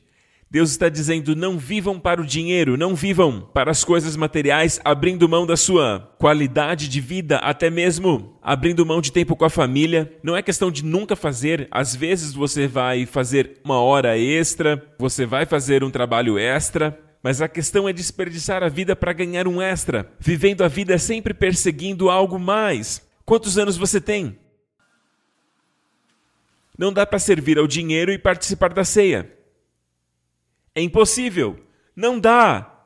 Deus 0.51 0.71
está 0.71 0.89
dizendo: 0.89 1.33
não 1.33 1.57
vivam 1.57 1.97
para 1.97 2.21
o 2.21 2.25
dinheiro, 2.25 2.75
não 2.75 2.93
vivam 2.93 3.49
para 3.53 3.71
as 3.71 3.85
coisas 3.85 4.17
materiais, 4.17 4.81
abrindo 4.83 5.29
mão 5.29 5.47
da 5.47 5.55
sua 5.55 6.13
qualidade 6.19 6.89
de 6.89 6.99
vida, 6.99 7.37
até 7.37 7.69
mesmo 7.69 8.37
abrindo 8.41 8.85
mão 8.85 8.99
de 8.99 9.13
tempo 9.13 9.33
com 9.33 9.45
a 9.45 9.49
família. 9.49 10.13
Não 10.21 10.35
é 10.35 10.41
questão 10.41 10.69
de 10.69 10.83
nunca 10.83 11.15
fazer, 11.15 11.69
às 11.71 11.95
vezes 11.95 12.33
você 12.33 12.67
vai 12.67 13.05
fazer 13.05 13.61
uma 13.63 13.79
hora 13.79 14.17
extra, 14.17 14.83
você 14.99 15.25
vai 15.25 15.45
fazer 15.45 15.85
um 15.85 15.89
trabalho 15.89 16.37
extra. 16.37 16.99
Mas 17.23 17.39
a 17.39 17.47
questão 17.47 17.87
é 17.87 17.93
desperdiçar 17.93 18.63
a 18.63 18.67
vida 18.67 18.95
para 18.95 19.13
ganhar 19.13 19.47
um 19.47 19.61
extra, 19.61 20.11
vivendo 20.19 20.63
a 20.63 20.67
vida 20.67 20.97
sempre 20.97 21.35
perseguindo 21.35 22.09
algo 22.09 22.39
mais. 22.39 23.07
Quantos 23.23 23.59
anos 23.59 23.77
você 23.77 24.01
tem? 24.01 24.37
Não 26.81 26.91
dá 26.91 27.05
para 27.05 27.19
servir 27.19 27.59
ao 27.59 27.67
dinheiro 27.67 28.11
e 28.11 28.17
participar 28.17 28.73
da 28.73 28.83
ceia. 28.83 29.31
É 30.73 30.81
impossível. 30.81 31.63
Não 31.95 32.19
dá. 32.19 32.85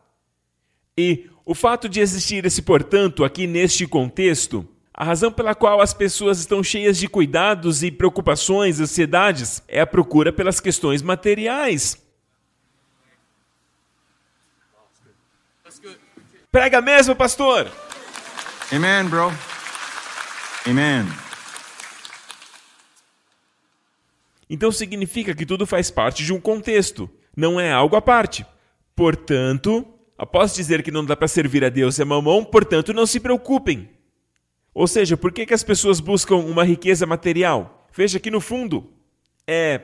E 0.97 1.29
o 1.45 1.55
fato 1.55 1.87
de 1.87 2.01
existir 2.01 2.43
esse 2.43 2.61
portanto 2.61 3.23
aqui 3.23 3.47
neste 3.47 3.87
contexto, 3.87 4.67
a 4.93 5.05
razão 5.05 5.31
pela 5.31 5.55
qual 5.55 5.79
as 5.79 5.93
pessoas 5.93 6.39
estão 6.39 6.61
cheias 6.61 6.97
de 6.97 7.07
cuidados 7.07 7.83
e 7.83 7.89
preocupações, 7.89 8.81
ansiedades, 8.81 9.63
é 9.65 9.79
a 9.79 9.87
procura 9.87 10.33
pelas 10.33 10.59
questões 10.59 11.01
materiais. 11.01 11.97
Prega 16.51 16.81
mesmo, 16.81 17.15
pastor? 17.15 17.71
Amen, 18.73 19.05
bro. 19.05 19.31
Amen. 20.67 21.24
Então 24.49 24.71
significa 24.71 25.33
que 25.33 25.45
tudo 25.45 25.65
faz 25.65 25.89
parte 25.89 26.23
de 26.23 26.33
um 26.33 26.39
contexto, 26.39 27.09
não 27.35 27.59
é 27.59 27.71
algo 27.71 27.95
à 27.95 28.01
parte. 28.01 28.45
Portanto, 28.95 29.85
após 30.17 30.53
dizer 30.53 30.83
que 30.83 30.91
não 30.91 31.03
dá 31.03 31.15
para 31.15 31.27
servir 31.27 31.63
a 31.63 31.69
Deus 31.69 31.97
e 31.97 32.01
a 32.01 32.05
mamão, 32.05 32.43
portanto, 32.43 32.93
não 32.93 33.05
se 33.05 33.19
preocupem. 33.19 33.89
Ou 34.73 34.87
seja, 34.87 35.17
por 35.17 35.31
que, 35.31 35.45
que 35.45 35.53
as 35.53 35.63
pessoas 35.63 35.99
buscam 35.99 36.35
uma 36.35 36.63
riqueza 36.63 37.05
material? 37.05 37.87
Veja 37.93 38.19
que 38.19 38.29
no 38.29 38.41
fundo 38.41 38.91
é, 39.47 39.81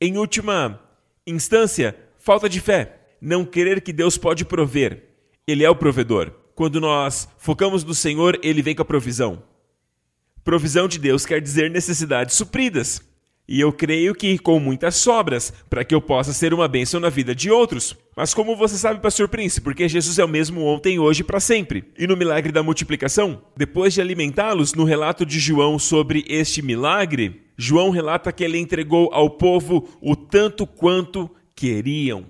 em 0.00 0.16
última 0.16 0.80
instância, 1.26 1.96
falta 2.18 2.48
de 2.48 2.60
fé. 2.60 2.96
Não 3.20 3.44
querer 3.44 3.80
que 3.80 3.92
Deus 3.92 4.16
pode 4.16 4.44
prover. 4.44 5.04
Ele 5.46 5.64
é 5.64 5.70
o 5.70 5.76
provedor. 5.76 6.32
Quando 6.54 6.80
nós 6.80 7.28
focamos 7.38 7.84
no 7.84 7.94
Senhor, 7.94 8.38
ele 8.42 8.62
vem 8.62 8.74
com 8.74 8.82
a 8.82 8.84
provisão. 8.84 9.42
Provisão 10.44 10.88
de 10.88 10.98
Deus 10.98 11.26
quer 11.26 11.40
dizer 11.40 11.70
necessidades 11.70 12.34
supridas. 12.34 13.02
E 13.50 13.58
eu 13.60 13.72
creio 13.72 14.14
que 14.14 14.38
com 14.38 14.60
muitas 14.60 14.94
sobras, 14.94 15.52
para 15.68 15.84
que 15.84 15.92
eu 15.92 16.00
possa 16.00 16.32
ser 16.32 16.54
uma 16.54 16.68
bênção 16.68 17.00
na 17.00 17.08
vida 17.08 17.34
de 17.34 17.50
outros. 17.50 17.96
Mas 18.16 18.32
como 18.32 18.54
você 18.54 18.76
sabe, 18.76 19.00
pastor 19.00 19.26
Príncipe, 19.28 19.64
porque 19.64 19.88
Jesus 19.88 20.20
é 20.20 20.24
o 20.24 20.28
mesmo 20.28 20.64
ontem, 20.64 21.00
hoje 21.00 21.22
e 21.22 21.24
para 21.24 21.40
sempre. 21.40 21.82
E 21.98 22.06
no 22.06 22.16
milagre 22.16 22.52
da 22.52 22.62
multiplicação, 22.62 23.42
depois 23.56 23.92
de 23.92 24.00
alimentá-los, 24.00 24.72
no 24.72 24.84
relato 24.84 25.26
de 25.26 25.40
João 25.40 25.80
sobre 25.80 26.24
este 26.28 26.62
milagre, 26.62 27.42
João 27.58 27.90
relata 27.90 28.30
que 28.30 28.44
ele 28.44 28.56
entregou 28.56 29.10
ao 29.12 29.28
povo 29.28 29.88
o 30.00 30.14
tanto 30.14 30.64
quanto 30.64 31.28
queriam. 31.56 32.26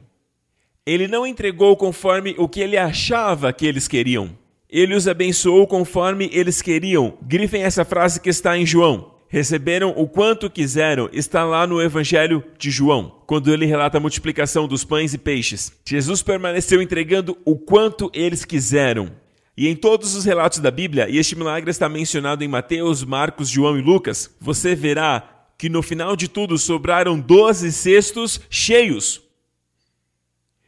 Ele 0.87 1.07
não 1.07 1.27
entregou 1.27 1.77
conforme 1.77 2.35
o 2.39 2.49
que 2.49 2.61
ele 2.61 2.79
achava 2.79 3.53
que 3.53 3.67
eles 3.67 3.87
queriam. 3.87 4.31
Ele 4.71 4.95
os 4.95 5.07
abençoou 5.07 5.67
conforme 5.67 6.31
eles 6.33 6.63
queriam. 6.63 7.19
Grifem 7.21 7.63
essa 7.63 7.85
frase 7.85 8.19
que 8.23 8.31
está 8.31 8.57
em 8.57 8.65
João 8.65 9.20
receberam 9.31 9.95
o 9.97 10.09
quanto 10.09 10.51
quiseram 10.51 11.09
está 11.13 11.45
lá 11.45 11.65
no 11.65 11.81
Evangelho 11.81 12.43
de 12.59 12.69
João, 12.69 13.23
quando 13.27 13.53
ele 13.53 13.65
relata 13.65 13.97
a 13.97 14.01
multiplicação 14.01 14.67
dos 14.67 14.85
pães 14.85 15.15
e 15.15 15.19
peixes. 15.19 15.73
Jesus 15.87 16.21
permaneceu 16.21 16.83
entregando 16.83 17.39
o 17.45 17.57
quanto 17.57 18.11
eles 18.13 18.45
quiseram. 18.45 19.13
E 19.57 19.69
em 19.69 19.77
todos 19.77 20.17
os 20.17 20.25
relatos 20.25 20.59
da 20.59 20.71
Bíblia, 20.71 21.09
e 21.09 21.17
este 21.17 21.37
milagre 21.37 21.71
está 21.71 21.89
mencionado 21.89 22.43
em 22.43 22.49
Mateus, 22.49 23.05
Marcos, 23.05 23.49
João 23.49 23.79
e 23.79 23.83
Lucas, 23.83 24.35
você 24.41 24.75
verá 24.75 25.47
que 25.57 25.69
no 25.69 25.81
final 25.81 26.17
de 26.17 26.27
tudo 26.27 26.59
sobraram 26.59 27.21
doze 27.21 27.71
cestos 27.71 28.41
cheios. 28.51 29.23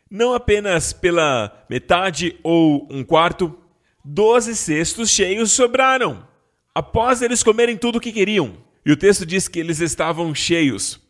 Não 0.09 0.35
apenas 0.35 0.93
pela 0.93 1.65
metade 1.69 2.39
ou 2.45 2.87
um 2.91 3.03
quarto, 3.03 3.59
doze 4.05 4.55
cestos 4.55 5.11
cheios 5.11 5.51
sobraram 5.51 6.31
após 6.75 7.23
eles 7.23 7.43
comerem 7.43 7.77
tudo 7.77 7.97
o 7.97 8.01
que 8.01 8.13
queriam. 8.13 8.57
E 8.85 8.91
o 8.91 8.97
texto 8.97 9.25
diz 9.25 9.47
que 9.49 9.61
eles 9.61 9.81
estavam 9.81 10.35
cheios, 10.35 11.01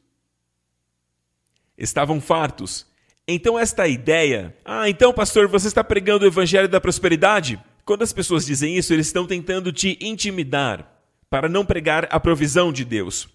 estavam 1.76 2.20
fartos. 2.20 2.86
Então, 3.26 3.58
esta 3.58 3.88
ideia, 3.88 4.54
ah, 4.64 4.88
então, 4.88 5.12
pastor, 5.12 5.48
você 5.48 5.68
está 5.68 5.82
pregando 5.82 6.24
o 6.24 6.28
evangelho 6.28 6.68
da 6.68 6.80
prosperidade? 6.80 7.58
Quando 7.84 8.02
as 8.02 8.12
pessoas 8.12 8.44
dizem 8.44 8.76
isso, 8.76 8.92
eles 8.92 9.06
estão 9.06 9.26
tentando 9.26 9.72
te 9.72 9.98
intimidar 10.00 10.86
para 11.30 11.48
não 11.48 11.64
pregar 11.64 12.06
a 12.10 12.20
provisão 12.20 12.72
de 12.72 12.84
Deus. 12.84 13.28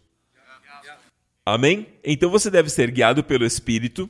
Amém? 1.43 1.87
Então 2.03 2.29
você 2.29 2.51
deve 2.51 2.69
ser 2.69 2.91
guiado 2.91 3.23
pelo 3.23 3.45
Espírito 3.45 4.09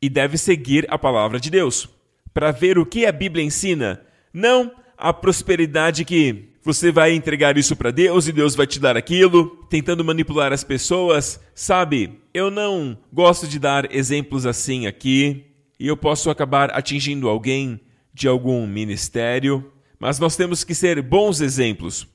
e 0.00 0.08
deve 0.08 0.38
seguir 0.38 0.86
a 0.88 0.98
palavra 0.98 1.38
de 1.38 1.50
Deus 1.50 1.86
para 2.32 2.50
ver 2.50 2.78
o 2.78 2.86
que 2.86 3.04
a 3.04 3.12
Bíblia 3.12 3.44
ensina, 3.44 4.00
não 4.32 4.74
a 4.96 5.12
prosperidade 5.12 6.04
que 6.04 6.49
você 6.62 6.92
vai 6.92 7.12
entregar 7.14 7.56
isso 7.56 7.74
para 7.74 7.90
Deus 7.90 8.28
e 8.28 8.32
Deus 8.32 8.54
vai 8.54 8.66
te 8.66 8.78
dar 8.78 8.96
aquilo, 8.96 9.66
tentando 9.68 10.04
manipular 10.04 10.52
as 10.52 10.62
pessoas. 10.62 11.40
Sabe, 11.54 12.20
eu 12.34 12.50
não 12.50 12.98
gosto 13.12 13.48
de 13.48 13.58
dar 13.58 13.94
exemplos 13.94 14.44
assim 14.44 14.86
aqui, 14.86 15.46
e 15.78 15.86
eu 15.86 15.96
posso 15.96 16.28
acabar 16.28 16.70
atingindo 16.76 17.28
alguém 17.28 17.80
de 18.12 18.28
algum 18.28 18.66
ministério, 18.66 19.72
mas 19.98 20.18
nós 20.18 20.36
temos 20.36 20.62
que 20.62 20.74
ser 20.74 21.00
bons 21.00 21.40
exemplos. 21.40 22.06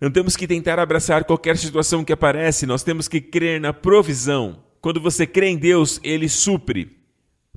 Não 0.00 0.10
temos 0.10 0.36
que 0.36 0.46
tentar 0.46 0.78
abraçar 0.78 1.24
qualquer 1.24 1.56
situação 1.56 2.04
que 2.04 2.12
aparece, 2.12 2.64
nós 2.66 2.82
temos 2.82 3.08
que 3.08 3.20
crer 3.20 3.60
na 3.60 3.72
provisão. 3.72 4.62
Quando 4.80 5.00
você 5.00 5.26
crê 5.26 5.48
em 5.48 5.56
Deus, 5.56 6.00
ele 6.04 6.28
supre. 6.28 6.96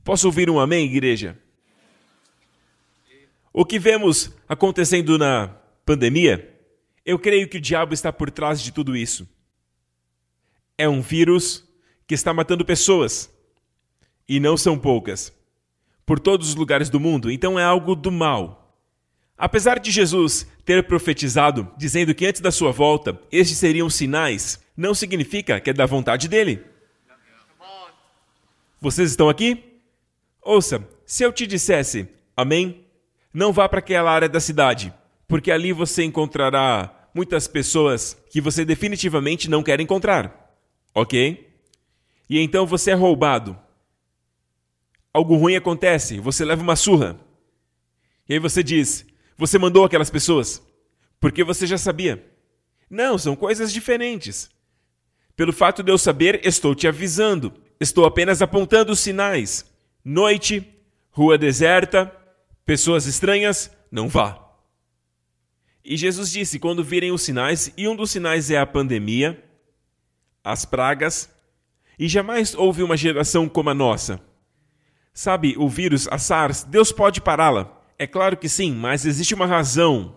Posso 0.04 0.26
ouvir 0.28 0.50
um 0.50 0.60
amém, 0.60 0.86
igreja? 0.88 1.38
O 3.54 3.66
que 3.66 3.78
vemos 3.78 4.32
acontecendo 4.48 5.18
na 5.18 5.50
pandemia, 5.86 6.58
eu 7.06 7.20
creio 7.20 7.50
que 7.50 7.58
o 7.58 7.62
diabo 7.62 7.94
está 7.94 8.12
por 8.12 8.32
trás 8.32 8.62
de 8.62 8.72
tudo 8.72 8.96
isso. 8.96 9.28
É 10.78 10.88
um 10.88 11.02
vírus 11.02 11.68
que 12.08 12.16
está 12.16 12.34
matando 12.34 12.66
pessoas. 12.66 13.30
E 14.28 14.40
não 14.40 14.56
são 14.56 14.80
poucas. 14.80 15.34
Por 16.06 16.20
todos 16.20 16.50
os 16.50 16.56
lugares 16.56 16.90
do 16.90 17.00
mundo. 17.00 17.30
Então 17.30 17.60
é 17.60 17.64
algo 17.64 17.96
do 17.96 18.12
mal. 18.12 18.80
Apesar 19.38 19.80
de 19.80 19.92
Jesus 19.92 20.48
ter 20.64 20.88
profetizado, 20.88 21.70
dizendo 21.76 22.14
que 22.14 22.26
antes 22.26 22.40
da 22.40 22.52
sua 22.52 22.72
volta 22.72 23.20
estes 23.32 23.58
seriam 23.58 23.90
sinais, 23.90 24.64
não 24.78 24.94
significa 24.94 25.60
que 25.60 25.72
é 25.72 25.74
da 25.74 25.86
vontade 25.86 26.28
dele. 26.28 26.64
Vocês 28.80 29.10
estão 29.10 29.28
aqui? 29.28 29.82
Ouça, 30.42 30.88
se 31.06 31.24
eu 31.24 31.34
te 31.34 31.46
dissesse 31.46 32.08
amém, 32.36 32.81
não 33.34 33.54
vá 33.54 33.68
para 33.68 33.80
aquela 33.80 34.12
área 34.12 34.30
da 34.30 34.40
cidade, 34.40 34.94
porque 35.28 35.52
ali 35.52 35.72
você 35.72 36.04
encontrará 36.04 37.10
muitas 37.14 37.48
pessoas 37.48 38.18
que 38.30 38.42
você 38.42 38.66
definitivamente 38.66 39.50
não 39.50 39.64
quer 39.64 39.80
encontrar. 39.80 40.56
Ok? 40.94 41.50
E 42.30 42.40
então 42.40 42.66
você 42.66 42.92
é 42.92 42.94
roubado. 42.94 43.58
Algo 45.14 45.36
ruim 45.36 45.56
acontece, 45.56 46.20
você 46.20 46.46
leva 46.46 46.62
uma 46.62 46.76
surra. 46.76 47.20
E 48.28 48.34
aí 48.34 48.40
você 48.40 48.64
diz: 48.64 49.06
Você 49.38 49.58
mandou 49.58 49.84
aquelas 49.84 50.10
pessoas? 50.10 50.62
Porque 51.20 51.44
você 51.44 51.68
já 51.68 51.78
sabia. 51.78 52.26
Não, 52.90 53.18
são 53.18 53.36
coisas 53.36 53.72
diferentes. 53.72 54.50
Pelo 55.36 55.54
fato 55.54 55.82
de 55.84 55.92
eu 55.92 55.98
saber, 55.98 56.46
estou 56.46 56.76
te 56.76 56.88
avisando. 56.88 57.54
Estou 57.80 58.06
apenas 58.06 58.42
apontando 58.42 58.92
os 58.92 59.00
sinais. 59.00 59.66
Noite, 60.04 60.68
rua 61.12 61.38
deserta, 61.38 62.14
pessoas 62.66 63.06
estranhas, 63.06 63.72
não 63.92 64.08
vá. 64.08 64.52
E 65.84 65.98
Jesus 65.98 66.32
disse: 66.32 66.60
quando 66.60 66.84
virem 66.84 67.12
os 67.12 67.22
sinais, 67.22 67.72
e 67.76 67.88
um 67.88 67.96
dos 67.96 68.12
sinais 68.12 68.52
é 68.52 68.58
a 68.58 68.66
pandemia, 68.66 69.44
as 70.44 70.66
pragas, 70.66 71.30
e 71.98 72.08
jamais 72.08 72.56
houve 72.56 72.84
uma 72.84 72.98
geração 72.98 73.48
como 73.48 73.70
a 73.70 73.74
nossa. 73.74 74.20
Sabe, 75.14 75.56
o 75.58 75.68
vírus, 75.68 76.08
a 76.10 76.18
SARS, 76.18 76.64
Deus 76.64 76.92
pode 76.92 77.20
pará-la. 77.20 77.80
É 78.00 78.08
claro 78.08 78.38
que 78.38 78.48
sim, 78.48 78.74
mas 78.74 79.06
existe 79.06 79.34
uma 79.36 79.46
razão 79.46 80.16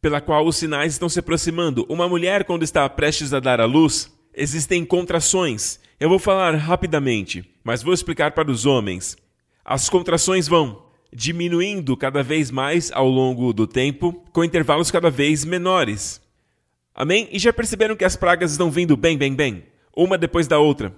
pela 0.00 0.20
qual 0.20 0.46
os 0.46 0.56
sinais 0.56 0.92
estão 0.92 1.08
se 1.08 1.18
aproximando. 1.18 1.86
Uma 1.88 2.08
mulher, 2.08 2.44
quando 2.44 2.62
está 2.62 2.86
prestes 2.90 3.32
a 3.32 3.40
dar 3.40 3.60
à 3.60 3.64
luz, 3.64 4.12
existem 4.34 4.84
contrações. 4.84 5.80
Eu 5.98 6.10
vou 6.10 6.18
falar 6.18 6.54
rapidamente, 6.56 7.48
mas 7.62 7.82
vou 7.82 7.94
explicar 7.94 8.32
para 8.32 8.50
os 8.50 8.66
homens. 8.66 9.16
As 9.64 9.88
contrações 9.88 10.46
vão 10.46 10.83
diminuindo 11.14 11.96
cada 11.96 12.22
vez 12.22 12.50
mais 12.50 12.90
ao 12.92 13.08
longo 13.08 13.52
do 13.52 13.66
tempo, 13.66 14.12
com 14.32 14.42
intervalos 14.42 14.90
cada 14.90 15.08
vez 15.08 15.44
menores. 15.44 16.20
Amém? 16.92 17.28
E 17.30 17.38
já 17.38 17.52
perceberam 17.52 17.94
que 17.94 18.04
as 18.04 18.16
pragas 18.16 18.50
estão 18.50 18.70
vindo 18.70 18.96
bem, 18.96 19.16
bem, 19.16 19.34
bem, 19.34 19.64
uma 19.96 20.18
depois 20.18 20.48
da 20.48 20.58
outra. 20.58 20.94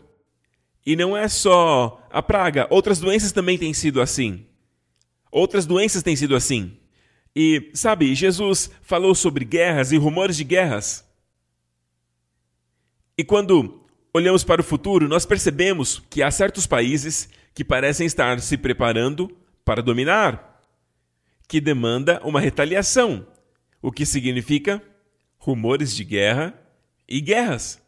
E 0.84 0.96
não 0.96 1.16
é 1.16 1.28
só 1.28 2.02
a 2.10 2.22
praga, 2.22 2.66
outras 2.70 2.98
doenças 2.98 3.32
também 3.32 3.58
têm 3.58 3.74
sido 3.74 4.00
assim. 4.00 4.46
Outras 5.30 5.66
doenças 5.66 6.02
têm 6.02 6.16
sido 6.16 6.34
assim. 6.34 6.78
E, 7.34 7.70
sabe, 7.74 8.14
Jesus 8.14 8.70
falou 8.80 9.14
sobre 9.14 9.44
guerras 9.44 9.92
e 9.92 9.98
rumores 9.98 10.36
de 10.36 10.44
guerras. 10.44 11.04
E 13.18 13.24
quando 13.24 13.82
olhamos 14.14 14.44
para 14.44 14.62
o 14.62 14.64
futuro, 14.64 15.08
nós 15.08 15.26
percebemos 15.26 16.02
que 16.08 16.22
há 16.22 16.30
certos 16.30 16.66
países 16.66 17.28
que 17.54 17.64
parecem 17.64 18.06
estar 18.06 18.40
se 18.40 18.56
preparando 18.56 19.30
para 19.66 19.82
dominar, 19.82 20.62
que 21.48 21.60
demanda 21.60 22.20
uma 22.24 22.40
retaliação, 22.40 23.26
o 23.82 23.90
que 23.90 24.06
significa 24.06 24.80
rumores 25.36 25.92
de 25.94 26.04
guerra 26.04 26.54
e 27.08 27.20
guerras. 27.20 27.82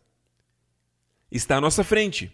Está 1.31 1.57
à 1.57 1.61
nossa 1.61 1.85
frente. 1.85 2.33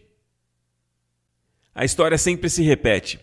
A 1.75 1.85
história 1.85 2.17
sempre 2.17 2.49
se 2.49 2.63
repete. 2.63 3.21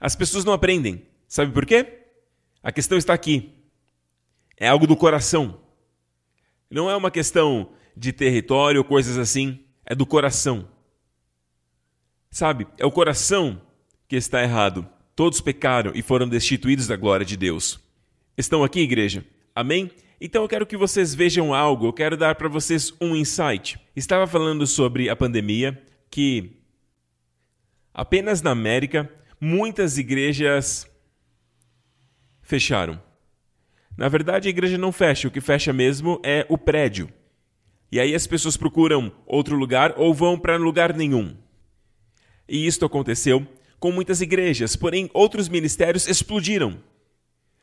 As 0.00 0.16
pessoas 0.16 0.46
não 0.46 0.54
aprendem. 0.54 1.06
Sabe 1.28 1.52
por 1.52 1.66
quê? 1.66 2.06
A 2.62 2.72
questão 2.72 2.96
está 2.96 3.12
aqui. 3.12 3.52
É 4.56 4.66
algo 4.66 4.86
do 4.86 4.96
coração. 4.96 5.60
Não 6.70 6.88
é 6.88 6.96
uma 6.96 7.10
questão 7.10 7.70
de 7.94 8.14
território 8.14 8.78
ou 8.78 8.84
coisas 8.84 9.18
assim. 9.18 9.62
É 9.84 9.94
do 9.94 10.06
coração. 10.06 10.66
Sabe? 12.30 12.66
É 12.78 12.86
o 12.86 12.90
coração 12.90 13.60
que 14.08 14.16
está 14.16 14.42
errado. 14.42 14.88
Todos 15.20 15.38
pecaram 15.38 15.92
e 15.94 16.00
foram 16.00 16.26
destituídos 16.26 16.86
da 16.86 16.96
glória 16.96 17.26
de 17.26 17.36
Deus. 17.36 17.78
Estão 18.38 18.64
aqui, 18.64 18.80
igreja? 18.80 19.22
Amém? 19.54 19.90
Então 20.18 20.40
eu 20.40 20.48
quero 20.48 20.66
que 20.66 20.78
vocês 20.78 21.14
vejam 21.14 21.52
algo, 21.52 21.84
eu 21.84 21.92
quero 21.92 22.16
dar 22.16 22.36
para 22.36 22.48
vocês 22.48 22.94
um 22.98 23.14
insight. 23.14 23.78
Estava 23.94 24.26
falando 24.26 24.66
sobre 24.66 25.10
a 25.10 25.14
pandemia, 25.14 25.78
que 26.10 26.56
Apenas 27.92 28.40
na 28.40 28.52
América, 28.52 29.12
muitas 29.38 29.98
igrejas 29.98 30.90
fecharam. 32.40 32.98
Na 33.98 34.08
verdade, 34.08 34.48
a 34.48 34.50
igreja 34.50 34.78
não 34.78 34.90
fecha, 34.90 35.28
o 35.28 35.30
que 35.30 35.42
fecha 35.42 35.70
mesmo 35.70 36.18
é 36.24 36.46
o 36.48 36.56
prédio. 36.56 37.12
E 37.92 38.00
aí 38.00 38.14
as 38.14 38.26
pessoas 38.26 38.56
procuram 38.56 39.12
outro 39.26 39.54
lugar 39.54 39.92
ou 39.98 40.14
vão 40.14 40.38
para 40.38 40.56
lugar 40.56 40.96
nenhum. 40.96 41.36
E 42.48 42.66
isto 42.66 42.86
aconteceu 42.86 43.46
com 43.80 43.90
muitas 43.90 44.20
igrejas, 44.20 44.76
porém 44.76 45.10
outros 45.14 45.48
ministérios 45.48 46.06
explodiram. 46.06 46.78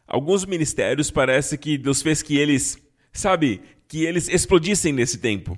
Alguns 0.08 0.46
ministérios 0.46 1.12
parece 1.12 1.58
que 1.58 1.78
Deus 1.78 2.02
fez 2.02 2.24
que 2.24 2.38
eles, 2.38 2.78
sabe, 3.14 3.62
que 3.88 4.04
eles 4.04 4.28
explodissem 4.28 4.92
nesse 4.92 5.20
tempo. 5.20 5.58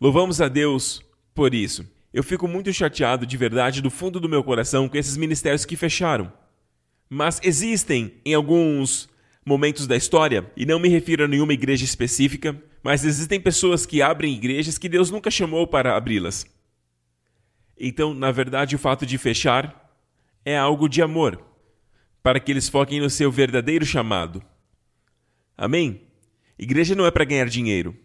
Louvamos 0.00 0.40
a 0.40 0.48
Deus 0.48 1.04
por 1.34 1.54
isso. 1.54 1.86
Eu 2.12 2.22
fico 2.22 2.48
muito 2.48 2.72
chateado 2.72 3.26
de 3.26 3.36
verdade 3.36 3.82
do 3.82 3.90
fundo 3.90 4.18
do 4.18 4.28
meu 4.28 4.42
coração 4.42 4.88
com 4.88 4.96
esses 4.96 5.16
ministérios 5.16 5.64
que 5.64 5.76
fecharam. 5.76 6.32
Mas 7.08 7.38
existem 7.42 8.14
em 8.24 8.32
alguns 8.32 9.08
momentos 9.44 9.86
da 9.86 9.96
história, 9.96 10.50
e 10.56 10.64
não 10.64 10.78
me 10.78 10.88
refiro 10.88 11.24
a 11.24 11.28
nenhuma 11.28 11.52
igreja 11.52 11.84
específica, 11.84 12.56
mas 12.82 13.04
existem 13.04 13.40
pessoas 13.40 13.84
que 13.84 14.00
abrem 14.00 14.34
igrejas 14.34 14.78
que 14.78 14.88
Deus 14.88 15.10
nunca 15.10 15.30
chamou 15.30 15.66
para 15.66 15.96
abri-las. 15.96 16.46
Então, 17.78 18.14
na 18.14 18.30
verdade, 18.30 18.76
o 18.76 18.78
fato 18.78 19.04
de 19.04 19.18
fechar 19.18 19.81
é 20.44 20.56
algo 20.56 20.88
de 20.88 21.02
amor, 21.02 21.42
para 22.22 22.40
que 22.40 22.50
eles 22.50 22.68
foquem 22.68 23.00
no 23.00 23.10
seu 23.10 23.30
verdadeiro 23.30 23.84
chamado. 23.84 24.42
Amém? 25.56 26.02
Igreja 26.58 26.94
não 26.94 27.06
é 27.06 27.10
para 27.10 27.24
ganhar 27.24 27.48
dinheiro. 27.48 27.96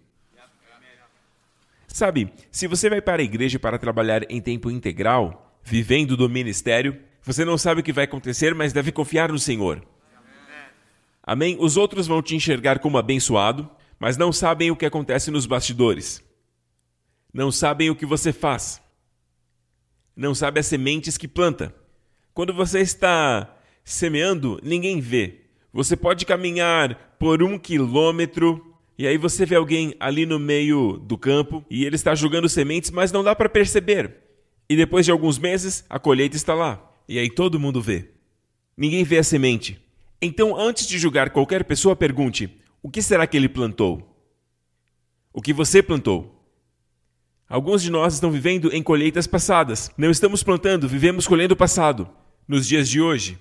Sabe, 1.87 2.31
se 2.51 2.67
você 2.67 2.89
vai 2.89 3.01
para 3.01 3.21
a 3.21 3.25
igreja 3.25 3.57
para 3.57 3.79
trabalhar 3.79 4.29
em 4.29 4.39
tempo 4.39 4.69
integral, 4.69 5.59
vivendo 5.63 6.15
do 6.15 6.29
ministério, 6.29 7.01
você 7.23 7.43
não 7.43 7.57
sabe 7.57 7.81
o 7.81 7.83
que 7.83 7.91
vai 7.91 8.03
acontecer, 8.03 8.53
mas 8.53 8.71
deve 8.71 8.91
confiar 8.91 9.31
no 9.31 9.39
Senhor. 9.39 9.83
Amém? 11.23 11.57
Os 11.59 11.75
outros 11.75 12.07
vão 12.07 12.21
te 12.21 12.35
enxergar 12.35 12.79
como 12.79 12.97
abençoado, 12.97 13.69
mas 13.99 14.15
não 14.15 14.31
sabem 14.31 14.71
o 14.71 14.75
que 14.75 14.85
acontece 14.85 15.29
nos 15.29 15.45
bastidores. 15.45 16.23
Não 17.33 17.51
sabem 17.51 17.89
o 17.89 17.95
que 17.95 18.05
você 18.05 18.31
faz. 18.31 18.81
Não 20.15 20.33
sabem 20.33 20.61
as 20.61 20.67
sementes 20.67 21.17
que 21.17 21.27
planta. 21.27 21.75
Quando 22.37 22.53
você 22.53 22.81
está 22.81 23.57
semeando, 23.83 24.59
ninguém 24.61 24.99
vê. 24.99 25.39
Você 25.73 25.95
pode 25.95 26.23
caminhar 26.23 27.15
por 27.17 27.41
um 27.41 27.57
quilômetro 27.57 28.77
e 28.95 29.07
aí 29.07 29.17
você 29.17 29.43
vê 29.43 29.55
alguém 29.55 29.95
ali 29.99 30.23
no 30.23 30.37
meio 30.37 30.99
do 30.99 31.17
campo 31.17 31.65
e 31.67 31.83
ele 31.83 31.95
está 31.95 32.13
jogando 32.13 32.47
sementes, 32.47 32.91
mas 32.91 33.11
não 33.11 33.23
dá 33.23 33.35
para 33.35 33.49
perceber. 33.49 34.17
E 34.69 34.75
depois 34.75 35.03
de 35.03 35.11
alguns 35.11 35.39
meses, 35.39 35.83
a 35.89 35.97
colheita 35.97 36.35
está 36.35 36.53
lá. 36.53 36.79
E 37.09 37.17
aí 37.17 37.27
todo 37.27 37.59
mundo 37.59 37.81
vê. 37.81 38.11
Ninguém 38.77 39.03
vê 39.03 39.17
a 39.17 39.23
semente. 39.23 39.81
Então, 40.21 40.55
antes 40.55 40.85
de 40.85 40.99
julgar 40.99 41.31
qualquer 41.31 41.63
pessoa, 41.63 41.95
pergunte: 41.95 42.55
o 42.83 42.89
que 42.91 43.01
será 43.01 43.25
que 43.25 43.35
ele 43.35 43.49
plantou? 43.49 44.15
O 45.33 45.41
que 45.41 45.53
você 45.53 45.81
plantou? 45.81 46.39
Alguns 47.49 47.81
de 47.81 47.89
nós 47.89 48.13
estão 48.13 48.29
vivendo 48.29 48.71
em 48.71 48.83
colheitas 48.83 49.25
passadas. 49.25 49.89
Não 49.97 50.11
estamos 50.11 50.43
plantando, 50.43 50.87
vivemos 50.87 51.27
colhendo 51.27 51.55
o 51.55 51.57
passado, 51.57 52.07
nos 52.47 52.67
dias 52.67 52.87
de 52.87 53.01
hoje. 53.01 53.37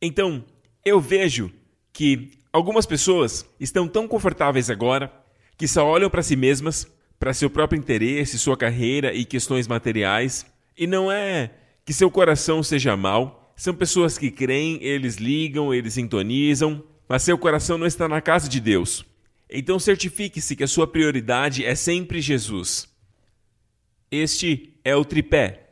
Então, 0.00 0.44
eu 0.84 1.00
vejo 1.00 1.52
que 1.92 2.40
Algumas 2.52 2.84
pessoas 2.84 3.46
estão 3.60 3.86
tão 3.86 4.08
confortáveis 4.08 4.70
agora 4.70 5.12
que 5.56 5.68
só 5.68 5.86
olham 5.86 6.10
para 6.10 6.22
si 6.22 6.34
mesmas, 6.34 6.84
para 7.16 7.32
seu 7.32 7.48
próprio 7.48 7.78
interesse, 7.78 8.38
sua 8.38 8.56
carreira 8.56 9.14
e 9.14 9.24
questões 9.24 9.68
materiais, 9.68 10.44
e 10.76 10.84
não 10.84 11.12
é 11.12 11.52
que 11.84 11.92
seu 11.92 12.10
coração 12.10 12.60
seja 12.60 12.96
mau. 12.96 13.54
São 13.54 13.72
pessoas 13.72 14.18
que 14.18 14.32
creem, 14.32 14.82
eles 14.82 15.16
ligam, 15.16 15.72
eles 15.72 15.94
sintonizam, 15.94 16.82
mas 17.08 17.22
seu 17.22 17.38
coração 17.38 17.78
não 17.78 17.86
está 17.86 18.08
na 18.08 18.20
casa 18.20 18.48
de 18.48 18.58
Deus. 18.58 19.04
Então 19.48 19.78
certifique-se 19.78 20.56
que 20.56 20.64
a 20.64 20.68
sua 20.68 20.88
prioridade 20.88 21.64
é 21.64 21.76
sempre 21.76 22.20
Jesus. 22.20 22.88
Este 24.10 24.74
é 24.82 24.96
o 24.96 25.04
tripé. 25.04 25.69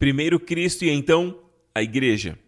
Primeiro 0.00 0.40
Cristo 0.40 0.82
e 0.82 0.88
então 0.88 1.38
a 1.74 1.82
igreja. 1.82 2.38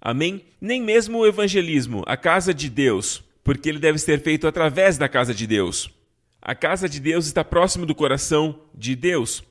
Amém? 0.00 0.44
Nem 0.60 0.80
mesmo 0.80 1.18
o 1.18 1.26
evangelismo, 1.26 2.04
a 2.06 2.16
casa 2.16 2.54
de 2.54 2.70
Deus, 2.70 3.24
porque 3.42 3.68
ele 3.68 3.80
deve 3.80 3.98
ser 3.98 4.22
feito 4.22 4.46
através 4.46 4.96
da 4.96 5.08
casa 5.08 5.34
de 5.34 5.48
Deus. 5.48 5.90
A 6.40 6.54
casa 6.54 6.88
de 6.88 7.00
Deus 7.00 7.26
está 7.26 7.42
próximo 7.42 7.84
do 7.84 7.92
coração 7.92 8.60
de 8.72 8.94
Deus. 8.94 9.42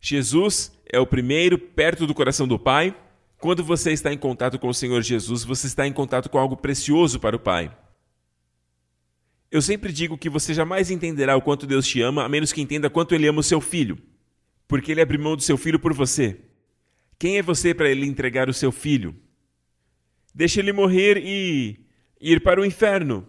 Jesus 0.00 0.70
é 0.86 1.00
o 1.00 1.06
primeiro 1.06 1.58
perto 1.58 2.06
do 2.06 2.14
coração 2.14 2.46
do 2.46 2.60
Pai. 2.60 2.94
Quando 3.40 3.64
você 3.64 3.90
está 3.90 4.12
em 4.12 4.18
contato 4.18 4.56
com 4.56 4.68
o 4.68 4.74
Senhor 4.74 5.02
Jesus, 5.02 5.42
você 5.42 5.66
está 5.66 5.84
em 5.84 5.92
contato 5.92 6.30
com 6.30 6.38
algo 6.38 6.56
precioso 6.56 7.18
para 7.18 7.34
o 7.34 7.40
Pai. 7.40 7.76
Eu 9.50 9.60
sempre 9.60 9.92
digo 9.92 10.16
que 10.16 10.30
você 10.30 10.54
jamais 10.54 10.92
entenderá 10.92 11.36
o 11.36 11.42
quanto 11.42 11.66
Deus 11.66 11.88
te 11.88 12.00
ama, 12.00 12.24
a 12.24 12.28
menos 12.28 12.52
que 12.52 12.62
entenda 12.62 12.88
quanto 12.88 13.16
Ele 13.16 13.26
ama 13.26 13.40
o 13.40 13.42
seu 13.42 13.60
filho. 13.60 13.98
Porque 14.70 14.92
Ele 14.92 15.02
abriu 15.02 15.20
mão 15.20 15.36
do 15.36 15.42
seu 15.42 15.58
filho 15.58 15.78
por 15.78 15.92
você. 15.92 16.40
Quem 17.18 17.36
é 17.36 17.42
você 17.42 17.74
para 17.74 17.90
Ele 17.90 18.06
entregar 18.06 18.48
o 18.48 18.54
seu 18.54 18.72
filho? 18.72 19.14
Deixa 20.34 20.60
ele 20.60 20.72
morrer 20.72 21.18
e 21.18 21.84
ir 22.20 22.40
para 22.40 22.60
o 22.60 22.64
inferno. 22.64 23.26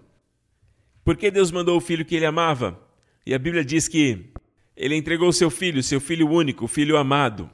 Porque 1.03 1.31
Deus 1.31 1.51
mandou 1.51 1.77
o 1.77 1.81
filho 1.81 2.05
que 2.05 2.15
ele 2.15 2.25
amava? 2.25 2.79
E 3.25 3.33
a 3.33 3.39
Bíblia 3.39 3.65
diz 3.65 3.87
que 3.87 4.31
ele 4.75 4.95
entregou 4.95 5.33
seu 5.33 5.49
filho, 5.49 5.81
seu 5.81 5.99
filho 5.99 6.29
único, 6.29 6.65
o 6.65 6.67
filho 6.67 6.97
amado. 6.97 7.49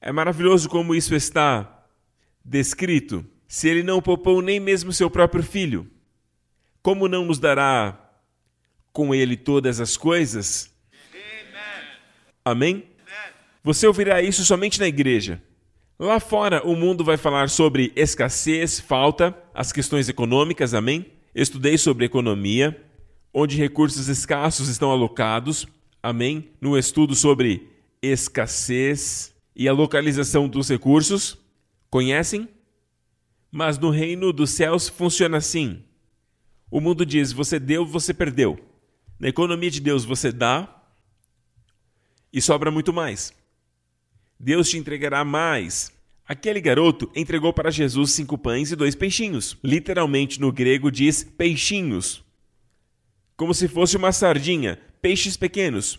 É 0.00 0.10
maravilhoso 0.10 0.68
como 0.68 0.94
isso 0.94 1.14
está 1.14 1.86
descrito. 2.44 3.24
Se 3.46 3.68
ele 3.68 3.82
não 3.82 4.02
poupou 4.02 4.42
nem 4.42 4.58
mesmo 4.58 4.92
seu 4.92 5.08
próprio 5.08 5.42
filho. 5.42 5.88
como 6.82 7.08
não 7.08 7.24
nos 7.24 7.38
dará 7.38 7.98
com 8.92 9.14
ele 9.14 9.36
todas 9.36 9.80
as 9.80 9.96
coisas? 9.96 10.73
Amém? 12.44 12.84
Você 13.62 13.86
ouvirá 13.86 14.20
isso 14.20 14.44
somente 14.44 14.78
na 14.78 14.86
igreja. 14.86 15.42
Lá 15.98 16.20
fora, 16.20 16.62
o 16.66 16.76
mundo 16.76 17.02
vai 17.02 17.16
falar 17.16 17.48
sobre 17.48 17.90
escassez, 17.96 18.78
falta, 18.78 19.34
as 19.54 19.72
questões 19.72 20.08
econômicas, 20.08 20.74
amém? 20.74 21.06
Estudei 21.34 21.78
sobre 21.78 22.04
economia, 22.04 22.78
onde 23.32 23.56
recursos 23.56 24.08
escassos 24.08 24.68
estão 24.68 24.90
alocados, 24.90 25.66
amém? 26.02 26.50
No 26.60 26.76
estudo 26.76 27.14
sobre 27.14 27.70
escassez 28.02 29.34
e 29.56 29.66
a 29.66 29.72
localização 29.72 30.46
dos 30.46 30.68
recursos. 30.68 31.38
Conhecem? 31.88 32.48
Mas 33.50 33.78
no 33.78 33.88
reino 33.88 34.32
dos 34.32 34.50
céus 34.50 34.88
funciona 34.88 35.38
assim. 35.38 35.82
O 36.70 36.80
mundo 36.80 37.06
diz: 37.06 37.32
você 37.32 37.58
deu, 37.58 37.86
você 37.86 38.12
perdeu. 38.12 38.58
Na 39.18 39.28
economia 39.28 39.70
de 39.70 39.80
Deus, 39.80 40.04
você 40.04 40.30
dá 40.30 40.83
e 42.34 42.42
sobra 42.42 42.68
muito 42.68 42.92
mais. 42.92 43.32
Deus 44.38 44.68
te 44.68 44.76
entregará 44.76 45.24
mais. 45.24 45.92
Aquele 46.26 46.60
garoto 46.60 47.08
entregou 47.14 47.52
para 47.52 47.70
Jesus 47.70 48.10
cinco 48.10 48.36
pães 48.36 48.72
e 48.72 48.76
dois 48.76 48.96
peixinhos. 48.96 49.56
Literalmente 49.62 50.40
no 50.40 50.50
grego 50.50 50.90
diz 50.90 51.22
peixinhos. 51.22 52.24
Como 53.36 53.54
se 53.54 53.68
fosse 53.68 53.96
uma 53.96 54.10
sardinha, 54.10 54.80
peixes 55.00 55.36
pequenos. 55.36 55.98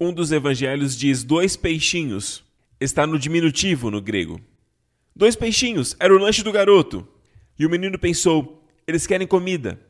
Um 0.00 0.12
dos 0.12 0.30
evangelhos 0.30 0.96
diz 0.96 1.24
dois 1.24 1.56
peixinhos. 1.56 2.44
Está 2.80 3.04
no 3.04 3.18
diminutivo 3.18 3.90
no 3.90 4.00
grego. 4.00 4.40
Dois 5.16 5.34
peixinhos 5.34 5.96
era 5.98 6.14
o 6.14 6.18
lanche 6.18 6.44
do 6.44 6.52
garoto. 6.52 7.06
E 7.58 7.66
o 7.66 7.70
menino 7.70 7.98
pensou: 7.98 8.64
eles 8.86 9.06
querem 9.06 9.26
comida. 9.26 9.80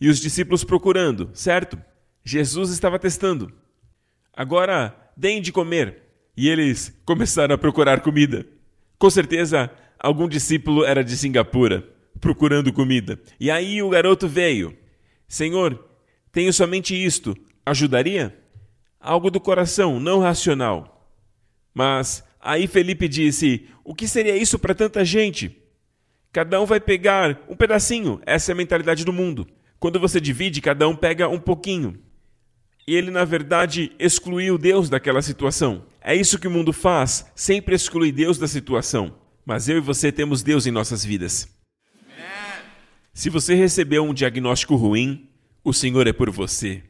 E 0.00 0.08
os 0.08 0.18
discípulos 0.18 0.64
procurando, 0.64 1.30
certo? 1.32 1.80
Jesus 2.24 2.70
estava 2.70 2.98
testando. 2.98 3.52
Agora, 4.34 5.01
deem 5.16 5.40
de 5.40 5.52
comer. 5.52 6.02
E 6.36 6.48
eles 6.48 6.98
começaram 7.04 7.54
a 7.54 7.58
procurar 7.58 8.00
comida. 8.00 8.46
Com 8.98 9.10
certeza, 9.10 9.70
algum 9.98 10.28
discípulo 10.28 10.84
era 10.84 11.04
de 11.04 11.16
Singapura, 11.16 11.86
procurando 12.20 12.72
comida. 12.72 13.20
E 13.38 13.50
aí 13.50 13.82
o 13.82 13.90
garoto 13.90 14.26
veio: 14.26 14.76
Senhor, 15.28 15.84
tenho 16.30 16.52
somente 16.52 16.94
isto, 16.94 17.36
ajudaria? 17.64 18.36
Algo 19.00 19.30
do 19.30 19.40
coração, 19.40 19.98
não 19.98 20.20
racional. 20.20 21.10
Mas 21.74 22.24
aí 22.40 22.66
Felipe 22.66 23.08
disse: 23.08 23.68
O 23.84 23.94
que 23.94 24.08
seria 24.08 24.36
isso 24.36 24.58
para 24.58 24.74
tanta 24.74 25.04
gente? 25.04 25.58
Cada 26.32 26.60
um 26.60 26.64
vai 26.64 26.80
pegar 26.80 27.38
um 27.48 27.54
pedacinho. 27.54 28.20
Essa 28.24 28.52
é 28.52 28.54
a 28.54 28.56
mentalidade 28.56 29.04
do 29.04 29.12
mundo. 29.12 29.46
Quando 29.78 30.00
você 30.00 30.20
divide, 30.20 30.62
cada 30.62 30.88
um 30.88 30.96
pega 30.96 31.28
um 31.28 31.38
pouquinho. 31.38 31.98
E 32.86 32.94
ele, 32.94 33.10
na 33.10 33.24
verdade, 33.24 33.92
excluiu 33.98 34.58
Deus 34.58 34.88
daquela 34.88 35.22
situação. 35.22 35.84
É 36.00 36.14
isso 36.14 36.38
que 36.38 36.48
o 36.48 36.50
mundo 36.50 36.72
faz, 36.72 37.30
sempre 37.34 37.74
exclui 37.74 38.10
Deus 38.10 38.38
da 38.38 38.48
situação. 38.48 39.14
Mas 39.44 39.68
eu 39.68 39.78
e 39.78 39.80
você 39.80 40.10
temos 40.10 40.42
Deus 40.42 40.66
em 40.66 40.70
nossas 40.70 41.04
vidas. 41.04 41.48
Se 43.14 43.28
você 43.28 43.54
recebeu 43.54 44.04
um 44.04 44.14
diagnóstico 44.14 44.74
ruim, 44.74 45.28
o 45.62 45.72
Senhor 45.72 46.06
é 46.06 46.12
por 46.12 46.30
você. 46.30 46.82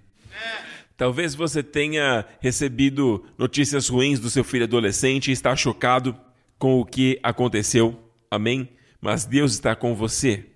Talvez 0.96 1.34
você 1.34 1.62
tenha 1.62 2.24
recebido 2.40 3.24
notícias 3.36 3.88
ruins 3.88 4.20
do 4.20 4.30
seu 4.30 4.44
filho 4.44 4.64
adolescente 4.64 5.28
e 5.28 5.32
está 5.32 5.56
chocado 5.56 6.16
com 6.58 6.78
o 6.78 6.84
que 6.84 7.18
aconteceu. 7.22 7.98
Amém? 8.30 8.68
Mas 9.00 9.24
Deus 9.24 9.52
está 9.52 9.74
com 9.74 9.94
você 9.94 10.46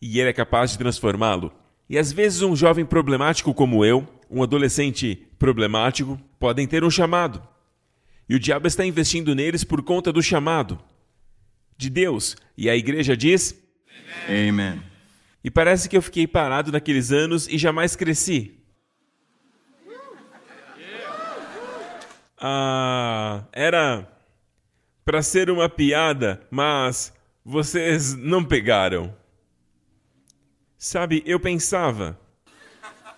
e 0.00 0.20
Ele 0.20 0.28
é 0.28 0.32
capaz 0.32 0.72
de 0.72 0.78
transformá-lo. 0.78 1.50
E 1.88 1.96
às 1.96 2.12
vezes 2.12 2.42
um 2.42 2.54
jovem 2.54 2.84
problemático 2.84 3.54
como 3.54 3.84
eu, 3.84 4.06
um 4.30 4.42
adolescente 4.42 5.26
problemático, 5.38 6.20
podem 6.38 6.66
ter 6.66 6.84
um 6.84 6.90
chamado. 6.90 7.42
E 8.28 8.34
o 8.34 8.40
diabo 8.40 8.66
está 8.66 8.84
investindo 8.84 9.34
neles 9.34 9.64
por 9.64 9.82
conta 9.82 10.12
do 10.12 10.22
chamado 10.22 10.78
de 11.76 11.90
Deus. 11.90 12.36
E 12.56 12.70
a 12.70 12.76
igreja 12.76 13.16
diz: 13.16 13.54
Amen. 14.28 14.82
E 15.42 15.50
parece 15.50 15.88
que 15.88 15.96
eu 15.96 16.02
fiquei 16.02 16.26
parado 16.26 16.72
naqueles 16.72 17.12
anos 17.12 17.46
e 17.48 17.58
jamais 17.58 17.94
cresci. 17.94 18.58
Ah, 22.38 23.44
era 23.52 24.10
para 25.04 25.22
ser 25.22 25.50
uma 25.50 25.68
piada, 25.68 26.46
mas 26.50 27.12
vocês 27.44 28.14
não 28.14 28.42
pegaram. 28.42 29.14
Sabe, 30.78 31.22
eu 31.26 31.38
pensava. 31.38 32.18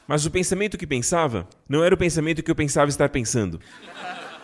Mas 0.07 0.25
o 0.25 0.31
pensamento 0.31 0.79
que 0.79 0.87
pensava 0.87 1.49
não 1.69 1.83
era 1.83 1.95
o 1.95 1.99
pensamento 1.99 2.42
que 2.42 2.51
eu 2.51 2.55
pensava 2.55 2.88
estar 2.88 3.09
pensando. 3.09 3.61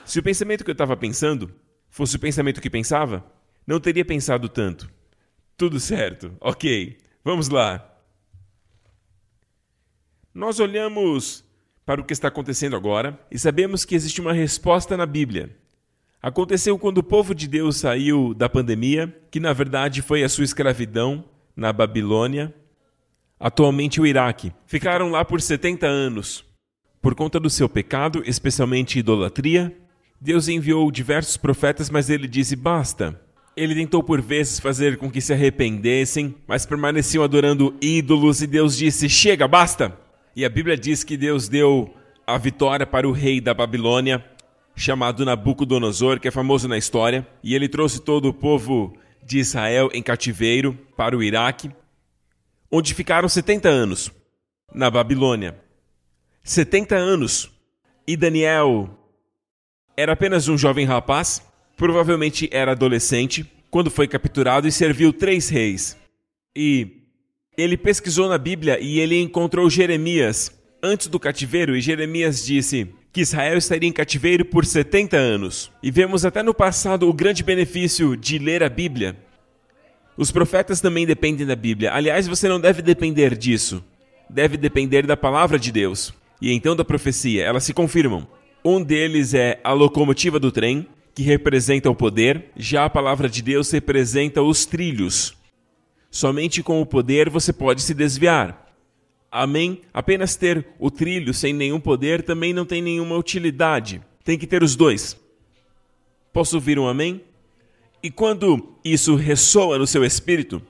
Se 0.04 0.18
o 0.18 0.22
pensamento 0.22 0.64
que 0.64 0.70
eu 0.70 0.74
estava 0.74 0.96
pensando 0.96 1.54
fosse 1.88 2.16
o 2.16 2.18
pensamento 2.18 2.60
que 2.60 2.70
pensava, 2.70 3.24
não 3.66 3.78
teria 3.78 4.04
pensado 4.04 4.48
tanto. 4.48 4.90
Tudo 5.56 5.78
certo, 5.78 6.36
ok, 6.40 6.98
vamos 7.24 7.48
lá. 7.48 7.88
Nós 10.34 10.58
olhamos 10.58 11.44
para 11.84 12.00
o 12.00 12.04
que 12.04 12.12
está 12.12 12.28
acontecendo 12.28 12.74
agora 12.74 13.18
e 13.30 13.38
sabemos 13.38 13.84
que 13.84 13.94
existe 13.94 14.20
uma 14.20 14.32
resposta 14.32 14.96
na 14.96 15.06
Bíblia. 15.06 15.54
Aconteceu 16.22 16.78
quando 16.78 16.98
o 16.98 17.02
povo 17.02 17.34
de 17.34 17.46
Deus 17.46 17.76
saiu 17.76 18.32
da 18.32 18.48
pandemia, 18.48 19.14
que 19.30 19.38
na 19.38 19.52
verdade 19.52 20.00
foi 20.00 20.22
a 20.22 20.28
sua 20.28 20.44
escravidão 20.44 21.24
na 21.54 21.72
Babilônia, 21.72 22.54
atualmente 23.42 24.00
o 24.00 24.06
Iraque. 24.06 24.52
Ficaram 24.64 25.10
lá 25.10 25.24
por 25.24 25.40
70 25.40 25.84
anos. 25.84 26.44
Por 27.02 27.16
conta 27.16 27.40
do 27.40 27.50
seu 27.50 27.68
pecado, 27.68 28.22
especialmente 28.24 29.00
idolatria, 29.00 29.76
Deus 30.20 30.46
enviou 30.46 30.88
diversos 30.92 31.36
profetas, 31.36 31.90
mas 31.90 32.08
ele 32.08 32.28
disse: 32.28 32.54
basta. 32.54 33.20
Ele 33.56 33.74
tentou 33.74 34.02
por 34.02 34.22
vezes 34.22 34.60
fazer 34.60 34.96
com 34.96 35.10
que 35.10 35.20
se 35.20 35.32
arrependessem, 35.32 36.36
mas 36.46 36.64
permaneciam 36.64 37.24
adorando 37.24 37.74
ídolos, 37.82 38.40
e 38.40 38.46
Deus 38.46 38.76
disse: 38.78 39.08
chega, 39.08 39.48
basta. 39.48 39.98
E 40.36 40.44
a 40.44 40.48
Bíblia 40.48 40.76
diz 40.76 41.02
que 41.02 41.16
Deus 41.16 41.48
deu 41.48 41.92
a 42.24 42.38
vitória 42.38 42.86
para 42.86 43.08
o 43.08 43.12
rei 43.12 43.40
da 43.40 43.52
Babilônia, 43.52 44.24
chamado 44.76 45.24
Nabucodonosor, 45.24 46.20
que 46.20 46.28
é 46.28 46.30
famoso 46.30 46.68
na 46.68 46.78
história, 46.78 47.26
e 47.42 47.54
ele 47.56 47.68
trouxe 47.68 48.00
todo 48.00 48.28
o 48.28 48.32
povo 48.32 48.96
de 49.24 49.40
Israel 49.40 49.90
em 49.92 50.02
cativeiro 50.02 50.78
para 50.96 51.16
o 51.16 51.22
Iraque, 51.22 51.70
onde 52.72 52.94
ficaram 52.94 53.28
70 53.28 53.68
anos, 53.68 54.10
na 54.74 54.90
Babilônia. 54.90 55.60
70 56.42 56.96
anos. 56.96 57.50
E 58.06 58.16
Daniel 58.16 58.98
era 59.94 60.14
apenas 60.14 60.48
um 60.48 60.56
jovem 60.56 60.86
rapaz, 60.86 61.42
provavelmente 61.76 62.48
era 62.50 62.72
adolescente, 62.72 63.46
quando 63.70 63.90
foi 63.90 64.08
capturado 64.08 64.66
e 64.66 64.72
serviu 64.72 65.12
três 65.12 65.50
reis. 65.50 65.96
E 66.56 67.02
ele 67.56 67.76
pesquisou 67.76 68.28
na 68.28 68.38
Bíblia 68.38 68.80
e 68.80 68.98
ele 68.98 69.20
encontrou 69.20 69.68
Jeremias 69.68 70.50
antes 70.82 71.06
do 71.06 71.20
cativeiro, 71.20 71.76
e 71.76 71.80
Jeremias 71.80 72.44
disse 72.44 72.88
que 73.12 73.20
Israel 73.20 73.56
estaria 73.58 73.88
em 73.88 73.92
cativeiro 73.92 74.44
por 74.44 74.64
70 74.64 75.16
anos. 75.16 75.70
E 75.82 75.90
vemos 75.90 76.24
até 76.24 76.42
no 76.42 76.54
passado 76.54 77.08
o 77.08 77.12
grande 77.12 77.44
benefício 77.44 78.16
de 78.16 78.38
ler 78.38 78.62
a 78.62 78.68
Bíblia. 78.68 79.16
Os 80.16 80.30
profetas 80.30 80.80
também 80.80 81.06
dependem 81.06 81.46
da 81.46 81.56
Bíblia. 81.56 81.92
Aliás, 81.92 82.26
você 82.26 82.48
não 82.48 82.60
deve 82.60 82.82
depender 82.82 83.36
disso. 83.36 83.82
Deve 84.28 84.56
depender 84.56 85.06
da 85.06 85.16
palavra 85.16 85.58
de 85.58 85.72
Deus. 85.72 86.12
E 86.40 86.52
então 86.52 86.74
da 86.76 86.84
profecia, 86.84 87.44
elas 87.44 87.64
se 87.64 87.72
confirmam. 87.72 88.26
Um 88.64 88.82
deles 88.82 89.34
é 89.34 89.60
a 89.64 89.72
locomotiva 89.72 90.38
do 90.38 90.52
trem, 90.52 90.86
que 91.14 91.22
representa 91.22 91.90
o 91.90 91.94
poder, 91.94 92.46
já 92.56 92.84
a 92.84 92.90
palavra 92.90 93.28
de 93.28 93.42
Deus 93.42 93.70
representa 93.70 94.42
os 94.42 94.64
trilhos. 94.64 95.34
Somente 96.10 96.62
com 96.62 96.80
o 96.80 96.86
poder 96.86 97.28
você 97.30 97.52
pode 97.52 97.82
se 97.82 97.94
desviar. 97.94 98.66
Amém? 99.30 99.80
Apenas 99.94 100.36
ter 100.36 100.66
o 100.78 100.90
trilho 100.90 101.32
sem 101.32 101.52
nenhum 101.52 101.80
poder 101.80 102.22
também 102.22 102.52
não 102.52 102.66
tem 102.66 102.82
nenhuma 102.82 103.16
utilidade. 103.16 104.02
Tem 104.22 104.38
que 104.38 104.46
ter 104.46 104.62
os 104.62 104.76
dois. 104.76 105.16
Posso 106.32 106.56
ouvir 106.56 106.78
um 106.78 106.86
amém? 106.86 107.22
E 108.02 108.10
quando 108.10 108.76
isso 108.84 109.14
ressoa 109.14 109.78
no 109.78 109.86
seu 109.86 110.04
espírito, 110.04 110.60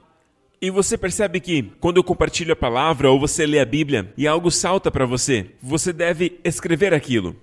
e 0.60 0.70
você 0.70 0.96
percebe 0.96 1.40
que 1.40 1.62
quando 1.80 1.96
eu 1.96 2.04
compartilho 2.04 2.52
a 2.52 2.56
palavra 2.56 3.10
ou 3.10 3.18
você 3.18 3.46
lê 3.46 3.58
a 3.58 3.64
Bíblia 3.64 4.12
e 4.16 4.28
algo 4.28 4.50
salta 4.50 4.90
para 4.90 5.06
você, 5.06 5.50
você 5.60 5.92
deve 5.92 6.38
escrever 6.44 6.94
aquilo. 6.94 7.34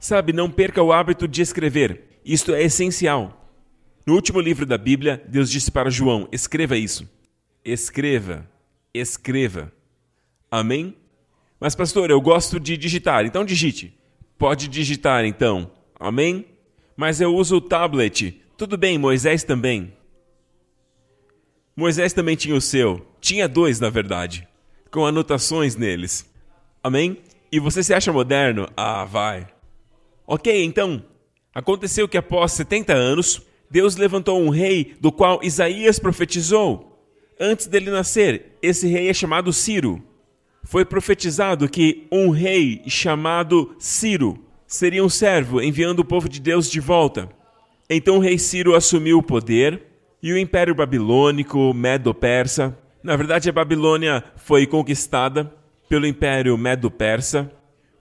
Sabe, 0.00 0.32
não 0.32 0.50
perca 0.50 0.82
o 0.82 0.92
hábito 0.92 1.28
de 1.28 1.42
escrever. 1.42 2.20
Isto 2.24 2.54
é 2.54 2.62
essencial. 2.62 3.52
No 4.04 4.14
último 4.14 4.40
livro 4.40 4.64
da 4.64 4.78
Bíblia, 4.78 5.22
Deus 5.28 5.50
disse 5.50 5.70
para 5.70 5.90
João: 5.90 6.26
escreva 6.32 6.76
isso. 6.76 7.08
Escreva. 7.64 8.48
Escreva. 8.94 9.70
Amém? 10.50 10.96
Mas, 11.60 11.74
pastor, 11.74 12.10
eu 12.10 12.20
gosto 12.20 12.58
de 12.58 12.76
digitar, 12.76 13.26
então 13.26 13.44
digite. 13.44 13.96
Pode 14.38 14.66
digitar, 14.68 15.24
então. 15.24 15.70
Amém? 15.98 16.46
Mas 16.96 17.20
eu 17.20 17.34
uso 17.34 17.56
o 17.56 17.60
tablet. 17.60 18.40
Tudo 18.58 18.76
bem, 18.76 18.98
Moisés 18.98 19.44
também. 19.44 19.92
Moisés 21.76 22.12
também 22.12 22.34
tinha 22.34 22.56
o 22.56 22.60
seu. 22.60 23.06
Tinha 23.20 23.48
dois, 23.48 23.78
na 23.78 23.88
verdade. 23.88 24.48
com 24.90 25.06
anotações 25.06 25.76
neles. 25.76 26.28
Amém? 26.82 27.18
E 27.52 27.60
você 27.60 27.84
se 27.84 27.94
acha 27.94 28.12
moderno? 28.12 28.68
Ah, 28.76 29.04
vai. 29.04 29.46
Ok, 30.26 30.64
então, 30.64 31.04
aconteceu 31.54 32.08
que 32.08 32.18
após 32.18 32.50
70 32.50 32.92
anos, 32.94 33.40
Deus 33.70 33.94
levantou 33.94 34.42
um 34.42 34.48
rei 34.48 34.96
do 35.00 35.12
qual 35.12 35.38
Isaías 35.40 36.00
profetizou. 36.00 37.00
Antes 37.38 37.68
dele 37.68 37.92
nascer, 37.92 38.56
esse 38.60 38.88
rei 38.88 39.08
é 39.08 39.14
chamado 39.14 39.52
Ciro. 39.52 40.02
Foi 40.64 40.84
profetizado 40.84 41.68
que 41.68 42.08
um 42.10 42.30
rei 42.30 42.82
chamado 42.88 43.76
Ciro 43.78 44.44
seria 44.66 45.04
um 45.04 45.08
servo 45.08 45.62
enviando 45.62 46.00
o 46.00 46.04
povo 46.04 46.28
de 46.28 46.40
Deus 46.40 46.68
de 46.68 46.80
volta. 46.80 47.37
Então 47.90 48.16
o 48.16 48.20
rei 48.20 48.38
Ciro 48.38 48.74
assumiu 48.74 49.18
o 49.18 49.22
poder 49.22 49.82
e 50.22 50.32
o 50.32 50.38
Império 50.38 50.74
Babilônico, 50.74 51.72
Medo-Persa. 51.72 52.76
Na 53.02 53.16
verdade, 53.16 53.48
a 53.48 53.52
Babilônia 53.52 54.22
foi 54.36 54.66
conquistada 54.66 55.50
pelo 55.88 56.06
Império 56.06 56.58
Medo-Persa 56.58 57.50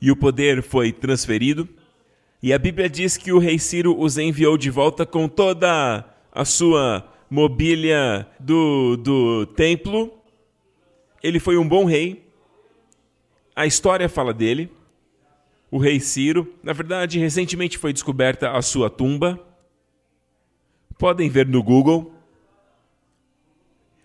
e 0.01 0.11
o 0.11 0.15
poder 0.15 0.61
foi 0.61 0.91
transferido. 0.91 1.69
E 2.43 2.51
a 2.51 2.59
Bíblia 2.59 2.89
diz 2.89 3.15
que 3.15 3.31
o 3.31 3.39
rei 3.39 3.57
Ciro 3.57 3.97
os 3.97 4.17
enviou 4.17 4.57
de 4.57 4.69
volta 4.69 5.05
com 5.05 5.27
toda 5.27 6.03
a 6.31 6.43
sua 6.43 7.07
mobília 7.29 8.27
do, 8.39 8.97
do 8.97 9.45
templo. 9.45 10.11
Ele 11.23 11.39
foi 11.39 11.57
um 11.57 11.67
bom 11.67 11.85
rei. 11.85 12.25
A 13.55 13.65
história 13.65 14.09
fala 14.09 14.33
dele. 14.33 14.69
O 15.71 15.77
rei 15.77 15.99
Ciro. 15.99 16.53
Na 16.61 16.73
verdade, 16.73 17.19
recentemente 17.19 17.77
foi 17.77 17.93
descoberta 17.93 18.51
a 18.51 18.61
sua 18.61 18.89
tumba. 18.89 19.46
Podem 20.97 21.29
ver 21.29 21.47
no 21.47 21.61
Google. 21.61 22.13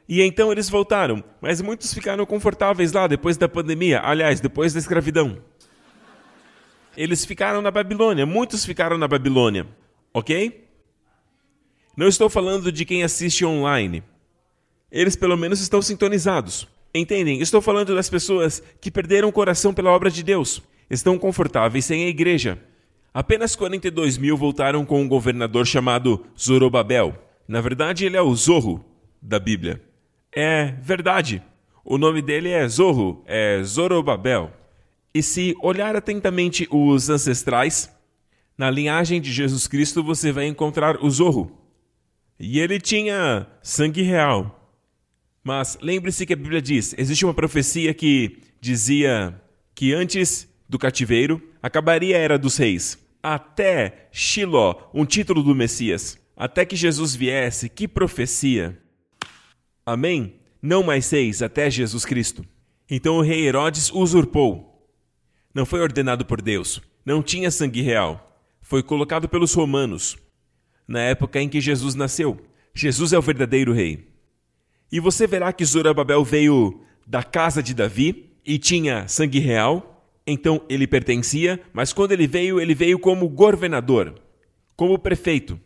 E 0.09 0.21
então 0.21 0.53
eles 0.53 0.69
voltaram, 0.69 1.23
mas 1.41 1.61
muitos 1.61 1.95
ficaram 1.95 2.27
confortáveis 2.27 2.93
lá 2.93 3.07
depois 3.07 3.37
da 3.37 3.49
pandemia, 3.49 4.01
aliás, 4.03 4.41
depois 4.41 4.73
da 4.73 4.79
escravidão. 4.79 5.39
Eles 6.97 7.25
ficaram 7.25 7.63
na 7.63 7.71
Babilônia, 7.71 8.27
muitos 8.27 8.65
ficaram 8.67 8.99
na 8.99 9.09
Babilônia, 9.09 9.67
ok? 10.13 10.69
Não 11.97 12.09
estou 12.09 12.29
falando 12.29 12.71
de 12.71 12.85
quem 12.85 13.03
assiste 13.03 13.45
online. 13.45 14.03
Eles 14.91 15.17
pelo 15.17 15.37
menos 15.37 15.61
estão 15.61 15.81
sintonizados. 15.81 16.69
Entendem? 16.95 17.41
Estou 17.41 17.63
falando 17.63 17.95
das 17.95 18.11
pessoas 18.11 18.63
que 18.81 18.91
perderam 18.91 19.29
o 19.29 19.33
coração 19.33 19.73
pela 19.73 19.91
obra 19.91 20.11
de 20.11 20.23
Deus. 20.23 20.63
Estão 20.91 21.19
confortáveis 21.19 21.87
sem 21.87 22.05
a 22.05 22.09
igreja. 22.09 22.59
Apenas 23.15 23.55
42 23.55 24.17
mil 24.17 24.37
voltaram 24.37 24.85
com 24.85 25.03
um 25.03 25.09
governador 25.09 25.67
chamado 25.67 26.25
Zorobabel. 26.39 27.15
Na 27.47 27.61
verdade, 27.61 28.07
ele 28.07 28.17
é 28.17 28.23
o 28.23 28.35
Zorro 28.35 28.85
da 29.21 29.39
Bíblia. 29.39 29.83
É 30.35 30.73
verdade. 30.81 31.43
O 31.85 31.99
nome 31.99 32.23
dele 32.23 32.49
é 32.49 32.67
Zorro, 32.67 33.23
é 33.27 33.63
Zorobabel. 33.63 34.51
E 35.15 35.23
se 35.23 35.55
olhar 35.61 35.95
atentamente 35.95 36.67
os 36.71 37.11
ancestrais, 37.11 37.95
na 38.57 38.71
linhagem 38.71 39.21
de 39.21 39.31
Jesus 39.31 39.67
Cristo 39.67 40.03
você 40.03 40.33
vai 40.33 40.47
encontrar 40.47 41.05
o 41.05 41.11
Zorro. 41.11 41.53
E 42.39 42.59
ele 42.61 42.81
tinha 42.81 43.47
sangue 43.63 44.03
real. 44.03 44.59
Mas 45.45 45.77
lembre-se 45.83 46.25
que 46.25 46.33
a 46.33 46.37
Bíblia 46.37 46.63
diz: 46.63 46.95
existe 46.97 47.25
uma 47.25 47.35
profecia 47.35 47.93
que 47.93 48.39
dizia 48.61 49.39
que 49.75 49.93
antes 49.93 50.49
do 50.69 50.79
cativeiro 50.79 51.43
acabaria 51.63 52.17
a 52.17 52.21
era 52.21 52.39
dos 52.39 52.57
reis, 52.57 52.99
até 53.23 54.09
Shiló, 54.11 54.91
um 54.93 55.05
título 55.05 55.43
do 55.43 55.55
Messias, 55.55 56.19
até 56.37 56.65
que 56.65 56.77
Jesus 56.77 57.15
viesse. 57.15 57.69
Que 57.69 57.87
profecia! 57.87 58.79
Amém? 59.85 60.41
Não 60.61 60.83
mais 60.83 61.07
seis 61.07 61.43
até 61.43 61.71
Jesus 61.71 62.05
Cristo. 62.05 62.45
Então 62.91 63.17
o 63.17 63.23
rei 63.23 63.47
Herodes 63.47 63.91
usurpou 63.93 64.73
não 65.55 65.67
foi 65.67 65.81
ordenado 65.81 66.25
por 66.25 66.41
Deus, 66.41 66.81
não 67.05 67.23
tinha 67.23 67.51
sangue 67.51 67.83
real. 67.83 68.41
Foi 68.61 68.83
colocado 68.83 69.29
pelos 69.29 69.53
romanos, 69.53 70.17
na 70.89 71.01
época 71.01 71.41
em 71.41 71.49
que 71.49 71.61
Jesus 71.61 71.95
nasceu. 71.95 72.41
Jesus 72.75 73.13
é 73.13 73.19
o 73.19 73.23
verdadeiro 73.23 73.73
rei. 73.73 74.09
E 74.91 74.99
você 74.99 75.27
verá 75.27 75.53
que 75.53 75.65
Zorobabel 75.65 76.25
veio 76.25 76.81
da 77.07 77.23
casa 77.23 77.63
de 77.63 77.75
Davi 77.75 78.31
e 78.47 78.59
tinha 78.59 79.07
sangue 79.09 79.39
real, 79.39 79.92
então 80.27 80.63
ele 80.69 80.87
pertencia, 80.87 81.61
mas 81.73 81.93
quando 81.93 82.13
ele 82.13 82.27
veio, 82.27 82.61
ele 82.61 82.75
veio 82.75 82.99
como 82.99 83.29
governador, 83.29 84.15
como 84.77 84.99
prefeito. 84.99 85.59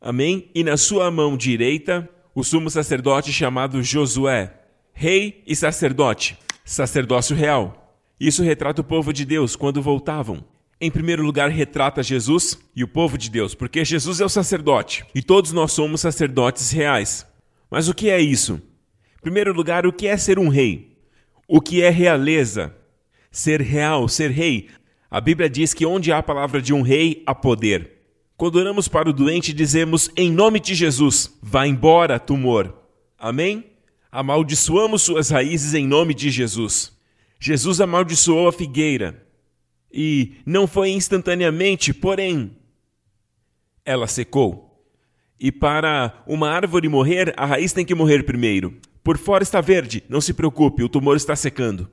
Amém? 0.00 0.50
E 0.54 0.64
na 0.64 0.76
sua 0.76 1.10
mão 1.10 1.36
direita, 1.36 2.08
o 2.34 2.42
sumo 2.42 2.70
sacerdote 2.70 3.32
chamado 3.32 3.82
Josué, 3.82 4.54
rei 4.92 5.42
e 5.46 5.54
sacerdote, 5.54 6.38
sacerdócio 6.64 7.36
real. 7.36 7.96
Isso 8.18 8.42
retrata 8.42 8.80
o 8.80 8.84
povo 8.84 9.12
de 9.12 9.24
Deus 9.24 9.56
quando 9.56 9.82
voltavam. 9.82 10.44
Em 10.80 10.90
primeiro 10.90 11.22
lugar, 11.22 11.50
retrata 11.50 12.02
Jesus 12.02 12.58
e 12.74 12.82
o 12.82 12.88
povo 12.88 13.18
de 13.18 13.30
Deus, 13.30 13.54
porque 13.54 13.84
Jesus 13.84 14.20
é 14.20 14.24
o 14.24 14.30
sacerdote 14.30 15.04
e 15.14 15.22
todos 15.22 15.52
nós 15.52 15.72
somos 15.72 16.00
sacerdotes 16.00 16.70
reais. 16.70 17.26
Mas 17.70 17.88
o 17.88 17.94
que 17.94 18.08
é 18.08 18.18
isso? 18.18 18.60
Em 19.18 19.20
primeiro 19.20 19.52
lugar, 19.52 19.86
o 19.86 19.92
que 19.92 20.06
é 20.06 20.16
ser 20.16 20.38
um 20.38 20.48
rei? 20.48 20.96
O 21.46 21.60
que 21.60 21.82
é 21.82 21.90
realeza? 21.90 22.74
Ser 23.30 23.60
real, 23.60 24.08
ser 24.08 24.30
rei. 24.30 24.68
A 25.10 25.20
Bíblia 25.20 25.48
diz 25.48 25.72
que 25.72 25.86
onde 25.86 26.10
há 26.10 26.18
a 26.18 26.22
palavra 26.22 26.60
de 26.60 26.72
um 26.72 26.82
rei, 26.82 27.22
há 27.26 27.34
poder. 27.34 27.92
Quando 28.36 28.56
oramos 28.56 28.88
para 28.88 29.10
o 29.10 29.12
doente, 29.12 29.52
dizemos 29.52 30.10
em 30.16 30.32
nome 30.32 30.58
de 30.58 30.74
Jesus: 30.74 31.38
vá 31.42 31.66
embora, 31.66 32.18
tumor. 32.18 32.74
Amém? 33.18 33.66
Amaldiçoamos 34.10 35.02
suas 35.02 35.30
raízes 35.30 35.74
em 35.74 35.86
nome 35.86 36.14
de 36.14 36.30
Jesus. 36.30 36.92
Jesus 37.38 37.80
amaldiçoou 37.80 38.48
a 38.48 38.52
figueira. 38.52 39.26
E 39.92 40.36
não 40.46 40.66
foi 40.66 40.90
instantaneamente, 40.90 41.92
porém, 41.92 42.56
ela 43.84 44.06
secou. 44.06 44.84
E 45.38 45.50
para 45.50 46.22
uma 46.26 46.50
árvore 46.50 46.88
morrer, 46.88 47.34
a 47.36 47.46
raiz 47.46 47.72
tem 47.72 47.84
que 47.84 47.94
morrer 47.94 48.24
primeiro. 48.24 48.78
Por 49.02 49.18
fora 49.18 49.42
está 49.42 49.60
verde, 49.60 50.04
não 50.08 50.20
se 50.20 50.34
preocupe, 50.34 50.82
o 50.82 50.88
tumor 50.88 51.16
está 51.16 51.34
secando. 51.34 51.90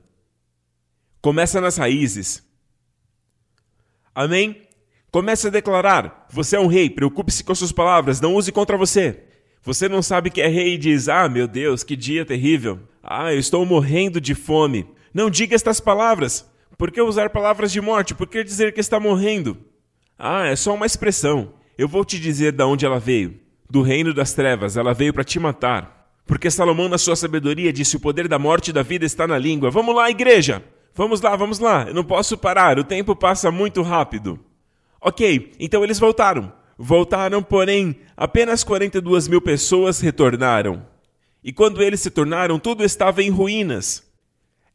Começa 1.20 1.60
nas 1.60 1.76
raízes. 1.76 2.42
Amém? 4.14 4.62
Comece 5.10 5.48
a 5.48 5.50
declarar: 5.50 6.26
você 6.30 6.56
é 6.56 6.60
um 6.60 6.66
rei, 6.66 6.90
preocupe-se 6.90 7.42
com 7.42 7.54
suas 7.54 7.72
palavras, 7.72 8.20
não 8.20 8.34
use 8.34 8.52
contra 8.52 8.76
você. 8.76 9.24
Você 9.62 9.88
não 9.88 10.02
sabe 10.02 10.30
que 10.30 10.40
é 10.40 10.48
rei 10.48 10.74
e 10.74 10.78
diz: 10.78 11.08
ah, 11.08 11.28
meu 11.28 11.48
Deus, 11.48 11.82
que 11.82 11.96
dia 11.96 12.24
terrível. 12.24 12.80
Ah, 13.02 13.32
eu 13.32 13.38
estou 13.38 13.64
morrendo 13.64 14.20
de 14.20 14.34
fome. 14.34 14.86
Não 15.12 15.30
diga 15.30 15.54
estas 15.54 15.80
palavras. 15.80 16.48
Por 16.76 16.90
que 16.90 17.00
usar 17.00 17.30
palavras 17.30 17.72
de 17.72 17.80
morte? 17.80 18.14
Por 18.14 18.28
que 18.28 18.44
dizer 18.44 18.72
que 18.72 18.80
está 18.80 19.00
morrendo? 19.00 19.56
Ah, 20.18 20.46
é 20.46 20.54
só 20.54 20.74
uma 20.74 20.86
expressão. 20.86 21.54
Eu 21.76 21.88
vou 21.88 22.04
te 22.04 22.20
dizer 22.20 22.52
de 22.52 22.62
onde 22.62 22.86
ela 22.86 23.00
veio. 23.00 23.40
Do 23.68 23.82
reino 23.82 24.14
das 24.14 24.32
trevas, 24.32 24.76
ela 24.76 24.94
veio 24.94 25.12
para 25.12 25.24
te 25.24 25.38
matar. 25.38 26.12
Porque 26.26 26.50
Salomão, 26.50 26.88
na 26.88 26.98
sua 26.98 27.16
sabedoria, 27.16 27.72
disse: 27.72 27.96
O 27.96 28.00
poder 28.00 28.28
da 28.28 28.38
morte 28.38 28.68
e 28.68 28.72
da 28.72 28.82
vida 28.82 29.04
está 29.04 29.26
na 29.26 29.38
língua. 29.38 29.70
Vamos 29.70 29.94
lá, 29.94 30.10
igreja! 30.10 30.62
Vamos 30.98 31.20
lá, 31.20 31.36
vamos 31.36 31.60
lá. 31.60 31.84
Eu 31.86 31.94
não 31.94 32.02
posso 32.02 32.36
parar, 32.36 32.76
o 32.76 32.82
tempo 32.82 33.14
passa 33.14 33.52
muito 33.52 33.82
rápido. 33.82 34.36
Ok, 35.00 35.52
então 35.60 35.84
eles 35.84 35.96
voltaram. 35.96 36.52
Voltaram, 36.76 37.40
porém, 37.40 38.00
apenas 38.16 38.64
42 38.64 39.28
mil 39.28 39.40
pessoas 39.40 40.00
retornaram. 40.00 40.84
E 41.40 41.52
quando 41.52 41.84
eles 41.84 42.00
se 42.00 42.10
tornaram, 42.10 42.58
tudo 42.58 42.82
estava 42.82 43.22
em 43.22 43.30
ruínas. 43.30 44.02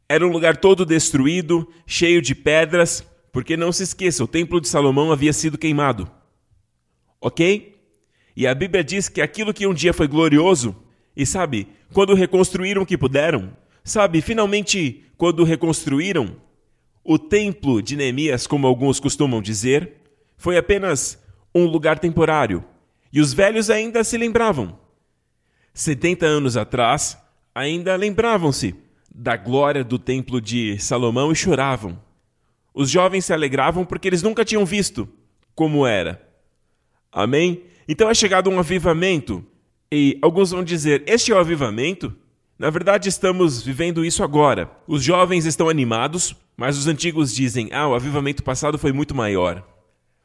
Era 0.08 0.26
um 0.26 0.32
lugar 0.32 0.56
todo 0.56 0.86
destruído, 0.86 1.68
cheio 1.86 2.22
de 2.22 2.34
pedras, 2.34 3.06
porque 3.34 3.58
não 3.58 3.74
se 3.74 3.84
esqueça, 3.84 4.24
o 4.24 4.28
templo 4.28 4.62
de 4.62 4.70
Salomão 4.70 5.12
havia 5.12 5.34
sido 5.34 5.58
queimado. 5.58 6.10
Ok? 7.20 7.82
E 8.34 8.48
a 8.48 8.56
Bíblia 8.56 8.82
diz 8.82 9.10
que 9.10 9.22
aquilo 9.22 9.54
que 9.54 9.68
um 9.68 9.74
dia 9.74 9.92
foi 9.92 10.08
glorioso, 10.08 10.74
e 11.18 11.26
sabe, 11.26 11.68
quando 11.92 12.14
reconstruíram 12.14 12.84
o 12.84 12.86
que 12.86 12.98
puderam, 12.98 13.52
sabe, 13.84 14.22
finalmente, 14.22 15.04
quando 15.18 15.44
reconstruíram, 15.44 16.36
o 17.04 17.20
templo 17.20 17.82
de 17.82 17.96
Neemias, 17.96 18.48
como 18.48 18.66
alguns 18.66 19.00
costumam 19.00 19.42
dizer, 19.42 19.94
foi 20.38 20.58
apenas 20.58 21.22
um 21.54 21.66
lugar 21.66 22.00
temporário. 22.00 22.64
E 23.12 23.20
os 23.20 23.34
velhos 23.34 23.70
ainda 23.70 24.04
se 24.04 24.18
lembravam. 24.18 24.80
70 25.74 26.26
anos 26.26 26.56
atrás, 26.56 27.18
ainda 27.54 27.96
lembravam-se 27.96 28.76
da 29.14 29.36
glória 29.36 29.84
do 29.84 30.00
templo 30.00 30.42
de 30.42 30.80
Salomão 30.80 31.32
e 31.32 31.36
choravam. 31.36 32.02
Os 32.74 32.90
jovens 32.90 33.26
se 33.26 33.34
alegravam 33.34 33.86
porque 33.86 34.08
eles 34.08 34.24
nunca 34.24 34.44
tinham 34.44 34.66
visto 34.66 35.08
como 35.54 35.86
era. 35.86 36.22
Amém? 37.12 37.64
Então 37.88 38.10
é 38.10 38.14
chegado 38.14 38.50
um 38.50 38.58
avivamento. 38.58 39.46
E 39.92 40.18
alguns 40.22 40.50
vão 40.50 40.64
dizer: 40.64 41.04
Este 41.06 41.32
é 41.32 41.36
o 41.36 41.40
avivamento? 41.40 42.16
Na 42.64 42.70
verdade, 42.70 43.10
estamos 43.10 43.62
vivendo 43.62 44.06
isso 44.06 44.24
agora. 44.24 44.72
Os 44.88 45.04
jovens 45.04 45.44
estão 45.44 45.68
animados, 45.68 46.34
mas 46.56 46.78
os 46.78 46.88
antigos 46.88 47.36
dizem: 47.36 47.68
Ah, 47.74 47.90
o 47.90 47.94
avivamento 47.94 48.42
passado 48.42 48.80
foi 48.80 48.94
muito 48.94 49.14
maior. 49.14 49.68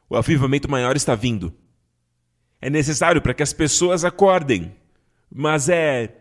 O 0.09 0.15
avivamento 0.15 0.71
maior 0.71 0.95
está 0.95 1.15
vindo. 1.15 1.53
É 2.61 2.69
necessário 2.69 3.21
para 3.21 3.33
que 3.33 3.43
as 3.43 3.51
pessoas 3.51 4.05
acordem. 4.05 4.73
Mas 5.29 5.67
é 5.67 6.15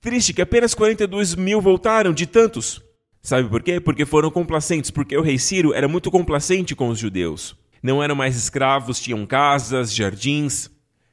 Triste 0.00 0.34
que 0.34 0.42
apenas 0.42 0.74
42 0.74 1.36
mil 1.36 1.60
voltaram 1.60 2.12
de 2.12 2.26
tantos. 2.26 2.82
Sabe 3.22 3.48
por 3.48 3.62
quê? 3.62 3.78
Porque 3.78 4.04
foram 4.04 4.28
complacentes, 4.28 4.90
porque 4.90 5.16
o 5.16 5.22
rei 5.22 5.38
Ciro 5.38 5.72
era 5.72 5.86
muito 5.86 6.10
complacente 6.10 6.74
com 6.74 6.88
os 6.88 6.98
judeus. 6.98 7.56
Não 7.80 8.02
eram 8.02 8.16
mais 8.16 8.34
escravos, 8.34 8.98
tinham 8.98 9.24
casas, 9.24 9.94
jardins. 9.94 10.68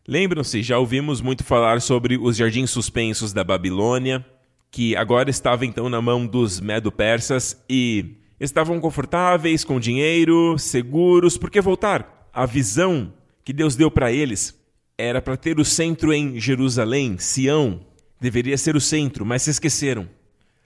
Lembram-se, 0.08 0.64
já 0.64 0.80
ouvimos 0.80 1.22
muito 1.22 1.44
falar 1.44 1.80
sobre 1.80 2.18
os 2.18 2.36
jardins 2.36 2.72
suspensos 2.72 3.32
da 3.32 3.44
Babilônia, 3.44 4.26
que 4.72 4.96
agora 4.96 5.30
estavam 5.30 5.66
então 5.66 5.90
na 5.90 6.02
mão 6.02 6.26
dos 6.26 6.60
medo-persas 6.60 7.64
e 7.70 8.18
estavam 8.40 8.80
confortáveis, 8.80 9.64
com 9.64 9.80
dinheiro, 9.80 10.58
seguros, 10.58 11.38
por 11.38 11.50
que 11.50 11.62
voltar? 11.62 12.30
A 12.34 12.46
visão 12.46 13.14
que 13.44 13.54
Deus 13.54 13.76
deu 13.76 13.90
para 13.90 14.12
eles 14.12 14.58
era 14.98 15.22
para 15.22 15.38
ter 15.38 15.60
o 15.60 15.66
centro 15.66 16.12
em 16.12 16.40
Jerusalém, 16.40 17.18
Sião, 17.18 17.82
deveria 18.20 18.58
ser 18.58 18.76
o 18.76 18.82
centro, 18.82 19.26
mas 19.26 19.44
se 19.44 19.52
esqueceram. 19.52 20.10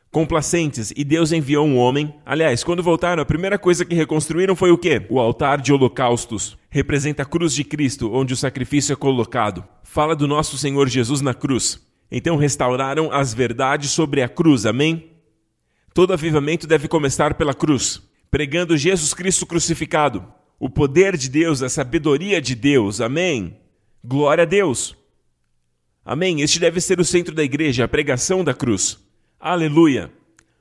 Complacentes, 0.09 0.91
e 0.95 1.05
Deus 1.05 1.31
enviou 1.31 1.65
um 1.65 1.77
homem. 1.77 2.13
Aliás, 2.25 2.65
quando 2.65 2.83
voltaram, 2.83 3.23
a 3.23 3.25
primeira 3.25 3.57
coisa 3.57 3.85
que 3.85 3.95
reconstruíram 3.95 4.57
foi 4.57 4.69
o 4.69 4.77
quê? 4.77 5.05
O 5.09 5.19
altar 5.19 5.61
de 5.61 5.71
holocaustos. 5.71 6.57
Representa 6.69 7.23
a 7.23 7.25
cruz 7.25 7.53
de 7.53 7.63
Cristo, 7.63 8.11
onde 8.13 8.33
o 8.33 8.37
sacrifício 8.37 8.91
é 8.91 8.95
colocado. 8.95 9.63
Fala 9.83 10.13
do 10.13 10.27
nosso 10.27 10.57
Senhor 10.57 10.89
Jesus 10.89 11.21
na 11.21 11.33
cruz. 11.33 11.81
Então 12.11 12.35
restauraram 12.35 13.11
as 13.11 13.33
verdades 13.33 13.91
sobre 13.91 14.21
a 14.21 14.27
cruz, 14.27 14.65
amém? 14.65 15.11
Todo 15.93 16.13
avivamento 16.13 16.67
deve 16.67 16.87
começar 16.87 17.35
pela 17.35 17.53
cruz, 17.53 18.01
pregando 18.29 18.77
Jesus 18.77 19.13
Cristo 19.13 19.45
crucificado, 19.45 20.25
o 20.59 20.69
poder 20.69 21.15
de 21.15 21.29
Deus, 21.29 21.61
a 21.61 21.69
sabedoria 21.69 22.41
de 22.41 22.53
Deus, 22.53 22.99
amém? 22.99 23.57
Glória 24.03 24.43
a 24.43 24.45
Deus! 24.45 24.95
Amém? 26.03 26.41
Este 26.41 26.59
deve 26.59 26.81
ser 26.81 26.99
o 26.99 27.05
centro 27.05 27.33
da 27.33 27.43
igreja, 27.43 27.85
a 27.85 27.87
pregação 27.87 28.43
da 28.43 28.53
cruz. 28.53 28.99
Aleluia! 29.39 30.11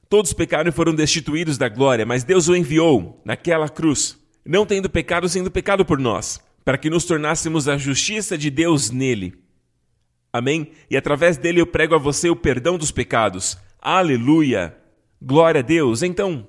Todos 0.08 0.32
pecaram 0.32 0.68
e 0.68 0.72
foram 0.72 0.94
destituídos 0.94 1.56
da 1.56 1.68
glória, 1.68 2.04
mas 2.04 2.24
Deus 2.24 2.48
o 2.48 2.56
enviou 2.56 3.20
naquela 3.24 3.68
cruz, 3.68 4.18
não 4.44 4.66
tendo 4.66 4.90
pecado, 4.90 5.28
sendo 5.28 5.50
pecado 5.50 5.84
por 5.84 5.98
nós, 5.98 6.40
para 6.64 6.78
que 6.78 6.90
nos 6.90 7.04
tornássemos 7.04 7.68
a 7.68 7.78
justiça 7.78 8.36
de 8.36 8.50
Deus 8.50 8.90
nele. 8.90 9.34
Amém? 10.32 10.70
E 10.90 10.96
através 10.96 11.36
dele 11.36 11.60
eu 11.60 11.66
prego 11.66 11.94
a 11.94 11.98
você 11.98 12.30
o 12.30 12.36
perdão 12.36 12.78
dos 12.78 12.90
pecados. 12.90 13.58
Aleluia! 13.80 14.76
Glória 15.20 15.60
a 15.60 15.62
Deus! 15.62 16.02
Então, 16.02 16.46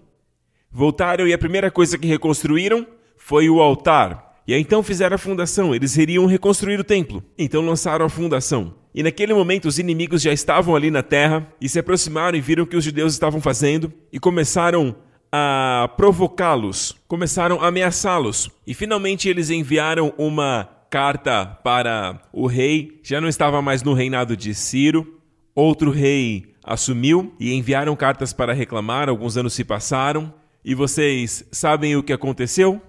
voltaram 0.72 1.28
e 1.28 1.34
a 1.34 1.38
primeira 1.38 1.72
coisa 1.72 1.98
que 1.98 2.08
reconstruíram 2.08 2.86
foi 3.18 3.50
o 3.50 3.62
altar. 3.62 4.42
E 4.48 4.54
aí 4.54 4.62
então 4.62 4.82
fizeram 4.84 5.16
a 5.16 5.20
fundação, 5.20 5.74
eles 5.74 5.96
iriam 5.98 6.26
reconstruir 6.26 6.80
o 6.80 6.84
templo. 6.84 7.24
Então 7.38 7.66
lançaram 7.66 8.06
a 8.06 8.10
fundação. 8.10 8.74
E 8.94 9.02
naquele 9.02 9.34
momento 9.34 9.68
os 9.68 9.80
inimigos 9.80 10.22
já 10.22 10.34
estavam 10.34 10.76
ali 10.76 10.92
na 10.92 11.02
terra 11.02 11.48
e 11.60 11.70
se 11.70 11.80
aproximaram 11.80 12.38
e 12.38 12.42
viram 12.42 12.64
o 12.64 12.68
que 12.68 12.76
os 12.76 12.84
judeus 12.84 13.14
estavam 13.14 13.40
fazendo 13.40 13.92
e 14.12 14.20
começaram 14.20 14.96
a 15.32 15.90
provocá-los, 15.96 16.98
começaram 17.08 17.62
a 17.62 17.68
ameaçá-los. 17.68 18.50
E 18.68 18.74
finalmente 18.74 19.30
eles 19.30 19.50
enviaram 19.50 20.14
uma 20.18 20.70
carta 20.92 21.46
para 21.46 22.22
o 22.34 22.48
rei, 22.48 23.00
já 23.02 23.22
não 23.22 23.30
estava 23.30 23.62
mais 23.62 23.82
no 23.82 23.94
reinado 23.94 24.36
de 24.36 24.54
Ciro. 24.54 25.22
Outro 25.56 25.89
rei 25.89 26.54
assumiu 26.62 27.34
e 27.39 27.54
enviaram 27.54 27.96
cartas 27.96 28.34
para 28.34 28.54
reclamar. 28.54 29.08
Alguns 29.08 29.38
anos 29.38 29.54
se 29.54 29.64
passaram. 29.64 30.34
E 30.64 30.76
vocês 30.76 31.48
sabem 31.50 31.96
o 31.96 32.04
que 32.04 32.12
aconteceu? 32.12 32.82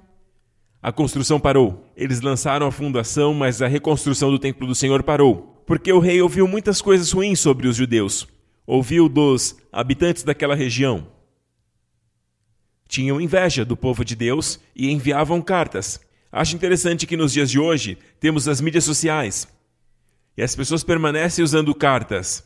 A 0.82 0.90
construção 0.90 1.38
parou. 1.38 1.86
Eles 1.96 2.20
lançaram 2.20 2.66
a 2.66 2.72
fundação, 2.72 3.32
mas 3.32 3.62
a 3.62 3.68
reconstrução 3.68 4.32
do 4.32 4.38
templo 4.38 4.66
do 4.66 4.74
Senhor 4.74 5.04
parou. 5.04 5.62
Porque 5.64 5.92
o 5.92 6.00
rei 6.00 6.20
ouviu 6.20 6.48
muitas 6.48 6.82
coisas 6.82 7.12
ruins 7.12 7.38
sobre 7.38 7.68
os 7.68 7.76
judeus. 7.76 8.26
Ouviu 8.66 9.08
dos 9.08 9.56
habitantes 9.72 10.24
daquela 10.24 10.56
região. 10.56 11.06
Tinham 12.88 13.20
inveja 13.20 13.64
do 13.64 13.76
povo 13.76 14.04
de 14.04 14.16
Deus 14.16 14.58
e 14.74 14.90
enviavam 14.90 15.40
cartas. 15.40 16.00
Acho 16.32 16.56
interessante 16.56 17.06
que 17.06 17.16
nos 17.16 17.30
dias 17.30 17.50
de 17.50 17.58
hoje 17.58 17.98
temos 18.18 18.48
as 18.48 18.58
mídias 18.58 18.84
sociais 18.84 19.46
e 20.34 20.42
as 20.42 20.56
pessoas 20.56 20.82
permanecem 20.82 21.44
usando 21.44 21.74
cartas, 21.74 22.42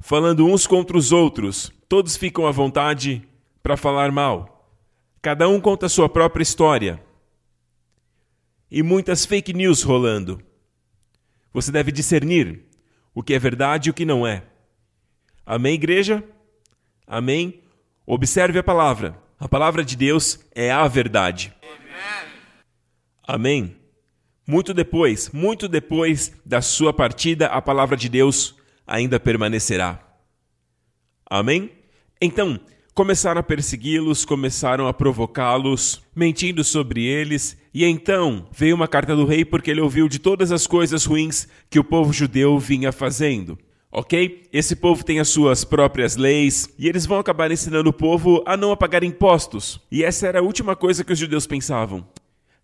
falando 0.00 0.46
uns 0.46 0.66
contra 0.66 0.96
os 0.96 1.12
outros. 1.12 1.70
Todos 1.86 2.16
ficam 2.16 2.46
à 2.46 2.50
vontade 2.50 3.22
para 3.62 3.76
falar 3.76 4.10
mal. 4.10 4.72
Cada 5.20 5.46
um 5.46 5.60
conta 5.60 5.86
a 5.86 5.90
sua 5.90 6.08
própria 6.08 6.42
história. 6.42 7.02
E 8.70 8.82
muitas 8.82 9.26
fake 9.26 9.52
news 9.52 9.82
rolando. 9.82 10.42
Você 11.52 11.70
deve 11.70 11.92
discernir 11.92 12.64
o 13.14 13.22
que 13.22 13.34
é 13.34 13.38
verdade 13.38 13.88
e 13.88 13.90
o 13.90 13.94
que 13.94 14.06
não 14.06 14.26
é. 14.26 14.42
Amém, 15.44 15.74
igreja? 15.74 16.24
Amém? 17.06 17.62
Observe 18.06 18.58
a 18.58 18.62
palavra. 18.62 19.22
A 19.38 19.46
palavra 19.46 19.84
de 19.84 19.96
Deus 19.96 20.40
é 20.54 20.72
a 20.72 20.88
verdade. 20.88 21.53
Amém? 23.26 23.76
Muito 24.46 24.74
depois, 24.74 25.30
muito 25.32 25.66
depois 25.66 26.32
da 26.44 26.60
sua 26.60 26.92
partida, 26.92 27.46
a 27.46 27.62
palavra 27.62 27.96
de 27.96 28.08
Deus 28.08 28.54
ainda 28.86 29.18
permanecerá. 29.18 29.98
Amém? 31.24 31.70
Então, 32.20 32.60
começaram 32.94 33.40
a 33.40 33.42
persegui-los, 33.42 34.26
começaram 34.26 34.86
a 34.86 34.92
provocá-los, 34.92 36.02
mentindo 36.14 36.62
sobre 36.62 37.04
eles, 37.06 37.56
e 37.72 37.84
então 37.84 38.46
veio 38.52 38.76
uma 38.76 38.86
carta 38.86 39.16
do 39.16 39.24
rei 39.24 39.44
porque 39.44 39.70
ele 39.70 39.80
ouviu 39.80 40.08
de 40.08 40.18
todas 40.18 40.52
as 40.52 40.66
coisas 40.66 41.06
ruins 41.06 41.48
que 41.70 41.78
o 41.78 41.84
povo 41.84 42.12
judeu 42.12 42.58
vinha 42.58 42.92
fazendo. 42.92 43.58
Ok? 43.90 44.42
Esse 44.52 44.76
povo 44.76 45.04
tem 45.04 45.20
as 45.20 45.28
suas 45.28 45.64
próprias 45.64 46.16
leis 46.16 46.68
e 46.78 46.88
eles 46.88 47.06
vão 47.06 47.18
acabar 47.18 47.50
ensinando 47.50 47.88
o 47.88 47.92
povo 47.92 48.42
a 48.44 48.56
não 48.56 48.76
pagar 48.76 49.02
impostos. 49.02 49.80
E 49.90 50.04
essa 50.04 50.26
era 50.26 50.40
a 50.40 50.42
última 50.42 50.76
coisa 50.76 51.02
que 51.02 51.12
os 51.12 51.18
judeus 51.18 51.46
pensavam. 51.46 52.06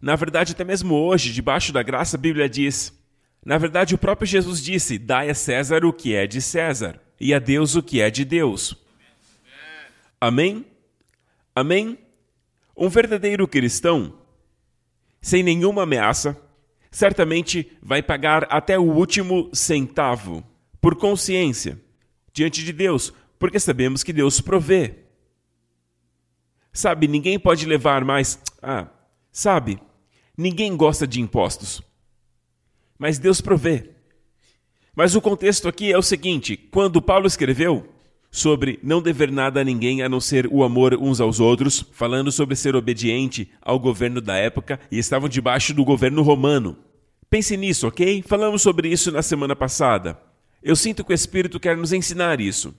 Na 0.01 0.17
verdade, 0.17 0.53
até 0.53 0.65
mesmo 0.65 0.95
hoje, 0.95 1.33
debaixo 1.33 1.73
da 1.73 1.83
graça, 1.83 2.17
a 2.17 2.21
Bíblia 2.21 2.49
diz: 2.49 2.99
na 3.45 3.57
verdade, 3.57 3.95
o 3.95 3.99
próprio 3.99 4.27
Jesus 4.27 4.63
disse: 4.63 4.99
Dai 4.99 5.31
a 5.31 5.35
César 5.35 5.85
o 5.85 5.93
que 5.93 6.15
é 6.15 6.27
de 6.27 6.43
César, 6.43 7.01
e 7.19 7.33
a 7.33 7.39
Deus 7.39 7.75
o 7.75 7.83
que 7.83 8.01
é 8.01 8.11
de 8.11 8.25
Deus. 8.25 8.77
Amém? 10.21 10.67
Amém? 11.55 11.99
Um 12.77 12.89
verdadeiro 12.89 13.49
cristão, 13.49 14.15
sem 15.21 15.43
nenhuma 15.43 15.83
ameaça, 15.83 16.39
certamente 16.91 17.73
vai 17.83 18.03
pagar 18.03 18.47
até 18.51 18.79
o 18.79 18.83
último 18.83 19.51
centavo, 19.55 20.45
por 20.81 20.97
consciência, 20.97 21.81
diante 22.33 22.63
de 22.63 22.73
Deus, 22.73 23.13
porque 23.39 23.59
sabemos 23.59 24.03
que 24.03 24.13
Deus 24.13 24.41
provê. 24.41 24.97
Sabe, 26.73 27.09
ninguém 27.09 27.39
pode 27.39 27.67
levar 27.67 28.05
mais. 28.05 28.39
Ah, 28.63 28.87
sabe, 29.33 29.81
Ninguém 30.41 30.75
gosta 30.75 31.07
de 31.07 31.21
impostos. 31.21 31.83
Mas 32.99 33.19
Deus 33.19 33.43
provê. 33.43 33.91
Mas 34.97 35.15
o 35.15 35.21
contexto 35.21 35.69
aqui 35.69 35.93
é 35.93 35.99
o 35.99 36.03
seguinte: 36.03 36.57
quando 36.57 37.03
Paulo 37.03 37.27
escreveu 37.27 37.87
sobre 38.31 38.79
não 38.83 39.03
dever 39.03 39.31
nada 39.31 39.61
a 39.61 39.65
ninguém 39.65 40.01
a 40.01 40.09
não 40.09 40.19
ser 40.19 40.49
o 40.51 40.65
amor 40.65 40.95
uns 40.95 41.21
aos 41.21 41.41
outros, 41.41 41.85
falando 41.93 42.33
sobre 42.33 42.57
ser 42.57 42.75
obediente 42.75 43.51
ao 43.61 43.79
governo 43.79 44.19
da 44.19 44.35
época 44.35 44.81
e 44.91 44.99
estavam 44.99 45.29
debaixo 45.29 45.75
do 45.75 45.85
governo 45.85 46.23
romano. 46.23 46.75
Pense 47.29 47.55
nisso, 47.55 47.87
ok? 47.87 48.25
Falamos 48.27 48.63
sobre 48.63 48.89
isso 48.89 49.13
na 49.13 49.21
semana 49.21 49.55
passada. 49.55 50.19
Eu 50.63 50.75
sinto 50.75 51.05
que 51.05 51.13
o 51.13 51.15
Espírito 51.15 51.61
quer 51.61 51.77
nos 51.77 51.93
ensinar 51.93 52.41
isso. 52.41 52.75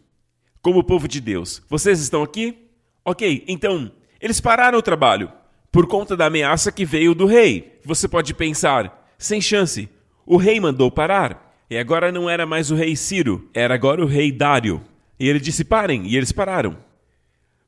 Como 0.64 0.84
povo 0.84 1.08
de 1.08 1.22
Deus. 1.22 1.62
Vocês 1.70 2.00
estão 2.00 2.24
aqui? 2.24 2.58
Ok, 3.06 3.46
então, 3.48 3.92
eles 4.20 4.42
pararam 4.42 4.80
o 4.80 4.82
trabalho 4.82 5.32
por 5.72 5.88
conta 5.88 6.18
da 6.18 6.26
ameaça 6.26 6.72
que 6.72 6.84
veio 6.84 7.16
do 7.16 7.26
rei. 7.26 7.80
Você 7.86 8.08
pode 8.08 8.34
pensar, 8.34 9.08
sem 9.18 9.40
chance, 9.40 9.90
o 10.26 10.38
rei 10.38 10.60
mandou 10.60 10.92
parar. 10.92 11.50
E 11.70 11.78
agora 11.78 12.12
não 12.12 12.30
era 12.30 12.46
mais 12.46 12.70
o 12.70 12.76
rei 12.76 12.96
Ciro, 12.96 13.50
era 13.54 13.74
agora 13.74 14.04
o 14.04 14.08
rei 14.08 14.32
Dário. 14.32 14.84
E 15.18 15.30
ele 15.30 15.40
disse: 15.40 15.64
parem, 15.64 16.06
e 16.06 16.18
eles 16.18 16.32
pararam. 16.32 16.78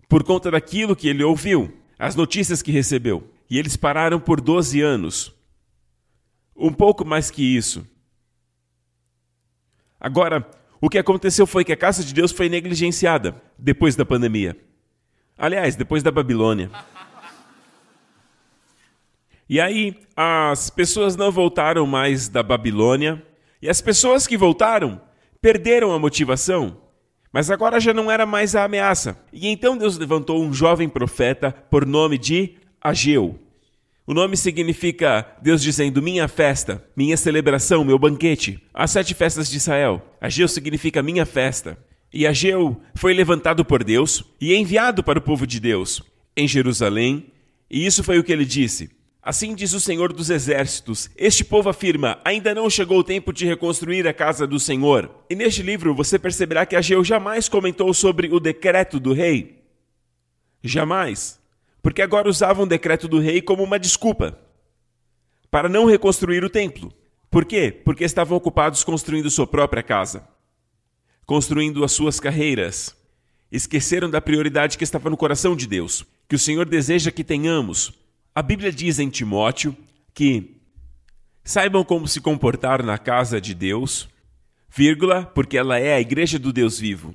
Por 0.10 0.24
conta 0.24 0.52
daquilo 0.52 0.96
que 0.96 1.08
ele 1.08 1.24
ouviu, 1.24 1.74
as 1.98 2.16
notícias 2.16 2.62
que 2.62 2.72
recebeu. 2.72 3.30
E 3.50 3.58
eles 3.58 3.78
pararam 3.78 4.20
por 4.20 4.42
12 4.42 4.82
anos. 4.82 5.34
Um 6.56 6.74
pouco 6.74 7.06
mais 7.06 7.32
que 7.32 7.42
isso. 7.42 7.88
Agora, 10.00 10.46
o 10.82 10.90
que 10.90 10.98
aconteceu 10.98 11.48
foi 11.48 11.64
que 11.64 11.72
a 11.72 11.78
casa 11.78 12.04
de 12.04 12.14
Deus 12.14 12.32
foi 12.32 12.50
negligenciada 12.50 13.42
depois 13.58 13.96
da 13.96 14.06
pandemia. 14.06 14.58
Aliás, 15.38 15.78
depois 15.78 16.04
da 16.04 16.12
Babilônia. 16.12 16.70
E 19.50 19.60
aí 19.60 19.96
as 20.16 20.70
pessoas 20.70 21.16
não 21.16 21.32
voltaram 21.32 21.86
mais 21.86 22.28
da 22.28 22.42
Babilônia, 22.42 23.22
e 23.62 23.70
as 23.70 23.82
pessoas 23.82 24.28
que 24.28 24.38
voltaram 24.38 25.02
perderam 25.42 25.92
a 25.92 26.00
motivação. 26.00 26.78
Mas 27.32 27.50
agora 27.50 27.80
já 27.80 27.94
não 27.94 28.12
era 28.12 28.26
mais 28.26 28.56
a 28.56 28.64
ameaça. 28.64 29.18
E 29.32 29.48
então 29.48 29.78
Deus 29.78 29.98
levantou 29.98 30.44
um 30.44 30.54
jovem 30.54 30.88
profeta 30.88 31.52
por 31.52 31.86
nome 31.86 32.18
de 32.18 32.56
Ageu. 32.82 33.40
O 34.06 34.14
nome 34.14 34.36
significa 34.36 35.26
Deus 35.42 35.62
dizendo 35.62 36.02
minha 36.02 36.28
festa, 36.28 36.84
minha 36.96 37.16
celebração, 37.16 37.84
meu 37.84 37.98
banquete. 37.98 38.62
As 38.74 38.92
sete 38.92 39.14
festas 39.14 39.50
de 39.50 39.58
Israel. 39.58 40.02
Ageu 40.20 40.48
significa 40.48 41.02
minha 41.02 41.26
festa. 41.26 41.78
E 42.14 42.28
Ageu 42.28 42.80
foi 42.96 43.14
levantado 43.14 43.66
por 43.66 43.84
Deus 43.84 44.24
e 44.40 44.54
enviado 44.54 45.04
para 45.04 45.20
o 45.20 45.22
povo 45.22 45.48
de 45.48 45.60
Deus 45.60 46.04
em 46.36 46.48
Jerusalém, 46.48 47.28
e 47.70 47.86
isso 47.86 48.04
foi 48.04 48.20
o 48.20 48.24
que 48.24 48.32
ele 48.32 48.46
disse. 48.46 48.90
Assim 49.26 49.56
diz 49.56 49.72
o 49.72 49.80
Senhor 49.80 50.12
dos 50.12 50.30
Exércitos: 50.30 51.10
Este 51.16 51.46
povo 51.46 51.70
afirma: 51.70 52.20
ainda 52.26 52.54
não 52.54 52.70
chegou 52.70 53.00
o 53.00 53.04
tempo 53.04 53.32
de 53.32 53.46
reconstruir 53.46 54.06
a 54.06 54.14
casa 54.14 54.46
do 54.46 54.60
Senhor. 54.60 55.10
E 55.30 55.36
neste 55.36 55.64
livro 55.64 55.96
você 55.96 56.20
perceberá 56.20 56.66
que 56.66 56.76
Ageu 56.76 57.02
jamais 57.06 57.48
comentou 57.48 57.94
sobre 57.94 58.28
o 58.34 58.40
decreto 58.40 59.00
do 59.00 59.14
rei. 59.14 59.64
Jamais. 60.62 61.42
Porque 61.82 62.02
agora 62.02 62.28
usavam 62.30 62.66
o 62.66 62.68
decreto 62.68 63.08
do 63.08 63.20
rei 63.20 63.42
como 63.42 63.64
uma 63.64 63.80
desculpa 63.80 64.38
para 65.50 65.70
não 65.70 65.86
reconstruir 65.86 66.44
o 66.44 66.50
templo. 66.50 66.92
Por 67.30 67.46
quê? 67.46 67.72
Porque 67.72 68.04
estavam 68.04 68.38
ocupados 68.38 68.84
construindo 68.84 69.30
sua 69.30 69.48
própria 69.48 69.84
casa, 69.84 70.28
construindo 71.26 71.84
as 71.84 71.92
suas 71.94 72.20
carreiras. 72.20 72.96
Esqueceram 73.52 74.10
da 74.10 74.20
prioridade 74.20 74.78
que 74.78 74.84
estava 74.84 75.10
no 75.10 75.18
coração 75.18 75.56
de 75.56 75.68
Deus, 75.68 76.06
que 76.28 76.36
o 76.36 76.40
Senhor 76.40 76.68
deseja 76.68 77.12
que 77.12 77.24
tenhamos. 77.24 77.94
A 78.36 78.42
Bíblia 78.42 78.72
diz 78.72 78.98
em 78.98 79.12
Timóteo 79.12 79.78
que 80.12 80.56
saibam 81.44 81.84
como 81.84 82.08
se 82.08 82.20
comportar 82.20 82.82
na 82.82 82.98
casa 82.98 83.40
de 83.40 83.54
Deus, 83.54 84.10
vírgula, 84.76 85.24
porque 85.24 85.56
ela 85.56 85.78
é 85.78 85.94
a 85.94 86.02
igreja 86.02 86.40
do 86.40 86.52
Deus 86.52 86.80
vivo. 86.80 87.14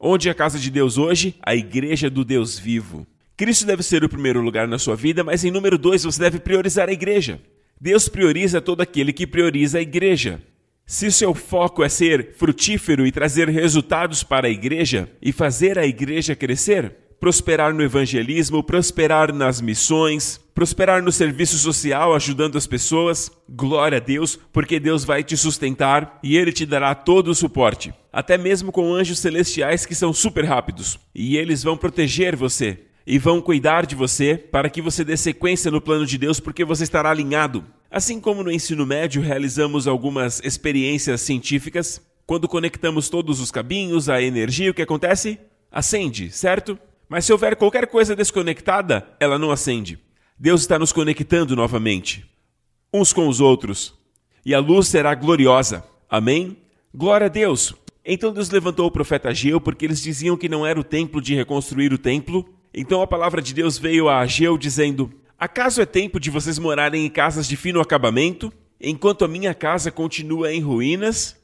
Onde 0.00 0.28
é 0.28 0.32
a 0.32 0.34
casa 0.34 0.58
de 0.58 0.68
Deus 0.68 0.98
hoje? 0.98 1.36
A 1.42 1.54
igreja 1.54 2.10
do 2.10 2.24
Deus 2.24 2.58
vivo. 2.58 3.06
Cristo 3.36 3.64
deve 3.64 3.84
ser 3.84 4.02
o 4.02 4.08
primeiro 4.08 4.40
lugar 4.40 4.66
na 4.66 4.80
sua 4.80 4.96
vida, 4.96 5.22
mas 5.22 5.44
em 5.44 5.50
número 5.52 5.78
dois 5.78 6.02
você 6.02 6.18
deve 6.18 6.40
priorizar 6.40 6.88
a 6.88 6.92
igreja. 6.92 7.40
Deus 7.80 8.08
prioriza 8.08 8.60
todo 8.60 8.80
aquele 8.80 9.12
que 9.12 9.28
prioriza 9.28 9.78
a 9.78 9.82
igreja. 9.82 10.42
Se 10.84 11.06
o 11.06 11.12
seu 11.12 11.34
foco 11.34 11.84
é 11.84 11.88
ser 11.88 12.34
frutífero 12.36 13.06
e 13.06 13.12
trazer 13.12 13.48
resultados 13.48 14.24
para 14.24 14.48
a 14.48 14.50
igreja 14.50 15.08
e 15.22 15.30
fazer 15.30 15.78
a 15.78 15.86
igreja 15.86 16.34
crescer, 16.34 16.92
prosperar 17.20 17.72
no 17.74 17.82
evangelismo, 17.82 18.62
prosperar 18.62 19.32
nas 19.32 19.60
missões, 19.60 20.40
prosperar 20.58 21.00
no 21.00 21.12
serviço 21.12 21.56
social 21.56 22.12
ajudando 22.12 22.58
as 22.58 22.66
pessoas, 22.66 23.30
glória 23.48 23.98
a 23.98 24.00
Deus, 24.00 24.36
porque 24.52 24.80
Deus 24.80 25.04
vai 25.04 25.22
te 25.22 25.36
sustentar 25.36 26.18
e 26.20 26.36
Ele 26.36 26.50
te 26.50 26.66
dará 26.66 26.96
todo 26.96 27.28
o 27.28 27.34
suporte, 27.34 27.94
até 28.12 28.36
mesmo 28.36 28.72
com 28.72 28.92
anjos 28.92 29.20
celestiais 29.20 29.86
que 29.86 29.94
são 29.94 30.12
super 30.12 30.44
rápidos, 30.44 30.98
e 31.14 31.36
eles 31.36 31.62
vão 31.62 31.76
proteger 31.76 32.34
você 32.34 32.76
e 33.06 33.20
vão 33.20 33.40
cuidar 33.40 33.86
de 33.86 33.94
você 33.94 34.36
para 34.36 34.68
que 34.68 34.82
você 34.82 35.04
dê 35.04 35.16
sequência 35.16 35.70
no 35.70 35.80
plano 35.80 36.04
de 36.04 36.18
Deus, 36.18 36.40
porque 36.40 36.64
você 36.64 36.82
estará 36.82 37.08
alinhado. 37.08 37.64
Assim 37.88 38.18
como 38.18 38.42
no 38.42 38.50
ensino 38.50 38.84
médio 38.84 39.22
realizamos 39.22 39.86
algumas 39.86 40.40
experiências 40.42 41.20
científicas, 41.20 42.02
quando 42.26 42.48
conectamos 42.48 43.08
todos 43.08 43.38
os 43.38 43.52
cabinhos, 43.52 44.08
a 44.08 44.20
energia, 44.20 44.72
o 44.72 44.74
que 44.74 44.82
acontece? 44.82 45.38
Acende, 45.70 46.32
certo? 46.32 46.76
Mas 47.08 47.24
se 47.24 47.32
houver 47.32 47.54
qualquer 47.54 47.86
coisa 47.86 48.16
desconectada, 48.16 49.06
ela 49.20 49.38
não 49.38 49.52
acende. 49.52 50.07
Deus 50.40 50.60
está 50.60 50.78
nos 50.78 50.92
conectando 50.92 51.56
novamente, 51.56 52.24
uns 52.94 53.12
com 53.12 53.26
os 53.26 53.40
outros, 53.40 53.98
e 54.46 54.54
a 54.54 54.60
luz 54.60 54.86
será 54.86 55.12
gloriosa. 55.12 55.84
Amém? 56.08 56.56
Glória 56.94 57.26
a 57.26 57.28
Deus! 57.28 57.74
Então 58.04 58.32
Deus 58.32 58.48
levantou 58.48 58.86
o 58.86 58.90
profeta 58.90 59.30
Ageu 59.30 59.60
porque 59.60 59.84
eles 59.84 60.00
diziam 60.00 60.36
que 60.36 60.48
não 60.48 60.64
era 60.64 60.78
o 60.78 60.84
templo 60.84 61.20
de 61.20 61.34
reconstruir 61.34 61.92
o 61.92 61.98
templo, 61.98 62.48
então 62.72 63.02
a 63.02 63.06
palavra 63.06 63.42
de 63.42 63.52
Deus 63.52 63.78
veio 63.78 64.08
a 64.08 64.20
Ageu 64.20 64.56
dizendo: 64.56 65.12
Acaso 65.36 65.82
é 65.82 65.86
tempo 65.86 66.20
de 66.20 66.30
vocês 66.30 66.56
morarem 66.56 67.04
em 67.04 67.10
casas 67.10 67.48
de 67.48 67.56
fino 67.56 67.80
acabamento, 67.80 68.52
enquanto 68.80 69.24
a 69.24 69.28
minha 69.28 69.52
casa 69.52 69.90
continua 69.90 70.52
em 70.52 70.60
ruínas? 70.60 71.36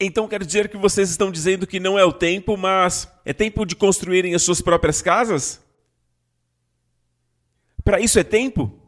Então 0.00 0.26
quer 0.26 0.42
dizer 0.42 0.70
que 0.70 0.78
vocês 0.78 1.10
estão 1.10 1.30
dizendo 1.30 1.66
que 1.66 1.78
não 1.78 1.98
é 1.98 2.04
o 2.04 2.12
tempo, 2.12 2.56
mas 2.56 3.06
é 3.26 3.34
tempo 3.34 3.66
de 3.66 3.76
construírem 3.76 4.34
as 4.34 4.42
suas 4.42 4.62
próprias 4.62 5.02
casas? 5.02 5.60
Para 7.84 8.00
isso 8.00 8.18
é 8.18 8.24
tempo? 8.24 8.78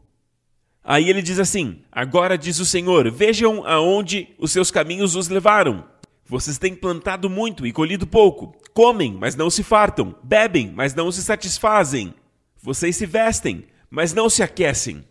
Aí 0.83 1.09
ele 1.09 1.21
diz 1.21 1.39
assim: 1.39 1.81
Agora 1.91 2.37
diz 2.37 2.59
o 2.59 2.65
Senhor: 2.65 3.11
Vejam 3.11 3.65
aonde 3.65 4.29
os 4.37 4.51
seus 4.51 4.69
caminhos 4.69 5.15
os 5.15 5.27
levaram. 5.27 5.85
Vocês 6.27 6.57
têm 6.57 6.75
plantado 6.75 7.29
muito 7.29 7.65
e 7.65 7.71
colhido 7.71 8.07
pouco. 8.07 8.55
Comem, 8.73 9.13
mas 9.13 9.35
não 9.35 9.49
se 9.49 9.63
fartam. 9.63 10.15
Bebem, 10.23 10.71
mas 10.75 10.93
não 10.93 11.11
se 11.11 11.21
satisfazem. 11.23 12.13
Vocês 12.61 12.95
se 12.95 13.05
vestem, 13.05 13.65
mas 13.89 14.13
não 14.13 14.29
se 14.29 14.41
aquecem. 14.41 15.05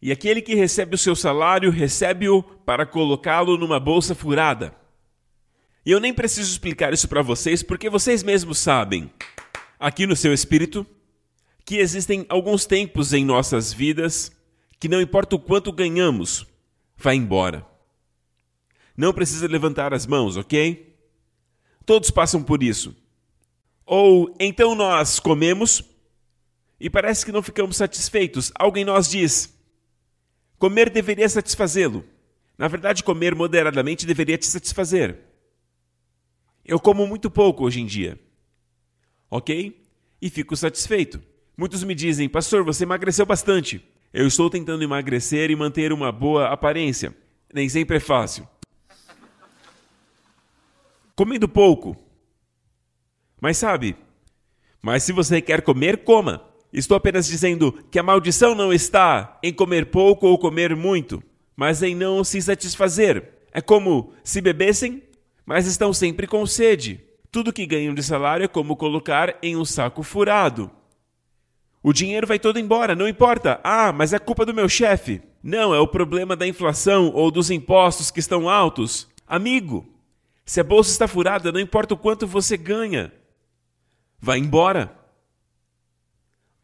E 0.00 0.10
aquele 0.10 0.42
que 0.42 0.56
recebe 0.56 0.96
o 0.96 0.98
seu 0.98 1.14
salário, 1.14 1.70
recebe-o 1.70 2.42
para 2.42 2.84
colocá-lo 2.84 3.56
numa 3.56 3.78
bolsa 3.78 4.16
furada. 4.16 4.74
E 5.86 5.92
eu 5.92 6.00
nem 6.00 6.12
preciso 6.12 6.50
explicar 6.50 6.92
isso 6.92 7.08
para 7.08 7.22
vocês, 7.22 7.62
porque 7.62 7.88
vocês 7.88 8.24
mesmos 8.24 8.58
sabem, 8.58 9.10
aqui 9.78 10.04
no 10.06 10.16
seu 10.16 10.32
espírito, 10.32 10.84
que 11.64 11.76
existem 11.76 12.26
alguns 12.28 12.66
tempos 12.66 13.12
em 13.12 13.24
nossas 13.24 13.72
vidas 13.72 14.32
que 14.78 14.88
não 14.88 15.00
importa 15.00 15.36
o 15.36 15.38
quanto 15.38 15.72
ganhamos, 15.72 16.46
vai 16.96 17.14
embora. 17.14 17.64
Não 18.96 19.12
precisa 19.12 19.46
levantar 19.46 19.94
as 19.94 20.06
mãos, 20.06 20.36
ok? 20.36 20.96
Todos 21.86 22.10
passam 22.10 22.42
por 22.42 22.62
isso. 22.62 22.94
Ou 23.86 24.34
então 24.38 24.74
nós 24.74 25.18
comemos 25.18 25.82
e 26.80 26.90
parece 26.90 27.24
que 27.24 27.32
não 27.32 27.42
ficamos 27.42 27.76
satisfeitos. 27.76 28.50
Algo 28.54 28.76
em 28.76 28.84
nós 28.84 29.08
diz: 29.08 29.56
comer 30.58 30.90
deveria 30.90 31.28
satisfazê-lo. 31.28 32.04
Na 32.58 32.68
verdade, 32.68 33.02
comer 33.02 33.34
moderadamente 33.34 34.06
deveria 34.06 34.36
te 34.36 34.46
satisfazer. 34.46 35.18
Eu 36.64 36.78
como 36.78 37.06
muito 37.06 37.30
pouco 37.30 37.64
hoje 37.64 37.80
em 37.80 37.86
dia. 37.86 38.18
Ok? 39.30 39.80
E 40.20 40.30
fico 40.30 40.56
satisfeito. 40.56 41.22
Muitos 41.56 41.84
me 41.84 41.94
dizem, 41.94 42.28
pastor, 42.28 42.64
você 42.64 42.84
emagreceu 42.84 43.26
bastante. 43.26 43.84
Eu 44.12 44.26
estou 44.26 44.50
tentando 44.50 44.82
emagrecer 44.82 45.50
e 45.50 45.56
manter 45.56 45.92
uma 45.92 46.10
boa 46.10 46.48
aparência. 46.48 47.14
Nem 47.52 47.68
sempre 47.68 47.96
é 47.96 48.00
fácil 48.00 48.46
comendo 51.14 51.48
pouco. 51.48 51.96
Mas 53.40 53.56
sabe, 53.56 53.96
mas 54.80 55.02
se 55.02 55.12
você 55.12 55.40
quer 55.40 55.62
comer, 55.62 55.98
coma. 55.98 56.42
Estou 56.72 56.96
apenas 56.96 57.26
dizendo 57.26 57.72
que 57.90 57.98
a 57.98 58.02
maldição 58.02 58.54
não 58.54 58.72
está 58.72 59.38
em 59.42 59.52
comer 59.52 59.86
pouco 59.86 60.26
ou 60.26 60.38
comer 60.38 60.74
muito, 60.74 61.22
mas 61.54 61.82
em 61.82 61.94
não 61.94 62.24
se 62.24 62.40
satisfazer. 62.40 63.28
É 63.52 63.60
como 63.60 64.12
se 64.24 64.40
bebessem, 64.40 65.02
mas 65.44 65.66
estão 65.66 65.92
sempre 65.92 66.26
com 66.26 66.46
sede. 66.46 67.00
Tudo 67.30 67.52
que 67.52 67.66
ganham 67.66 67.94
de 67.94 68.02
salário 68.02 68.44
é 68.44 68.48
como 68.48 68.74
colocar 68.74 69.38
em 69.42 69.56
um 69.56 69.64
saco 69.64 70.02
furado. 70.02 70.70
O 71.82 71.92
dinheiro 71.92 72.26
vai 72.26 72.38
todo 72.38 72.60
embora, 72.60 72.94
não 72.94 73.08
importa. 73.08 73.60
Ah, 73.64 73.92
mas 73.92 74.12
é 74.12 74.18
culpa 74.18 74.46
do 74.46 74.54
meu 74.54 74.68
chefe. 74.68 75.20
Não, 75.42 75.74
é 75.74 75.80
o 75.80 75.88
problema 75.88 76.36
da 76.36 76.46
inflação 76.46 77.10
ou 77.12 77.30
dos 77.30 77.50
impostos 77.50 78.10
que 78.10 78.20
estão 78.20 78.48
altos. 78.48 79.08
Amigo, 79.26 79.86
se 80.44 80.60
a 80.60 80.64
bolsa 80.64 80.90
está 80.90 81.08
furada, 81.08 81.50
não 81.50 81.58
importa 81.58 81.94
o 81.94 81.98
quanto 81.98 82.26
você 82.26 82.56
ganha, 82.56 83.12
vai 84.20 84.38
embora. 84.38 84.96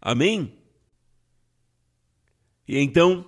Amém? 0.01 0.55
E 2.69 2.79
então, 2.79 3.25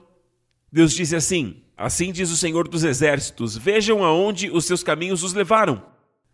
Deus 0.71 0.93
disse 0.93 1.17
assim: 1.17 1.61
Assim 1.77 2.13
diz 2.13 2.31
o 2.31 2.37
Senhor 2.37 2.69
dos 2.69 2.85
Exércitos: 2.85 3.57
Vejam 3.57 4.05
aonde 4.05 4.51
os 4.51 4.65
seus 4.67 4.85
caminhos 4.85 5.25
os 5.25 5.33
levaram. 5.33 5.83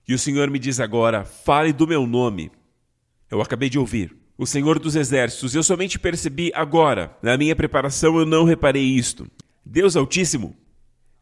E 0.07 0.13
o 0.13 0.19
Senhor 0.19 0.51
me 0.51 0.59
diz 0.59 0.81
agora: 0.81 1.25
Fale 1.25 1.73
do 1.73 1.87
meu 1.87 2.07
nome. 2.07 2.51
Eu 3.31 3.41
acabei 3.41 3.71
de 3.71 3.79
ouvir. 3.79 4.26
O 4.39 4.47
Senhor 4.47 4.79
dos 4.79 4.97
Exércitos, 4.97 5.55
eu 5.55 5.63
somente 5.63 5.99
percebi 5.99 6.53
agora. 6.55 7.17
Na 7.23 7.37
minha 7.37 7.57
preparação 7.57 8.19
eu 8.19 8.27
não 8.27 8.45
reparei 8.45 8.85
isto. 8.85 9.27
Deus 9.65 9.97
Altíssimo 9.97 10.55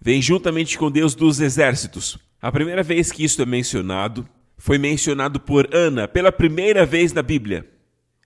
vem 0.00 0.20
juntamente 0.20 0.76
com 0.76 0.90
Deus 0.90 1.14
dos 1.14 1.40
Exércitos 1.40 2.18
a 2.44 2.52
primeira 2.52 2.82
vez 2.82 3.10
que 3.10 3.24
isto 3.24 3.40
é 3.40 3.46
mencionado 3.46 4.28
foi 4.58 4.76
mencionado 4.76 5.40
por 5.40 5.74
Ana 5.74 6.06
pela 6.06 6.30
primeira 6.30 6.84
vez 6.84 7.10
na 7.10 7.22
Bíblia, 7.22 7.66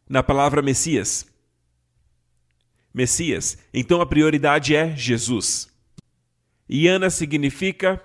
na 0.09 0.24
palavra 0.24 0.61
Messias. 0.61 1.24
Messias. 2.93 3.57
Então 3.72 4.01
a 4.01 4.07
prioridade 4.07 4.74
é 4.74 4.93
Jesus. 4.97 5.68
E 6.68 6.89
Ana 6.89 7.11
significa. 7.11 8.03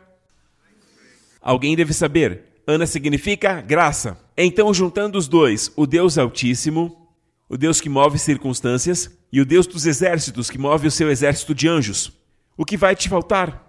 Alguém 1.42 1.76
deve 1.76 1.96
saber. 1.96 2.44
Ana 2.66 2.86
significa 2.86 3.62
graça. 3.62 4.18
Então, 4.38 4.74
juntando 4.74 5.18
os 5.18 5.28
dois, 5.28 5.72
o 5.76 5.86
Deus 5.86 6.18
Altíssimo, 6.18 7.10
o 7.50 7.58
Deus 7.58 7.82
que 7.82 7.90
move 7.90 8.18
circunstâncias, 8.18 9.12
e 9.32 9.42
o 9.42 9.46
Deus 9.46 9.68
dos 9.68 9.86
exércitos, 9.86 10.50
que 10.50 10.58
move 10.58 10.88
o 10.88 10.92
seu 10.92 11.10
exército 11.10 11.54
de 11.54 11.68
anjos, 11.68 12.12
o 12.56 12.64
que 12.64 12.78
vai 12.78 12.96
te 12.96 13.10
faltar? 13.10 13.62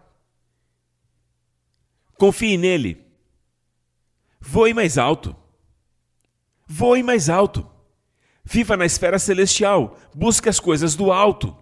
Confie 2.16 2.56
nele. 2.56 3.04
Voe 4.40 4.72
mais 4.72 4.98
alto. 4.98 5.34
Voe 6.66 7.02
mais 7.02 7.28
alto. 7.28 7.66
Viva 8.44 8.76
na 8.76 8.84
esfera 8.84 9.18
celestial. 9.18 9.98
Busque 10.14 10.48
as 10.48 10.60
coisas 10.60 10.94
do 10.94 11.10
alto. 11.10 11.56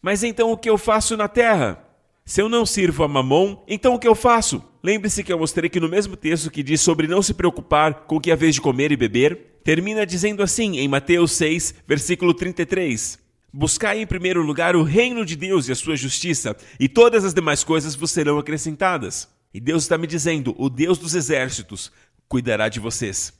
Mas 0.00 0.22
então 0.22 0.50
o 0.50 0.56
que 0.56 0.70
eu 0.70 0.78
faço 0.78 1.16
na 1.16 1.28
terra? 1.28 1.81
Se 2.24 2.40
eu 2.40 2.48
não 2.48 2.64
sirvo 2.64 3.02
a 3.02 3.08
Mamon, 3.08 3.64
então 3.66 3.94
o 3.94 3.98
que 3.98 4.06
eu 4.06 4.14
faço? 4.14 4.62
Lembre-se 4.82 5.24
que 5.24 5.32
eu 5.32 5.38
mostrei 5.38 5.68
que 5.68 5.80
no 5.80 5.88
mesmo 5.88 6.16
texto 6.16 6.50
que 6.50 6.62
diz 6.62 6.80
sobre 6.80 7.08
não 7.08 7.20
se 7.20 7.34
preocupar 7.34 8.06
com 8.06 8.16
o 8.16 8.20
que 8.20 8.30
é 8.30 8.36
vez 8.36 8.54
de 8.54 8.60
comer 8.60 8.92
e 8.92 8.96
beber, 8.96 9.58
termina 9.64 10.06
dizendo 10.06 10.42
assim 10.42 10.78
em 10.78 10.88
Mateus 10.88 11.32
6, 11.32 11.74
versículo 11.86 12.32
33. 12.32 13.18
Buscai 13.52 14.00
em 14.00 14.06
primeiro 14.06 14.42
lugar 14.42 14.74
o 14.74 14.82
reino 14.82 15.26
de 15.26 15.36
Deus 15.36 15.68
e 15.68 15.72
a 15.72 15.74
sua 15.74 15.96
justiça, 15.96 16.56
e 16.80 16.88
todas 16.88 17.24
as 17.24 17.34
demais 17.34 17.62
coisas 17.62 17.94
vos 17.94 18.10
serão 18.10 18.38
acrescentadas. 18.38 19.28
E 19.52 19.60
Deus 19.60 19.82
está 19.82 19.98
me 19.98 20.06
dizendo: 20.06 20.54
o 20.56 20.70
Deus 20.70 20.98
dos 20.98 21.14
exércitos 21.14 21.92
cuidará 22.28 22.68
de 22.68 22.80
vocês. 22.80 23.32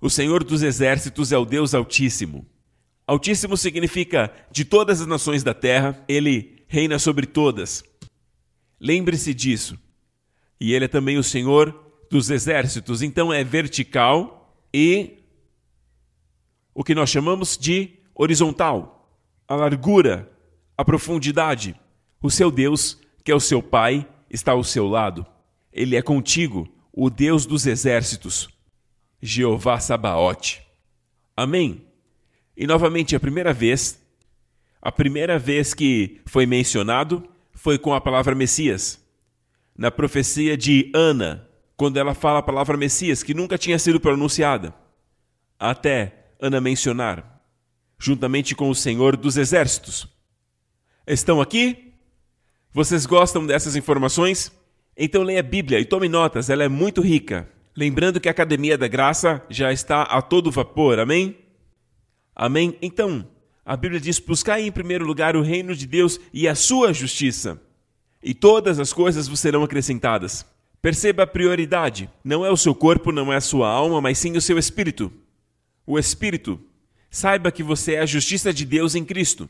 O 0.00 0.08
Senhor 0.08 0.44
dos 0.44 0.62
exércitos 0.62 1.32
é 1.32 1.38
o 1.38 1.44
Deus 1.44 1.74
Altíssimo. 1.74 2.46
Altíssimo 3.06 3.56
significa 3.56 4.30
de 4.52 4.64
todas 4.64 5.00
as 5.00 5.06
nações 5.06 5.42
da 5.42 5.52
terra, 5.52 6.02
ele 6.06 6.64
reina 6.68 6.98
sobre 6.98 7.26
todas. 7.26 7.82
Lembre-se 8.84 9.32
disso. 9.32 9.78
E 10.60 10.74
ele 10.74 10.84
é 10.84 10.88
também 10.88 11.16
o 11.16 11.22
Senhor 11.22 11.74
dos 12.10 12.28
exércitos, 12.28 13.00
então 13.00 13.32
é 13.32 13.42
vertical 13.42 14.54
e 14.74 15.24
o 16.74 16.84
que 16.84 16.94
nós 16.94 17.08
chamamos 17.08 17.56
de 17.56 17.94
horizontal 18.14 18.94
a 19.48 19.54
largura, 19.54 20.30
a 20.76 20.84
profundidade. 20.84 21.74
O 22.22 22.30
seu 22.30 22.50
Deus, 22.50 23.00
que 23.24 23.32
é 23.32 23.34
o 23.34 23.40
seu 23.40 23.62
Pai, 23.62 24.06
está 24.28 24.52
ao 24.52 24.62
seu 24.62 24.86
lado. 24.86 25.26
Ele 25.72 25.96
é 25.96 26.02
contigo, 26.02 26.68
o 26.92 27.08
Deus 27.08 27.46
dos 27.46 27.66
exércitos. 27.66 28.48
Jeová 29.20 29.80
Sabaote. 29.80 30.62
Amém. 31.34 31.86
E 32.54 32.66
novamente, 32.66 33.16
a 33.16 33.20
primeira 33.20 33.52
vez, 33.52 33.98
a 34.80 34.92
primeira 34.92 35.38
vez 35.38 35.72
que 35.72 36.20
foi 36.26 36.44
mencionado 36.44 37.26
foi 37.64 37.78
com 37.78 37.94
a 37.94 38.00
palavra 38.00 38.34
Messias. 38.34 39.02
Na 39.74 39.90
profecia 39.90 40.54
de 40.54 40.92
Ana, 40.94 41.48
quando 41.78 41.96
ela 41.96 42.12
fala 42.12 42.40
a 42.40 42.42
palavra 42.42 42.76
Messias, 42.76 43.22
que 43.22 43.32
nunca 43.32 43.56
tinha 43.56 43.78
sido 43.78 43.98
pronunciada, 43.98 44.74
até 45.58 46.26
Ana 46.38 46.60
mencionar 46.60 47.42
juntamente 47.98 48.54
com 48.54 48.68
o 48.68 48.74
Senhor 48.74 49.16
dos 49.16 49.38
Exércitos. 49.38 50.06
Estão 51.06 51.40
aqui? 51.40 51.94
Vocês 52.70 53.06
gostam 53.06 53.46
dessas 53.46 53.74
informações? 53.74 54.52
Então 54.94 55.22
leia 55.22 55.40
a 55.40 55.42
Bíblia 55.42 55.80
e 55.80 55.86
tome 55.86 56.06
notas, 56.06 56.50
ela 56.50 56.64
é 56.64 56.68
muito 56.68 57.00
rica. 57.00 57.48
Lembrando 57.74 58.20
que 58.20 58.28
a 58.28 58.32
Academia 58.32 58.76
da 58.76 58.88
Graça 58.88 59.42
já 59.48 59.72
está 59.72 60.02
a 60.02 60.20
todo 60.20 60.50
vapor, 60.50 60.98
amém? 60.98 61.38
Amém? 62.36 62.76
Então, 62.82 63.26
a 63.64 63.76
Bíblia 63.76 64.00
diz: 64.00 64.18
buscai 64.18 64.66
em 64.66 64.72
primeiro 64.72 65.04
lugar 65.04 65.36
o 65.36 65.42
reino 65.42 65.74
de 65.74 65.86
Deus 65.86 66.20
e 66.32 66.46
a 66.48 66.54
sua 66.54 66.92
justiça, 66.92 67.60
e 68.22 68.34
todas 68.34 68.78
as 68.78 68.92
coisas 68.92 69.28
vos 69.28 69.40
serão 69.40 69.62
acrescentadas. 69.62 70.44
Perceba 70.82 71.22
a 71.22 71.26
prioridade: 71.26 72.10
não 72.22 72.44
é 72.44 72.50
o 72.50 72.56
seu 72.56 72.74
corpo, 72.74 73.12
não 73.12 73.32
é 73.32 73.36
a 73.36 73.40
sua 73.40 73.68
alma, 73.68 74.00
mas 74.00 74.18
sim 74.18 74.36
o 74.36 74.40
seu 74.40 74.58
espírito. 74.58 75.12
O 75.86 75.98
espírito 75.98 76.60
Saiba 77.14 77.52
que 77.52 77.62
você 77.62 77.92
é 77.92 78.00
a 78.00 78.06
justiça 78.06 78.52
de 78.52 78.64
Deus 78.64 78.96
em 78.96 79.04
Cristo. 79.04 79.48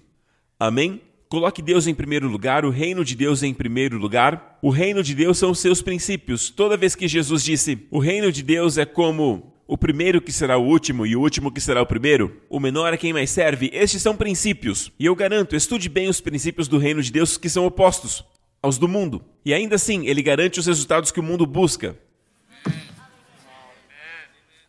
Amém? 0.61 1.01
Coloque 1.31 1.63
Deus 1.63 1.87
em 1.87 1.95
primeiro 1.95 2.29
lugar, 2.29 2.63
o 2.63 2.69
reino 2.69 3.03
de 3.03 3.17
Deus 3.17 3.43
em 3.43 3.55
primeiro 3.55 3.97
lugar. 3.97 4.59
O 4.61 4.69
reino 4.69 5.03
de 5.03 5.15
Deus 5.15 5.39
são 5.39 5.51
os 5.51 5.61
seus 5.61 5.81
princípios. 5.81 6.51
Toda 6.51 6.77
vez 6.77 6.95
que 6.95 7.09
Jesus 7.09 7.43
disse: 7.43 7.79
"O 7.91 7.99
reino 7.99 8.31
de 8.31 8.43
Deus 8.43 8.77
é 8.77 8.85
como 8.85 9.54
o 9.67 9.79
primeiro 9.79 10.21
que 10.21 10.33
será 10.33 10.59
o 10.59 10.67
último 10.67 11.07
e 11.07 11.17
o 11.17 11.21
último 11.21 11.51
que 11.51 11.61
será 11.61 11.83
o 11.83 11.87
primeiro, 11.87 12.41
o 12.49 12.61
menor 12.61 12.93
é 12.93 12.97
quem 12.97 13.13
mais 13.13 13.31
serve", 13.31 13.71
estes 13.73 14.03
são 14.03 14.17
princípios. 14.17 14.93
E 14.99 15.07
eu 15.07 15.15
garanto, 15.15 15.57
estude 15.57 15.89
bem 15.89 16.09
os 16.09 16.21
princípios 16.21 16.69
do 16.69 16.79
reino 16.79 17.03
de 17.03 17.11
Deus 17.11 17.37
que 17.37 17.49
são 17.49 17.65
opostos 17.65 18.25
aos 18.63 18.79
do 18.79 18.89
mundo. 18.89 19.25
E 19.45 19.53
ainda 19.53 19.77
assim, 19.77 20.07
ele 20.07 20.23
garante 20.23 20.59
os 20.61 20.67
resultados 20.67 21.11
que 21.11 21.21
o 21.21 21.23
mundo 21.23 21.47
busca. 21.47 21.99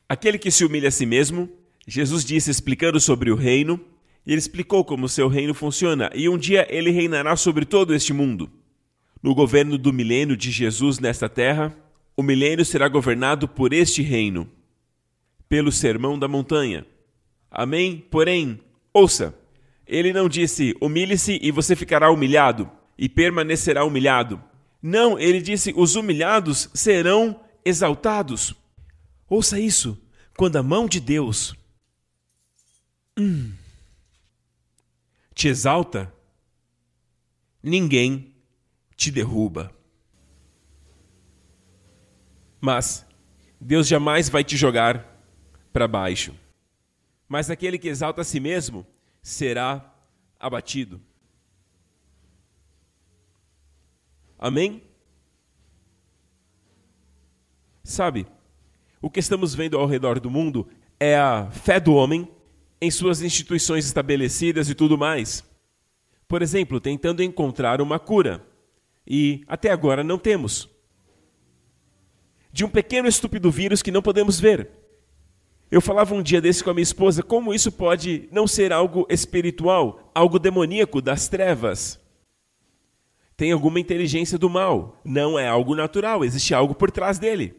Aquele 0.08 0.38
que 0.38 0.52
se 0.52 0.64
humilha 0.64 0.90
a 0.90 0.92
si 0.92 1.06
mesmo 1.06 1.50
Jesus 1.88 2.26
disse 2.26 2.50
explicando 2.50 3.00
sobre 3.00 3.32
o 3.32 3.36
reino, 3.36 3.80
e 4.26 4.32
ele 4.32 4.40
explicou 4.40 4.84
como 4.84 5.06
o 5.06 5.10
seu 5.10 5.28
reino 5.28 5.54
funciona, 5.54 6.10
e 6.16 6.28
um 6.28 6.38
dia 6.38 6.66
ele 6.70 6.90
reinará 6.90 7.36
sobre 7.36 7.64
todo 7.64 7.94
este 7.94 8.12
mundo. 8.12 8.50
No 9.22 9.36
governo 9.36 9.78
do 9.78 9.94
milênio 9.94 10.36
de 10.36 10.50
Jesus 10.50 10.98
nesta 10.98 11.30
terra, 11.30 11.76
o 12.18 12.24
milênio 12.24 12.66
será 12.66 12.88
governado 12.88 13.48
por 13.48 13.72
este 13.72 14.02
reino, 14.02 14.50
pelo 15.48 15.72
sermão 15.72 16.18
da 16.18 16.28
montanha. 16.28 16.86
Amém? 17.50 18.06
Porém, 18.12 18.60
ouça, 18.94 19.38
ele 19.88 20.12
não 20.12 20.28
disse: 20.28 20.76
humilhe-se 20.82 21.40
e 21.42 21.52
você 21.52 21.76
ficará 21.76 22.12
humilhado, 22.12 22.70
e 22.98 23.08
permanecerá 23.08 23.86
humilhado. 23.86 24.42
Não, 24.82 25.18
ele 25.18 25.42
disse: 25.42 25.74
os 25.76 25.96
humilhados 25.96 26.70
serão 26.74 27.40
exaltados. 27.64 28.54
Ouça 29.28 29.60
isso, 29.60 30.00
quando 30.38 30.58
a 30.58 30.64
mão 30.64 30.88
de 30.88 31.00
Deus 31.00 31.56
hum, 33.18 33.52
te 35.34 35.48
exalta, 35.48 36.14
ninguém 37.62 38.34
te 38.96 39.10
derruba. 39.12 39.74
Mas 42.62 43.06
Deus 43.60 43.88
jamais 43.88 44.30
vai 44.30 44.44
te 44.44 44.58
jogar 44.58 45.15
para 45.76 45.90
baixo. 45.90 46.34
Mas 47.28 47.50
aquele 47.50 47.78
que 47.78 47.90
exalta 47.90 48.22
a 48.22 48.24
si 48.24 48.40
mesmo 48.40 48.88
será 49.22 49.94
abatido. 50.40 51.02
Amém? 54.40 54.82
Sabe, 57.84 58.26
o 59.02 59.10
que 59.10 59.20
estamos 59.20 59.54
vendo 59.54 59.78
ao 59.78 59.86
redor 59.86 60.18
do 60.18 60.32
mundo 60.32 60.66
é 60.98 61.18
a 61.18 61.52
fé 61.52 61.78
do 61.78 61.94
homem 61.94 62.26
em 62.80 62.90
suas 62.90 63.22
instituições 63.22 63.86
estabelecidas 63.86 64.70
e 64.70 64.76
tudo 64.76 64.98
mais. 64.98 65.44
Por 66.26 66.42
exemplo, 66.42 66.80
tentando 66.80 67.22
encontrar 67.22 67.82
uma 67.82 68.00
cura. 68.00 68.48
E 69.06 69.44
até 69.46 69.72
agora 69.72 70.06
não 70.06 70.18
temos. 70.18 70.70
De 72.50 72.64
um 72.64 72.70
pequeno 72.70 73.10
estúpido 73.10 73.52
vírus 73.52 73.82
que 73.82 73.92
não 73.92 74.02
podemos 74.02 74.40
ver. 74.40 74.85
Eu 75.76 75.82
falava 75.82 76.16
um 76.16 76.24
dia 76.24 76.40
desse 76.40 76.64
com 76.64 76.70
a 76.70 76.74
minha 76.74 76.84
esposa 76.84 77.22
como 77.22 77.54
isso 77.54 77.70
pode 77.70 78.30
não 78.32 78.48
ser 78.48 78.72
algo 78.72 79.06
espiritual, 79.10 80.10
algo 80.16 80.40
demoníaco 80.40 81.02
das 81.02 81.28
trevas. 81.28 82.00
Tem 83.36 83.52
alguma 83.52 83.78
inteligência 83.78 84.38
do 84.38 84.50
mal. 84.50 85.02
Não 85.04 85.38
é 85.38 85.50
algo 85.50 85.76
natural, 85.76 86.24
existe 86.24 86.54
algo 86.54 86.74
por 86.74 86.90
trás 86.90 87.20
dele. 87.20 87.58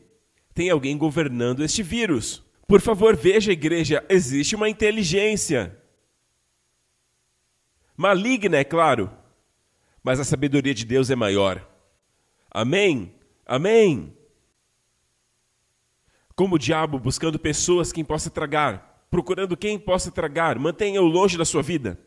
Tem 0.55 0.71
alguém 0.71 0.97
governando 0.97 1.63
este 1.63 1.83
vírus. 1.83 2.43
Por 2.67 2.81
favor, 2.81 3.15
veja, 3.15 3.53
igreja, 3.53 4.03
existe 4.09 4.57
uma 4.57 4.71
inteligência. 4.71 5.79
Maligna, 7.95 8.57
é 8.57 8.65
claro, 8.65 9.11
mas 10.03 10.19
a 10.19 10.25
sabedoria 10.25 10.73
de 10.73 10.87
Deus 10.87 11.11
é 11.11 11.15
maior. 11.15 11.69
Amém? 12.51 13.13
Amém? 13.45 14.16
Como 16.37 16.55
o 16.55 16.59
diabo 16.59 16.99
buscando 17.01 17.39
pessoas 17.39 17.93
quem 17.93 18.05
possa 18.05 18.31
tragar, 18.31 19.05
procurando 19.11 19.57
quem 19.57 19.79
possa 19.79 20.13
tragar, 20.13 20.59
mantenha-o 20.59 21.07
longe 21.07 21.37
da 21.37 21.45
sua 21.45 21.63
vida. 21.63 21.99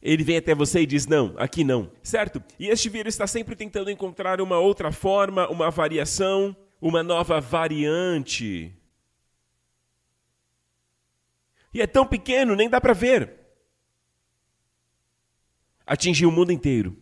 Ele 0.00 0.22
vem 0.22 0.36
até 0.36 0.54
você 0.54 0.82
e 0.82 0.86
diz: 0.86 1.06
Não, 1.06 1.34
aqui 1.38 1.64
não, 1.64 1.90
certo? 2.02 2.40
E 2.58 2.68
este 2.68 2.88
vírus 2.88 3.14
está 3.14 3.26
sempre 3.26 3.56
tentando 3.56 3.90
encontrar 3.90 4.40
uma 4.40 4.58
outra 4.58 4.92
forma, 4.92 5.48
uma 5.48 5.70
variação, 5.70 6.54
uma 6.80 7.02
nova 7.02 7.40
variante 7.40 8.76
e 11.74 11.80
é 11.80 11.86
tão 11.86 12.06
pequeno, 12.06 12.54
nem 12.54 12.68
dá 12.68 12.80
para 12.80 12.92
ver. 12.92 13.38
Atingiu 15.86 16.28
o 16.28 16.32
mundo 16.32 16.52
inteiro. 16.52 16.96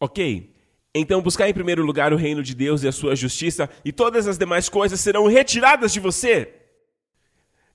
Ok? 0.00 0.51
Então 0.94 1.22
buscar 1.22 1.48
em 1.48 1.54
primeiro 1.54 1.82
lugar 1.84 2.12
o 2.12 2.16
reino 2.16 2.42
de 2.42 2.54
Deus 2.54 2.82
e 2.82 2.88
a 2.88 2.92
sua 2.92 3.16
justiça, 3.16 3.68
e 3.84 3.90
todas 3.90 4.28
as 4.28 4.36
demais 4.36 4.68
coisas 4.68 5.00
serão 5.00 5.26
retiradas 5.26 5.92
de 5.92 6.00
você. 6.00 6.52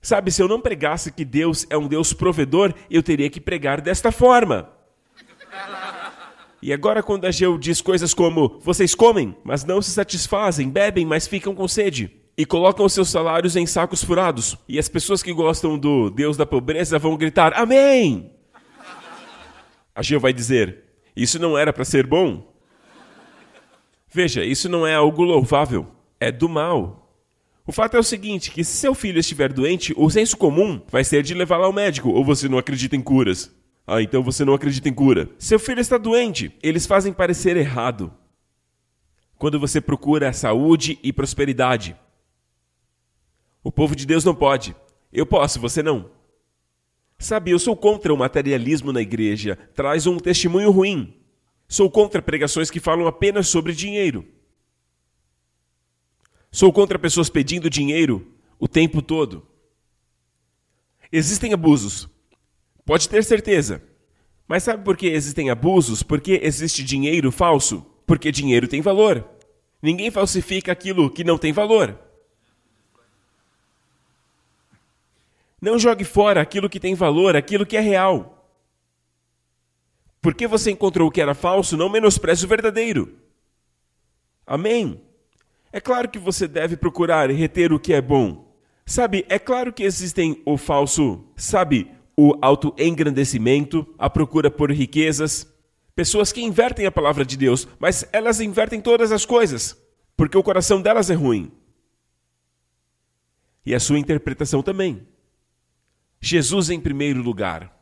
Sabe, 0.00 0.30
se 0.30 0.40
eu 0.40 0.46
não 0.46 0.60
pregasse 0.60 1.10
que 1.10 1.24
Deus 1.24 1.66
é 1.68 1.76
um 1.76 1.88
Deus 1.88 2.12
provedor, 2.12 2.72
eu 2.88 3.02
teria 3.02 3.28
que 3.28 3.40
pregar 3.40 3.80
desta 3.80 4.12
forma. 4.12 4.70
E 6.62 6.72
agora, 6.72 7.02
quando 7.02 7.24
Ageu 7.24 7.58
diz 7.58 7.80
coisas 7.80 8.14
como: 8.14 8.60
vocês 8.62 8.94
comem, 8.94 9.36
mas 9.42 9.64
não 9.64 9.82
se 9.82 9.90
satisfazem, 9.90 10.70
bebem, 10.70 11.04
mas 11.04 11.26
ficam 11.26 11.54
com 11.54 11.66
sede, 11.66 12.10
e 12.36 12.46
colocam 12.46 12.88
seus 12.88 13.10
salários 13.10 13.56
em 13.56 13.66
sacos 13.66 14.02
furados, 14.02 14.56
e 14.68 14.78
as 14.78 14.88
pessoas 14.88 15.22
que 15.22 15.32
gostam 15.32 15.76
do 15.76 16.10
Deus 16.10 16.36
da 16.36 16.46
pobreza 16.46 16.98
vão 16.98 17.16
gritar: 17.16 17.52
Amém! 17.54 18.32
Ageu 19.92 20.20
vai 20.20 20.32
dizer: 20.32 20.84
Isso 21.16 21.40
não 21.40 21.58
era 21.58 21.72
para 21.72 21.84
ser 21.84 22.06
bom? 22.06 22.57
Veja, 24.10 24.44
isso 24.44 24.68
não 24.68 24.86
é 24.86 24.94
algo 24.94 25.22
louvável, 25.22 25.86
é 26.18 26.32
do 26.32 26.48
mal. 26.48 27.04
O 27.66 27.72
fato 27.72 27.96
é 27.96 28.00
o 28.00 28.04
seguinte, 28.04 28.50
que 28.50 28.64
se 28.64 28.78
seu 28.78 28.94
filho 28.94 29.18
estiver 29.18 29.52
doente, 29.52 29.92
o 29.96 30.08
senso 30.08 30.36
comum 30.36 30.80
vai 30.88 31.04
ser 31.04 31.22
de 31.22 31.34
levá-lo 31.34 31.64
ao 31.64 31.72
médico, 31.72 32.08
ou 32.08 32.24
você 32.24 32.48
não 32.48 32.56
acredita 32.56 32.96
em 32.96 33.02
curas. 33.02 33.54
Ah, 33.86 34.02
então 34.02 34.22
você 34.22 34.44
não 34.44 34.54
acredita 34.54 34.88
em 34.88 34.94
cura. 34.94 35.28
Seu 35.38 35.58
filho 35.58 35.80
está 35.80 35.98
doente, 35.98 36.50
eles 36.62 36.86
fazem 36.86 37.12
parecer 37.12 37.56
errado. 37.56 38.12
Quando 39.36 39.60
você 39.60 39.80
procura 39.80 40.32
saúde 40.32 40.98
e 41.02 41.12
prosperidade. 41.12 41.94
O 43.62 43.70
povo 43.70 43.94
de 43.94 44.06
Deus 44.06 44.24
não 44.24 44.34
pode. 44.34 44.74
Eu 45.12 45.26
posso, 45.26 45.60
você 45.60 45.82
não. 45.82 46.10
Sabe, 47.18 47.50
eu 47.50 47.58
sou 47.58 47.76
contra 47.76 48.12
o 48.12 48.16
materialismo 48.16 48.92
na 48.92 49.02
igreja, 49.02 49.58
traz 49.74 50.06
um 50.06 50.18
testemunho 50.18 50.70
ruim. 50.70 51.14
Sou 51.68 51.90
contra 51.90 52.22
pregações 52.22 52.70
que 52.70 52.80
falam 52.80 53.06
apenas 53.06 53.48
sobre 53.48 53.74
dinheiro. 53.74 54.26
Sou 56.50 56.72
contra 56.72 56.98
pessoas 56.98 57.28
pedindo 57.28 57.68
dinheiro 57.68 58.32
o 58.58 58.66
tempo 58.66 59.02
todo. 59.02 59.46
Existem 61.12 61.52
abusos. 61.52 62.08
Pode 62.86 63.06
ter 63.06 63.22
certeza. 63.22 63.82
Mas 64.46 64.62
sabe 64.62 64.82
por 64.82 64.96
que 64.96 65.08
existem 65.08 65.50
abusos? 65.50 66.02
Porque 66.02 66.40
existe 66.42 66.82
dinheiro 66.82 67.30
falso? 67.30 67.84
Porque 68.06 68.32
dinheiro 68.32 68.66
tem 68.66 68.80
valor. 68.80 69.28
Ninguém 69.82 70.10
falsifica 70.10 70.72
aquilo 70.72 71.10
que 71.10 71.22
não 71.22 71.36
tem 71.36 71.52
valor. 71.52 71.98
Não 75.60 75.78
jogue 75.78 76.04
fora 76.04 76.40
aquilo 76.40 76.70
que 76.70 76.80
tem 76.80 76.94
valor, 76.94 77.36
aquilo 77.36 77.66
que 77.66 77.76
é 77.76 77.80
real. 77.80 78.37
Porque 80.20 80.46
você 80.46 80.70
encontrou 80.70 81.08
o 81.08 81.10
que 81.10 81.20
era 81.20 81.34
falso, 81.34 81.76
não 81.76 81.88
menospreze 81.88 82.44
o 82.44 82.48
verdadeiro. 82.48 83.16
Amém? 84.46 85.00
É 85.72 85.80
claro 85.80 86.08
que 86.08 86.18
você 86.18 86.48
deve 86.48 86.76
procurar 86.76 87.30
reter 87.30 87.72
o 87.72 87.78
que 87.78 87.92
é 87.92 88.00
bom. 88.00 88.48
Sabe, 88.86 89.26
é 89.28 89.38
claro 89.38 89.72
que 89.72 89.82
existem 89.82 90.40
o 90.46 90.56
falso, 90.56 91.22
sabe, 91.36 91.90
o 92.16 92.36
autoengrandecimento, 92.40 93.86
a 93.98 94.08
procura 94.08 94.50
por 94.50 94.72
riquezas, 94.72 95.46
pessoas 95.94 96.32
que 96.32 96.40
invertem 96.40 96.86
a 96.86 96.90
palavra 96.90 97.24
de 97.24 97.36
Deus, 97.36 97.68
mas 97.78 98.08
elas 98.12 98.40
invertem 98.40 98.80
todas 98.80 99.12
as 99.12 99.26
coisas, 99.26 99.76
porque 100.16 100.38
o 100.38 100.42
coração 100.42 100.80
delas 100.80 101.10
é 101.10 101.14
ruim. 101.14 101.52
E 103.64 103.74
a 103.74 103.78
sua 103.78 103.98
interpretação 103.98 104.62
também. 104.62 105.06
Jesus 106.20 106.70
em 106.70 106.80
primeiro 106.80 107.22
lugar. 107.22 107.77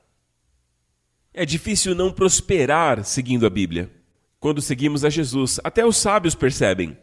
É 1.38 1.44
difícil 1.44 1.94
não 1.94 2.10
prosperar 2.10 3.04
seguindo 3.04 3.44
a 3.44 3.50
Bíblia. 3.50 3.90
Quando 4.40 4.62
seguimos 4.62 5.04
a 5.04 5.10
Jesus, 5.10 5.60
até 5.62 5.84
os 5.84 5.98
sábios 5.98 6.34
percebem. 6.34 6.96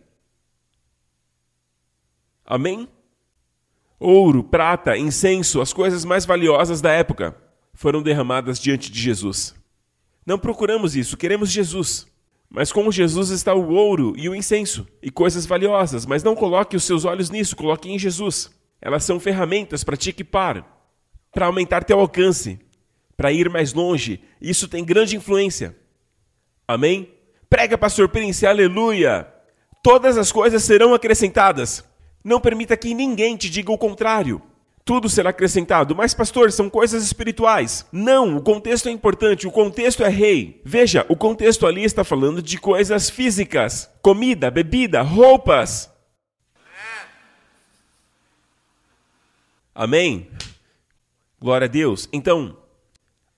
Amém? 2.43 2.89
Ouro, 3.99 4.43
prata, 4.43 4.97
incenso, 4.97 5.61
as 5.61 5.71
coisas 5.71 6.03
mais 6.03 6.25
valiosas 6.25 6.81
da 6.81 6.91
época 6.91 7.37
foram 7.75 8.01
derramadas 8.01 8.59
diante 8.59 8.91
de 8.91 8.99
Jesus. 8.99 9.53
Não 10.25 10.39
procuramos 10.39 10.95
isso, 10.95 11.15
queremos 11.15 11.51
Jesus. 11.51 12.07
Mas 12.49 12.71
com 12.71 12.91
Jesus 12.91 13.29
está 13.29 13.53
o 13.53 13.69
ouro 13.69 14.15
e 14.17 14.27
o 14.27 14.33
incenso 14.33 14.87
e 14.99 15.11
coisas 15.11 15.45
valiosas, 15.45 16.07
mas 16.07 16.23
não 16.23 16.35
coloque 16.35 16.75
os 16.75 16.83
seus 16.85 17.05
olhos 17.05 17.29
nisso, 17.29 17.55
coloque 17.55 17.87
em 17.87 17.99
Jesus. 17.99 18.49
Elas 18.81 19.03
são 19.03 19.19
ferramentas 19.19 19.83
para 19.83 19.95
te 19.95 20.09
equipar, 20.09 20.65
para 21.31 21.45
aumentar 21.45 21.83
teu 21.83 21.99
alcance, 21.99 22.59
para 23.23 23.31
ir 23.31 23.49
mais 23.49 23.71
longe. 23.71 24.19
Isso 24.41 24.67
tem 24.67 24.83
grande 24.83 25.15
influência. 25.15 25.73
Amém? 26.67 27.09
Prega, 27.49 27.77
pastor 27.77 28.09
Prince, 28.09 28.45
aleluia! 28.45 29.25
Todas 29.81 30.17
as 30.17 30.29
coisas 30.29 30.61
serão 30.61 30.93
acrescentadas. 30.93 31.85
Não 32.21 32.41
permita 32.41 32.75
que 32.75 32.93
ninguém 32.93 33.37
te 33.37 33.49
diga 33.49 33.71
o 33.71 33.77
contrário. 33.77 34.41
Tudo 34.83 35.07
será 35.07 35.29
acrescentado, 35.29 35.95
mas 35.95 36.13
pastor, 36.13 36.51
são 36.51 36.69
coisas 36.69 37.01
espirituais. 37.01 37.85
Não, 37.93 38.35
o 38.35 38.41
contexto 38.41 38.89
é 38.89 38.91
importante, 38.91 39.47
o 39.47 39.51
contexto 39.51 40.03
é 40.03 40.09
rei. 40.09 40.61
Veja, 40.65 41.05
o 41.07 41.15
contexto 41.15 41.65
ali 41.65 41.85
está 41.85 42.03
falando 42.03 42.41
de 42.41 42.57
coisas 42.57 43.09
físicas: 43.09 43.89
comida, 44.01 44.51
bebida, 44.51 45.01
roupas. 45.01 45.89
Amém? 49.73 50.29
Glória 51.39 51.65
a 51.65 51.69
Deus. 51.69 52.09
Então, 52.11 52.57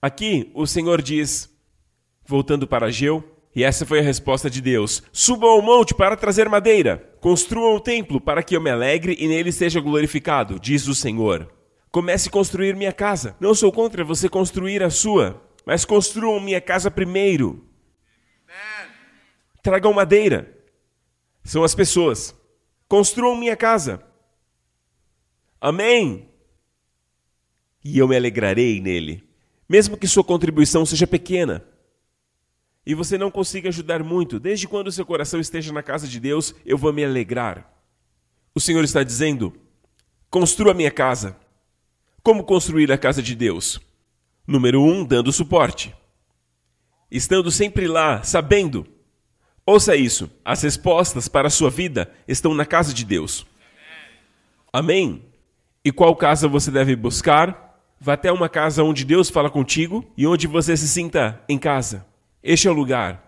aqui 0.05 0.51
o 0.53 0.65
Senhor 0.67 1.01
diz, 1.01 1.49
voltando 2.25 2.67
para 2.67 2.87
Ageu, 2.87 3.23
e 3.55 3.63
essa 3.63 3.85
foi 3.85 3.99
a 3.99 4.03
resposta 4.03 4.49
de 4.49 4.61
Deus: 4.61 5.01
Subam 5.11 5.49
ao 5.49 5.61
monte 5.61 5.93
para 5.93 6.15
trazer 6.15 6.47
madeira, 6.49 6.97
construam 7.19 7.75
o 7.75 7.79
templo 7.79 8.19
para 8.19 8.43
que 8.43 8.55
eu 8.55 8.61
me 8.61 8.69
alegre 8.69 9.15
e 9.19 9.27
nele 9.27 9.51
seja 9.51 9.79
glorificado, 9.79 10.59
diz 10.59 10.87
o 10.87 10.95
Senhor. 10.95 11.51
Comece 11.91 12.27
a 12.27 12.31
construir 12.31 12.75
minha 12.75 12.91
casa. 12.91 13.37
Não 13.39 13.55
sou 13.55 13.71
contra 13.71 14.03
você 14.03 14.27
construir 14.27 14.83
a 14.83 14.89
sua, 14.89 15.41
mas 15.65 15.85
construam 15.85 16.41
minha 16.41 16.59
casa 16.59 16.91
primeiro. 16.91 17.65
Tragam 19.63 19.93
madeira. 19.93 20.53
São 21.41 21.63
as 21.63 21.73
pessoas. 21.73 22.35
Construam 22.87 23.37
minha 23.37 23.55
casa. 23.55 24.03
Amém 25.61 26.29
e 27.85 27.99
eu 27.99 28.07
me 28.07 28.15
alegrarei 28.15 28.81
nele, 28.81 29.23
mesmo 29.67 29.97
que 29.97 30.07
sua 30.07 30.23
contribuição 30.23 30.85
seja 30.85 31.07
pequena. 31.07 31.63
E 32.85 32.93
você 32.93 33.17
não 33.17 33.31
consiga 33.31 33.69
ajudar 33.69 34.03
muito, 34.03 34.39
desde 34.39 34.67
quando 34.67 34.91
seu 34.91 35.05
coração 35.05 35.39
esteja 35.39 35.73
na 35.73 35.81
casa 35.81 36.07
de 36.07 36.19
Deus, 36.19 36.53
eu 36.65 36.77
vou 36.77 36.93
me 36.93 37.03
alegrar. 37.03 37.73
O 38.53 38.59
Senhor 38.59 38.83
está 38.83 39.03
dizendo: 39.03 39.53
construa 40.29 40.73
minha 40.73 40.91
casa. 40.91 41.35
Como 42.21 42.43
construir 42.43 42.91
a 42.91 42.97
casa 42.97 43.21
de 43.21 43.35
Deus? 43.35 43.79
Número 44.47 44.81
um, 44.81 45.03
dando 45.03 45.31
suporte. 45.31 45.95
Estando 47.09 47.51
sempre 47.51 47.87
lá, 47.87 48.23
sabendo. 48.23 48.85
Ouça 49.65 49.95
isso: 49.95 50.29
as 50.43 50.61
respostas 50.61 51.27
para 51.27 51.47
a 51.47 51.51
sua 51.51 51.71
vida 51.71 52.11
estão 52.27 52.53
na 52.53 52.65
casa 52.65 52.93
de 52.93 53.03
Deus. 53.03 53.45
Amém? 54.71 55.23
E 55.83 55.91
qual 55.91 56.15
casa 56.15 56.47
você 56.47 56.69
deve 56.69 56.95
buscar? 56.95 57.64
Vá 57.99 58.13
até 58.13 58.31
uma 58.31 58.49
casa 58.49 58.83
onde 58.83 59.05
Deus 59.05 59.29
fala 59.29 59.49
contigo 59.49 60.05
e 60.17 60.27
onde 60.27 60.47
você 60.47 60.75
se 60.75 60.87
sinta 60.87 61.41
em 61.47 61.57
casa. 61.57 62.05
Este 62.43 62.67
é 62.67 62.71
o 62.71 62.73
lugar. 62.73 63.25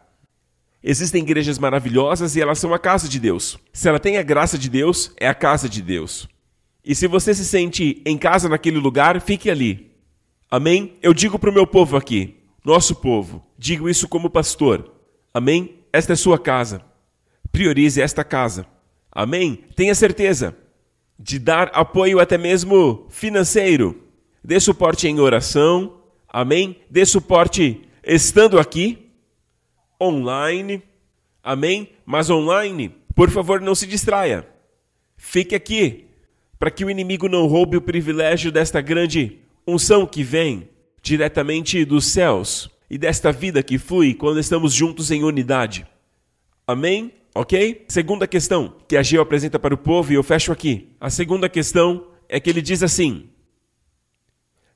Existem 0.84 1.24
igrejas 1.24 1.58
maravilhosas 1.58 2.36
e 2.36 2.42
elas 2.42 2.60
são 2.60 2.74
a 2.74 2.80
casa 2.80 3.10
de 3.10 3.20
Deus. 3.20 3.58
Se 3.74 3.90
ela 3.90 4.00
tem 4.00 4.18
a 4.18 4.24
graça 4.24 4.58
de 4.58 4.70
Deus, 4.70 5.12
é 5.20 5.28
a 5.28 5.34
casa 5.34 5.68
de 5.68 5.82
Deus. 5.82 6.28
E 6.84 6.96
se 6.96 7.08
você 7.08 7.34
se 7.34 7.44
sente 7.44 8.02
em 8.06 8.18
casa 8.18 8.48
naquele 8.48 8.78
lugar, 8.78 9.20
fique 9.20 9.50
ali. 9.50 9.92
Amém? 10.50 10.98
Eu 11.02 11.14
digo 11.14 11.38
para 11.38 11.50
o 11.50 11.54
meu 11.54 11.68
povo 11.68 11.98
aqui, 11.98 12.38
nosso 12.64 12.96
povo, 12.96 13.46
digo 13.58 13.90
isso 13.90 14.08
como 14.08 14.30
pastor. 14.30 14.94
Amém? 15.34 15.84
Esta 15.92 16.14
é 16.14 16.16
sua 16.16 16.40
casa. 16.40 16.82
Priorize 17.52 18.02
esta 18.02 18.24
casa. 18.24 18.66
Amém? 19.12 19.64
Tenha 19.76 19.96
certeza 19.96 20.56
de 21.20 21.40
dar 21.40 21.70
apoio 21.74 22.20
até 22.20 22.38
mesmo 22.38 23.08
financeiro 23.10 24.07
dê 24.44 24.60
suporte 24.60 25.08
em 25.08 25.20
oração, 25.20 25.98
amém? 26.28 26.78
Dê 26.90 27.06
suporte 27.06 27.82
estando 28.04 28.60
aqui, 28.60 29.10
online, 30.02 30.82
amém? 31.44 31.90
Mas 32.06 32.30
online, 32.30 32.96
por 33.16 33.30
favor, 33.30 33.62
não 33.62 33.76
se 33.76 33.88
distraia. 33.88 34.48
Fique 35.18 35.56
aqui, 35.56 36.06
para 36.60 36.72
que 36.72 36.86
o 36.86 36.90
inimigo 36.90 37.28
não 37.28 37.48
roube 37.48 37.78
o 37.78 37.82
privilégio 37.82 38.52
desta 38.52 38.82
grande 38.82 39.40
unção 39.66 40.06
que 40.06 40.24
vem 40.24 40.70
diretamente 41.02 41.84
dos 41.84 42.06
céus 42.06 42.70
e 42.90 42.98
desta 42.98 43.32
vida 43.32 43.62
que 43.62 43.78
flui 43.78 44.14
quando 44.14 44.40
estamos 44.40 44.74
juntos 44.74 45.12
em 45.12 45.24
unidade. 45.24 45.86
Amém? 46.66 47.14
Ok? 47.36 47.86
Segunda 47.88 48.28
questão 48.28 48.74
que 48.88 48.98
a 48.98 49.04
Geo 49.04 49.22
apresenta 49.22 49.60
para 49.60 49.74
o 49.74 49.78
povo 49.78 50.12
e 50.12 50.16
eu 50.16 50.24
fecho 50.24 50.52
aqui. 50.52 50.90
A 51.00 51.10
segunda 51.10 51.48
questão 51.48 52.08
é 52.28 52.40
que 52.40 52.50
ele 52.50 52.62
diz 52.62 52.82
assim: 52.82 53.30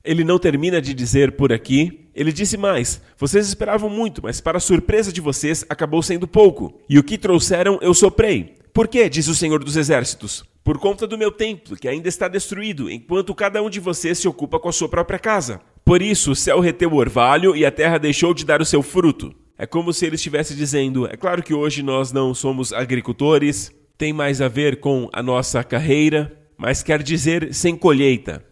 ele 0.04 0.24
não 0.24 0.38
termina 0.38 0.80
de 0.80 0.92
dizer 0.92 1.32
por 1.32 1.52
aqui. 1.52 2.08
Ele 2.14 2.32
disse 2.32 2.56
mais: 2.56 3.00
Vocês 3.16 3.46
esperavam 3.46 3.88
muito, 3.88 4.22
mas 4.22 4.40
para 4.40 4.60
surpresa 4.60 5.12
de 5.12 5.20
vocês 5.20 5.64
acabou 5.68 6.02
sendo 6.02 6.26
pouco. 6.26 6.80
E 6.88 6.98
o 6.98 7.04
que 7.04 7.16
trouxeram 7.16 7.78
eu 7.80 7.94
soprei. 7.94 8.56
Por 8.72 8.88
quê? 8.88 9.08
diz 9.08 9.28
o 9.28 9.34
Senhor 9.34 9.62
dos 9.62 9.76
Exércitos. 9.76 10.44
Por 10.64 10.78
conta 10.78 11.06
do 11.06 11.18
meu 11.18 11.30
templo, 11.30 11.76
que 11.76 11.88
ainda 11.88 12.08
está 12.08 12.28
destruído, 12.28 12.88
enquanto 12.88 13.34
cada 13.34 13.62
um 13.62 13.68
de 13.68 13.80
vocês 13.80 14.18
se 14.18 14.28
ocupa 14.28 14.60
com 14.60 14.68
a 14.68 14.72
sua 14.72 14.88
própria 14.88 15.18
casa. 15.18 15.60
Por 15.84 16.00
isso 16.00 16.30
o 16.30 16.36
céu 16.36 16.60
reteu 16.60 16.90
o 16.92 16.96
orvalho 16.96 17.56
e 17.56 17.66
a 17.66 17.70
terra 17.70 17.98
deixou 17.98 18.32
de 18.32 18.44
dar 18.44 18.62
o 18.62 18.64
seu 18.64 18.82
fruto. 18.82 19.34
É 19.58 19.66
como 19.66 19.92
se 19.92 20.06
ele 20.06 20.14
estivesse 20.14 20.54
dizendo: 20.54 21.06
é 21.06 21.16
claro 21.16 21.42
que 21.42 21.54
hoje 21.54 21.82
nós 21.82 22.12
não 22.12 22.34
somos 22.34 22.72
agricultores, 22.72 23.72
tem 23.98 24.12
mais 24.12 24.40
a 24.40 24.48
ver 24.48 24.80
com 24.80 25.08
a 25.12 25.22
nossa 25.22 25.62
carreira, 25.62 26.32
mas 26.56 26.82
quer 26.82 27.02
dizer 27.02 27.52
sem 27.52 27.76
colheita. 27.76 28.44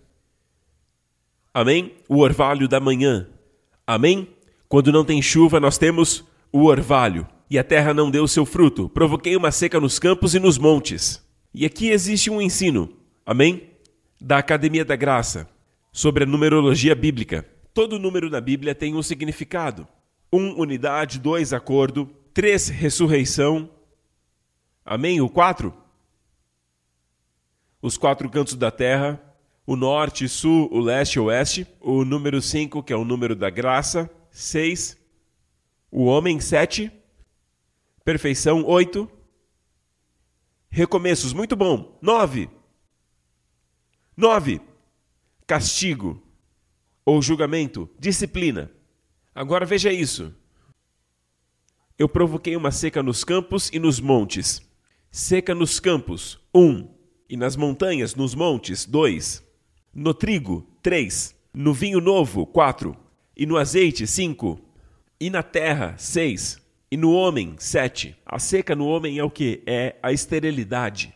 Amém? 1.53 1.95
O 2.09 2.19
orvalho 2.19 2.69
da 2.69 2.79
manhã. 2.81 3.29
Amém? 3.87 4.29
Quando 4.69 4.93
não 4.93 5.05
tem 5.05 5.21
chuva, 5.21 5.59
nós 5.59 5.77
temos 5.77 6.25
o 6.53 6.67
orvalho. 6.67 7.27
E 7.51 7.59
a 7.59 7.65
terra 7.65 7.93
não 7.93 8.11
deu 8.11 8.29
seu 8.29 8.47
fruto. 8.47 8.89
Provoquei 8.89 9.35
uma 9.37 9.51
seca 9.51 9.81
nos 9.81 9.99
campos 9.99 10.35
e 10.35 10.39
nos 10.39 10.57
montes. 10.57 11.21
E 11.53 11.67
aqui 11.67 11.91
existe 11.91 12.31
um 12.31 12.41
ensino, 12.41 12.93
amém? 13.27 13.71
Da 14.21 14.39
Academia 14.39 14.85
da 14.85 14.95
Graça, 14.95 15.49
sobre 15.91 16.23
a 16.23 16.27
numerologia 16.27 16.95
bíblica. 16.95 17.45
Todo 17.75 17.99
número 17.99 18.31
na 18.31 18.41
Bíblia 18.41 18.75
tem 18.75 18.95
um 18.95 19.03
significado. 19.03 19.89
Um, 20.33 20.61
unidade. 20.61 21.19
Dois, 21.19 21.53
acordo. 21.53 22.09
Três, 22.33 22.69
ressurreição. 22.69 23.69
Amém? 24.85 25.21
O 25.21 25.29
quatro? 25.29 25.75
Os 27.83 27.97
quatro 27.97 28.31
cantos 28.31 28.55
da 28.55 28.71
terra. 28.71 29.21
O 29.71 29.77
norte, 29.77 30.29
sul, 30.29 30.69
o 30.73 30.81
leste 30.81 31.15
e 31.15 31.21
o 31.21 31.27
oeste. 31.27 31.65
O 31.81 32.05
número 32.05 32.43
cinco, 32.43 32.83
que 32.83 32.93
é 32.93 32.97
o 32.97 33.05
número 33.05 33.37
da 33.37 33.49
graça. 33.49 34.11
Seis. 34.29 34.99
O 35.93 36.07
homem, 36.07 36.41
sete. 36.41 36.91
Perfeição, 38.05 38.65
oito. 38.65 39.09
Recomeços, 40.69 41.33
muito 41.33 41.55
bom. 41.55 41.97
Nove. 42.03 42.51
Nove. 44.17 44.61
Castigo 45.47 46.21
ou 47.05 47.23
julgamento, 47.23 47.89
disciplina. 47.97 48.73
Agora 49.33 49.65
veja 49.65 49.93
isso. 49.93 50.35
Eu 51.97 52.09
provoquei 52.09 52.57
uma 52.57 52.73
seca 52.73 53.05
nos 53.05 53.23
campos 53.23 53.71
e 53.73 53.79
nos 53.79 54.01
montes. 54.01 54.69
Seca 55.13 55.55
nos 55.55 55.79
campos, 55.79 56.41
um. 56.53 56.93
E 57.29 57.37
nas 57.37 57.55
montanhas, 57.55 58.17
nos 58.17 58.35
montes, 58.35 58.85
dois. 58.85 59.49
No 59.93 60.15
trigo, 60.15 60.67
três. 60.83 61.35
No 61.53 61.75
vinho 61.75 62.01
novo, 62.01 62.47
quatro. 62.47 62.97
E 63.37 63.45
no 63.45 63.57
azeite, 63.57 64.07
cinco. 64.07 64.61
E 65.19 65.29
na 65.29 65.43
terra, 65.43 65.97
seis. 65.99 66.61
E 66.91 66.97
no 66.97 67.13
homem, 67.13 67.57
sete. 67.59 68.17
A 68.25 68.39
seca 68.39 68.75
no 68.75 68.87
homem 68.87 69.19
é 69.19 69.25
o 69.25 69.31
que? 69.31 69.63
É 69.67 69.97
a 70.03 70.13
esterilidade. 70.13 71.13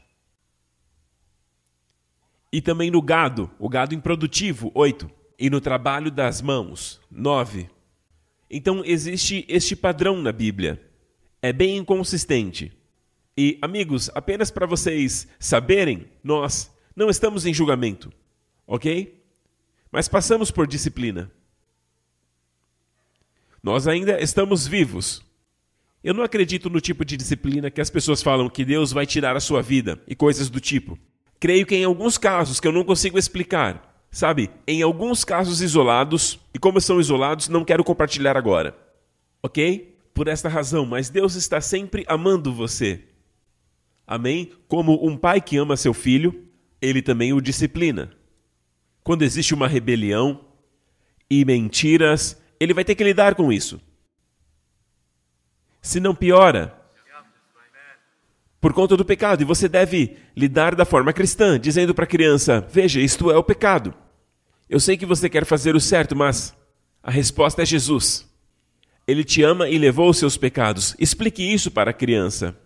E 2.52 2.60
também 2.60 2.90
no 2.90 3.02
gado, 3.02 3.50
o 3.58 3.68
gado 3.68 3.94
improdutivo, 3.94 4.70
oito. 4.74 5.10
E 5.38 5.50
no 5.50 5.60
trabalho 5.60 6.10
das 6.10 6.40
mãos, 6.40 7.00
nove. 7.10 7.68
Então 8.48 8.84
existe 8.84 9.44
este 9.48 9.74
padrão 9.74 10.22
na 10.22 10.30
Bíblia. 10.30 10.80
É 11.42 11.52
bem 11.52 11.76
inconsistente. 11.76 12.72
E, 13.36 13.58
amigos, 13.60 14.08
apenas 14.14 14.50
para 14.50 14.66
vocês 14.66 15.26
saberem, 15.40 16.06
nós 16.22 16.72
não 16.94 17.10
estamos 17.10 17.44
em 17.44 17.52
julgamento, 17.52 18.12
ok? 18.66 19.22
Mas 19.90 20.08
passamos 20.08 20.50
por 20.50 20.66
disciplina. 20.66 21.30
Nós 23.62 23.86
ainda 23.88 24.20
estamos 24.20 24.66
vivos. 24.66 25.22
Eu 26.02 26.12
não 26.12 26.22
acredito 26.22 26.68
no 26.68 26.82
tipo 26.82 27.02
de 27.02 27.16
disciplina 27.16 27.70
que 27.70 27.80
as 27.80 27.88
pessoas 27.88 28.22
falam 28.22 28.50
que 28.50 28.64
Deus 28.64 28.92
vai 28.92 29.06
tirar 29.06 29.36
a 29.36 29.40
sua 29.40 29.62
vida 29.62 29.98
e 30.06 30.14
coisas 30.14 30.50
do 30.50 30.60
tipo. 30.60 30.98
Creio 31.40 31.64
que 31.64 31.74
em 31.74 31.84
alguns 31.84 32.18
casos 32.18 32.60
que 32.60 32.68
eu 32.68 32.72
não 32.72 32.84
consigo 32.84 33.18
explicar, 33.18 34.04
sabe, 34.10 34.50
em 34.66 34.82
alguns 34.82 35.24
casos 35.24 35.62
isolados, 35.62 36.38
e 36.52 36.58
como 36.58 36.80
são 36.80 37.00
isolados, 37.00 37.48
não 37.48 37.64
quero 37.64 37.82
compartilhar 37.82 38.36
agora. 38.36 38.76
Ok? 39.42 39.96
Por 40.12 40.28
esta 40.28 40.48
razão, 40.48 40.84
mas 40.84 41.08
Deus 41.08 41.34
está 41.34 41.60
sempre 41.60 42.04
amando 42.06 42.52
você. 42.52 43.02
Amém? 44.06 44.52
Como 44.68 45.06
um 45.06 45.16
pai 45.16 45.40
que 45.40 45.56
ama 45.56 45.76
seu 45.76 45.94
filho, 45.94 46.48
ele 46.80 47.00
também 47.00 47.32
o 47.32 47.40
disciplina. 47.40 48.10
Quando 49.04 49.22
existe 49.22 49.54
uma 49.54 49.68
rebelião 49.68 50.40
e 51.30 51.44
mentiras, 51.44 52.42
ele 52.58 52.74
vai 52.74 52.84
ter 52.84 52.96
que 52.96 53.04
lidar 53.04 53.36
com 53.36 53.52
isso 53.52 53.80
se 55.84 56.00
não 56.00 56.14
piora 56.14 56.74
por 58.58 58.72
conta 58.72 58.96
do 58.96 59.04
pecado. 59.04 59.42
E 59.42 59.44
você 59.44 59.68
deve 59.68 60.16
lidar 60.34 60.74
da 60.74 60.86
forma 60.86 61.12
cristã, 61.12 61.60
dizendo 61.60 61.94
para 61.94 62.04
a 62.04 62.08
criança: 62.08 62.66
Veja, 62.72 63.00
isto 63.00 63.30
é 63.30 63.36
o 63.36 63.44
pecado. 63.44 63.94
Eu 64.68 64.80
sei 64.80 64.96
que 64.96 65.04
você 65.04 65.28
quer 65.28 65.44
fazer 65.44 65.76
o 65.76 65.80
certo, 65.80 66.16
mas 66.16 66.56
a 67.02 67.10
resposta 67.10 67.62
é 67.62 67.66
Jesus. 67.66 68.26
Ele 69.06 69.22
te 69.22 69.42
ama 69.42 69.68
e 69.68 69.76
levou 69.76 70.08
os 70.08 70.16
seus 70.16 70.38
pecados. 70.38 70.96
Explique 70.98 71.42
isso 71.42 71.70
para 71.70 71.90
a 71.90 71.94
criança. 71.94 72.56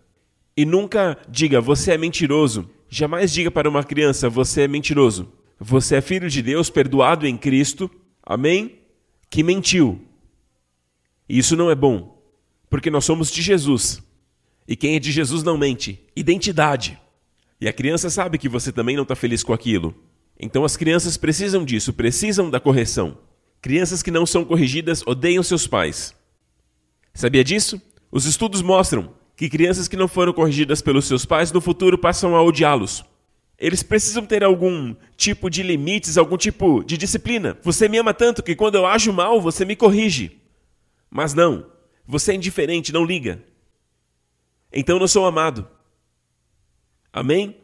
E 0.56 0.64
nunca 0.64 1.18
diga, 1.28 1.60
você 1.60 1.92
é 1.92 1.98
mentiroso. 1.98 2.70
Jamais 2.88 3.32
diga 3.32 3.50
para 3.50 3.68
uma 3.68 3.82
criança, 3.82 4.30
você 4.30 4.62
é 4.62 4.68
mentiroso. 4.68 5.32
Você 5.58 5.96
é 5.96 6.00
filho 6.00 6.30
de 6.30 6.40
Deus, 6.40 6.70
perdoado 6.70 7.26
em 7.26 7.36
Cristo. 7.36 7.90
Amém? 8.22 8.78
Que 9.28 9.42
mentiu. 9.42 10.00
Isso 11.28 11.56
não 11.56 11.70
é 11.70 11.74
bom. 11.74 12.22
Porque 12.70 12.90
nós 12.90 13.04
somos 13.04 13.30
de 13.30 13.42
Jesus. 13.42 14.02
E 14.66 14.76
quem 14.76 14.96
é 14.96 14.98
de 14.98 15.10
Jesus 15.10 15.42
não 15.42 15.58
mente. 15.58 16.00
Identidade. 16.14 16.98
E 17.60 17.66
a 17.66 17.72
criança 17.72 18.08
sabe 18.08 18.38
que 18.38 18.48
você 18.48 18.70
também 18.70 18.94
não 18.94 19.02
está 19.02 19.16
feliz 19.16 19.42
com 19.42 19.52
aquilo. 19.52 19.94
Então 20.38 20.64
as 20.64 20.76
crianças 20.76 21.16
precisam 21.16 21.64
disso, 21.64 21.92
precisam 21.92 22.48
da 22.48 22.60
correção. 22.60 23.18
Crianças 23.60 24.02
que 24.02 24.10
não 24.10 24.24
são 24.24 24.44
corrigidas 24.44 25.02
odeiam 25.04 25.42
seus 25.42 25.66
pais. 25.66 26.14
Sabia 27.12 27.42
disso? 27.42 27.82
Os 28.12 28.24
estudos 28.24 28.62
mostram 28.62 29.12
que 29.34 29.48
crianças 29.48 29.88
que 29.88 29.96
não 29.96 30.06
foram 30.06 30.32
corrigidas 30.32 30.80
pelos 30.80 31.06
seus 31.06 31.24
pais 31.24 31.50
no 31.50 31.60
futuro 31.60 31.98
passam 31.98 32.36
a 32.36 32.42
odiá-los. 32.42 33.04
Eles 33.58 33.82
precisam 33.82 34.24
ter 34.24 34.44
algum 34.44 34.94
tipo 35.16 35.50
de 35.50 35.64
limites, 35.64 36.16
algum 36.16 36.36
tipo 36.36 36.84
de 36.84 36.96
disciplina. 36.96 37.58
Você 37.62 37.88
me 37.88 37.98
ama 37.98 38.14
tanto 38.14 38.42
que 38.42 38.54
quando 38.54 38.76
eu 38.76 38.86
ajo 38.86 39.12
mal, 39.12 39.40
você 39.40 39.64
me 39.64 39.74
corrige. 39.74 40.40
Mas 41.10 41.34
não, 41.34 41.66
você 42.06 42.32
é 42.32 42.34
indiferente, 42.36 42.92
não 42.92 43.04
liga. 43.04 43.42
Então 44.72 44.98
não 44.98 45.08
sou 45.08 45.26
amado. 45.26 45.68
Amém? 47.12 47.56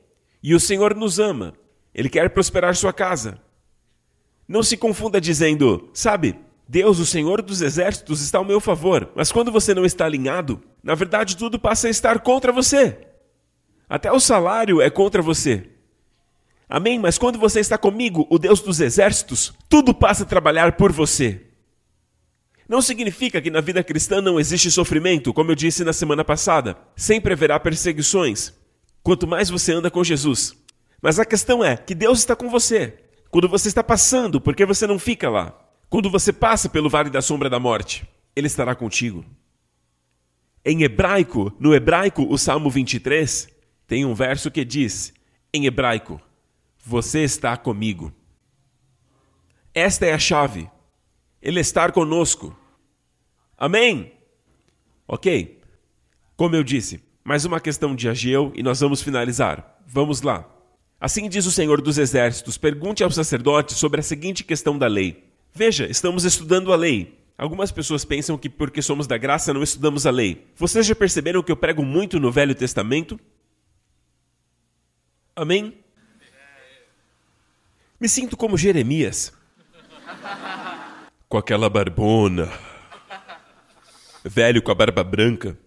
E 0.43 0.53
o 0.53 0.59
Senhor 0.59 0.97
nos 0.97 1.21
ama. 1.21 1.55
Ele 1.95 2.09
quer 2.09 2.29
prosperar 2.31 2.75
sua 2.75 2.93
casa. 2.93 3.41
Não 4.49 4.65
se 4.65 4.77
confunda 4.77 5.21
dizendo, 5.21 5.89
sabe, 5.95 6.37
Deus, 6.69 6.99
o 6.99 7.07
Senhor 7.07 7.41
dos 7.41 7.63
exércitos, 7.63 8.21
está 8.21 8.39
ao 8.39 8.45
meu 8.45 8.61
favor. 8.61 9.11
Mas 9.15 9.31
quando 9.31 9.53
você 9.53 9.73
não 9.73 9.85
está 9.85 10.07
alinhado, 10.07 10.61
na 10.83 10.97
verdade 10.97 11.37
tudo 11.37 11.57
passa 11.57 11.87
a 11.87 11.91
estar 11.91 12.19
contra 12.19 12.51
você. 12.51 12.99
Até 13.89 14.11
o 14.11 14.19
salário 14.19 14.81
é 14.81 14.91
contra 14.91 15.23
você. 15.23 15.71
Amém? 16.69 16.99
Mas 16.99 17.19
quando 17.19 17.39
você 17.39 17.61
está 17.61 17.77
comigo, 17.77 18.27
o 18.31 18.39
Deus 18.39 18.61
dos 18.61 18.81
exércitos, 18.81 19.53
tudo 19.69 19.95
passa 19.95 20.23
a 20.23 20.27
trabalhar 20.27 20.73
por 20.73 20.91
você. 20.93 21.43
Não 22.69 22.81
significa 22.81 23.43
que 23.43 23.51
na 23.51 23.61
vida 23.61 23.85
cristã 23.85 24.21
não 24.21 24.41
existe 24.41 24.71
sofrimento, 24.71 25.35
como 25.35 25.51
eu 25.51 25.55
disse 25.55 25.85
na 25.85 25.93
semana 25.93 26.25
passada. 26.25 26.77
Sempre 26.97 27.35
haverá 27.35 27.61
perseguições. 27.61 28.55
Quanto 29.03 29.27
mais 29.27 29.51
você 29.51 29.73
anda 29.73 29.91
com 29.91 30.03
Jesus. 30.03 30.57
Mas 31.03 31.19
a 31.19 31.27
questão 31.27 31.63
é 31.63 31.77
que 31.77 31.95
Deus 31.95 32.21
está 32.21 32.35
com 32.35 32.49
você. 32.49 32.95
Quando 33.31 33.49
você 33.49 33.69
está 33.69 33.85
passando, 33.85 34.41
por 34.41 34.57
que 34.57 34.65
você 34.65 34.87
não 34.87 34.99
fica 34.99 35.29
lá? 35.29 35.53
Quando 35.91 36.09
você 36.09 36.33
passa 36.33 36.69
pelo 36.69 36.89
vale 36.89 37.11
da 37.11 37.21
sombra 37.21 37.51
da 37.51 37.61
morte, 37.61 38.09
Ele 38.35 38.47
estará 38.47 38.75
contigo. 38.75 39.25
Em 40.65 40.83
hebraico, 40.83 41.53
no 41.61 41.75
hebraico, 41.75 42.27
o 42.31 42.39
Salmo 42.39 42.71
23 42.71 43.49
tem 43.87 44.07
um 44.07 44.15
verso 44.15 44.51
que 44.51 44.65
diz, 44.65 45.13
em 45.53 45.67
hebraico, 45.67 46.19
você 46.85 47.25
está 47.25 47.57
comigo. 47.57 48.13
Esta 49.73 50.07
é 50.07 50.13
a 50.13 50.19
chave. 50.19 50.71
Ele 51.41 51.61
estar 51.61 51.93
conosco. 51.93 52.57
Amém? 53.57 54.13
Ok. 55.09 55.61
Como 56.37 56.55
eu 56.55 56.63
disse, 56.63 57.03
mais 57.23 57.45
uma 57.45 57.61
questão 57.61 57.95
de 57.95 58.09
Ageu 58.09 58.53
e 58.55 58.63
nós 58.63 58.81
vamos 58.81 59.03
finalizar. 59.03 59.81
Vamos 59.87 60.23
lá. 60.23 60.49
Assim 61.01 61.29
diz 61.29 61.47
o 61.47 61.53
Senhor 61.53 61.81
dos 61.81 61.99
Exércitos: 61.99 62.59
pergunte 62.59 63.03
ao 63.03 63.11
sacerdote 63.11 63.75
sobre 63.75 64.01
a 64.01 64.03
seguinte 64.03 64.45
questão 64.45 64.77
da 64.79 64.87
lei. 64.87 65.25
Veja, 65.53 65.87
estamos 65.87 66.25
estudando 66.25 66.73
a 66.73 66.77
lei. 66.77 67.19
Algumas 67.37 67.73
pessoas 67.73 68.05
pensam 68.05 68.39
que 68.39 68.49
porque 68.49 68.81
somos 68.81 69.07
da 69.07 69.19
graça 69.19 69.53
não 69.53 69.63
estudamos 69.63 70.07
a 70.07 70.11
lei. 70.11 70.47
Vocês 70.57 70.87
já 70.87 70.95
perceberam 70.95 71.43
que 71.43 71.51
eu 71.51 71.57
prego 71.57 71.85
muito 71.85 72.21
no 72.21 72.31
Velho 72.31 72.55
Testamento? 72.55 73.19
Amém? 75.35 75.84
Me 78.05 78.09
sinto 78.11 78.37
como 78.37 78.59
Jeremias 78.59 79.33
com 81.27 81.39
aquela 81.39 81.71
barbona, 81.71 82.53
velho 84.23 84.61
com 84.61 84.71
a 84.71 84.75
barba 84.75 85.03
branca. 85.03 85.59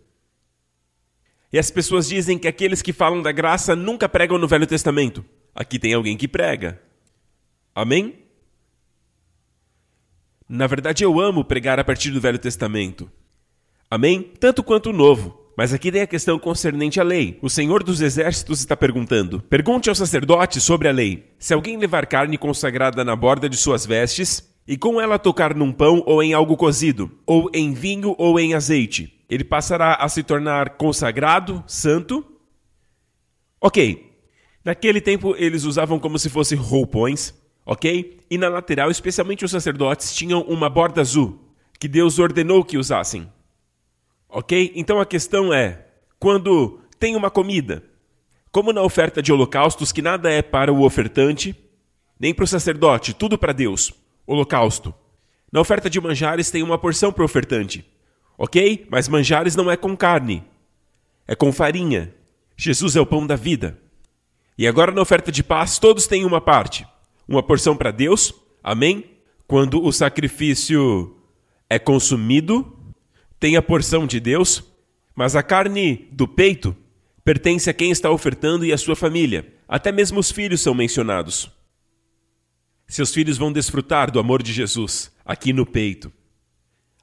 E 1.51 1.57
as 1.57 1.71
pessoas 1.71 2.07
dizem 2.07 2.37
que 2.37 2.47
aqueles 2.47 2.83
que 2.83 2.93
falam 2.93 3.23
da 3.23 3.31
graça 3.31 3.75
nunca 3.75 4.07
pregam 4.07 4.37
no 4.37 4.47
Velho 4.47 4.67
Testamento. 4.67 5.25
Aqui 5.55 5.79
tem 5.79 5.95
alguém 5.95 6.15
que 6.15 6.27
prega. 6.27 6.79
Amém? 7.73 8.19
Na 10.47 10.67
verdade, 10.67 11.03
eu 11.03 11.19
amo 11.19 11.43
pregar 11.43 11.79
a 11.79 11.83
partir 11.83 12.11
do 12.11 12.21
Velho 12.21 12.37
Testamento. 12.37 13.11
Amém? 13.89 14.21
Tanto 14.39 14.63
quanto 14.63 14.91
o 14.91 14.93
Novo. 14.93 15.46
Mas 15.57 15.73
aqui 15.73 15.91
tem 15.91 16.01
a 16.01 16.07
questão 16.07 16.37
concernente 16.37 16.99
à 16.99 17.03
lei. 17.03 17.39
O 17.41 17.49
Senhor 17.49 17.83
dos 17.83 17.99
Exércitos 17.99 18.59
está 18.59 18.77
perguntando: 18.77 19.41
Pergunte 19.41 19.89
ao 19.89 19.95
sacerdote 19.95 20.61
sobre 20.61 20.87
a 20.87 20.91
lei. 20.91 21.33
Se 21.39 21.53
alguém 21.53 21.77
levar 21.77 22.05
carne 22.05 22.37
consagrada 22.37 23.03
na 23.03 23.15
borda 23.15 23.49
de 23.49 23.57
suas 23.57 23.83
vestes, 23.83 24.47
e 24.67 24.77
com 24.77 25.01
ela 25.01 25.17
tocar 25.17 25.55
num 25.55 25.71
pão 25.71 26.03
ou 26.05 26.21
em 26.21 26.33
algo 26.33 26.55
cozido, 26.55 27.11
ou 27.25 27.49
em 27.53 27.73
vinho 27.73 28.13
ou 28.19 28.39
em 28.39 28.53
azeite, 28.53 29.19
ele 29.27 29.43
passará 29.43 29.95
a 29.95 30.07
se 30.07 30.21
tornar 30.21 30.77
consagrado, 30.77 31.63
santo. 31.65 32.23
Ok, 33.59 34.07
Naquele 34.67 34.99
tempo, 34.99 35.33
eles 35.37 35.63
usavam 35.63 35.97
como 35.97 36.19
se 36.19 36.29
fossem 36.29 36.57
roupões, 36.57 37.33
ok? 37.65 38.19
E 38.29 38.37
na 38.37 38.49
lateral, 38.49 38.91
especialmente 38.91 39.45
os 39.45 39.51
sacerdotes, 39.51 40.13
tinham 40.13 40.41
uma 40.41 40.69
borda 40.69 40.99
azul, 40.99 41.39
que 41.79 41.87
Deus 41.87 42.19
ordenou 42.19 42.65
que 42.65 42.77
usassem. 42.77 43.31
Ok? 44.29 44.71
Então 44.75 44.99
a 44.99 45.05
questão 45.05 45.53
é: 45.53 45.85
quando 46.19 46.79
tem 46.99 47.15
uma 47.15 47.29
comida, 47.29 47.83
como 48.51 48.73
na 48.73 48.81
oferta 48.81 49.21
de 49.21 49.31
holocaustos, 49.31 49.91
que 49.91 50.01
nada 50.01 50.31
é 50.31 50.41
para 50.41 50.73
o 50.73 50.83
ofertante, 50.83 51.55
nem 52.19 52.33
para 52.33 52.43
o 52.43 52.47
sacerdote, 52.47 53.13
tudo 53.13 53.37
para 53.37 53.53
Deus, 53.53 53.93
holocausto. 54.25 54.93
Na 55.51 55.61
oferta 55.61 55.89
de 55.89 56.01
manjares 56.01 56.51
tem 56.51 56.63
uma 56.63 56.77
porção 56.77 57.11
para 57.11 57.21
o 57.21 57.25
ofertante, 57.25 57.85
ok? 58.37 58.85
Mas 58.89 59.07
manjares 59.07 59.55
não 59.55 59.71
é 59.71 59.77
com 59.77 59.95
carne, 59.95 60.43
é 61.27 61.35
com 61.35 61.51
farinha. 61.53 62.13
Jesus 62.55 62.95
é 62.95 63.01
o 63.01 63.05
pão 63.05 63.25
da 63.25 63.35
vida. 63.35 63.79
E 64.57 64.67
agora 64.67 64.91
na 64.91 65.01
oferta 65.01 65.31
de 65.31 65.43
paz, 65.43 65.77
todos 65.77 66.07
têm 66.07 66.25
uma 66.25 66.41
parte. 66.41 66.85
Uma 67.27 67.43
porção 67.43 67.77
para 67.77 67.91
Deus, 67.91 68.33
amém? 68.63 69.05
Quando 69.47 69.83
o 69.83 69.91
sacrifício 69.91 71.15
é 71.69 71.77
consumido, 71.77 72.76
tem 73.39 73.55
a 73.55 73.61
porção 73.61 74.07
de 74.07 74.19
Deus, 74.19 74.63
mas 75.15 75.35
a 75.35 75.43
carne 75.43 76.07
do 76.11 76.27
peito 76.27 76.75
pertence 77.23 77.69
a 77.69 77.73
quem 77.73 77.91
está 77.91 78.09
ofertando 78.09 78.65
e 78.65 78.71
a 78.71 78.77
sua 78.77 78.95
família. 78.95 79.53
Até 79.67 79.91
mesmo 79.91 80.19
os 80.19 80.31
filhos 80.31 80.61
são 80.61 80.73
mencionados. 80.73 81.51
Seus 82.87 83.13
filhos 83.13 83.37
vão 83.37 83.51
desfrutar 83.51 84.09
do 84.09 84.19
amor 84.19 84.41
de 84.41 84.53
Jesus 84.53 85.11
aqui 85.25 85.51
no 85.51 85.65
peito. 85.65 86.11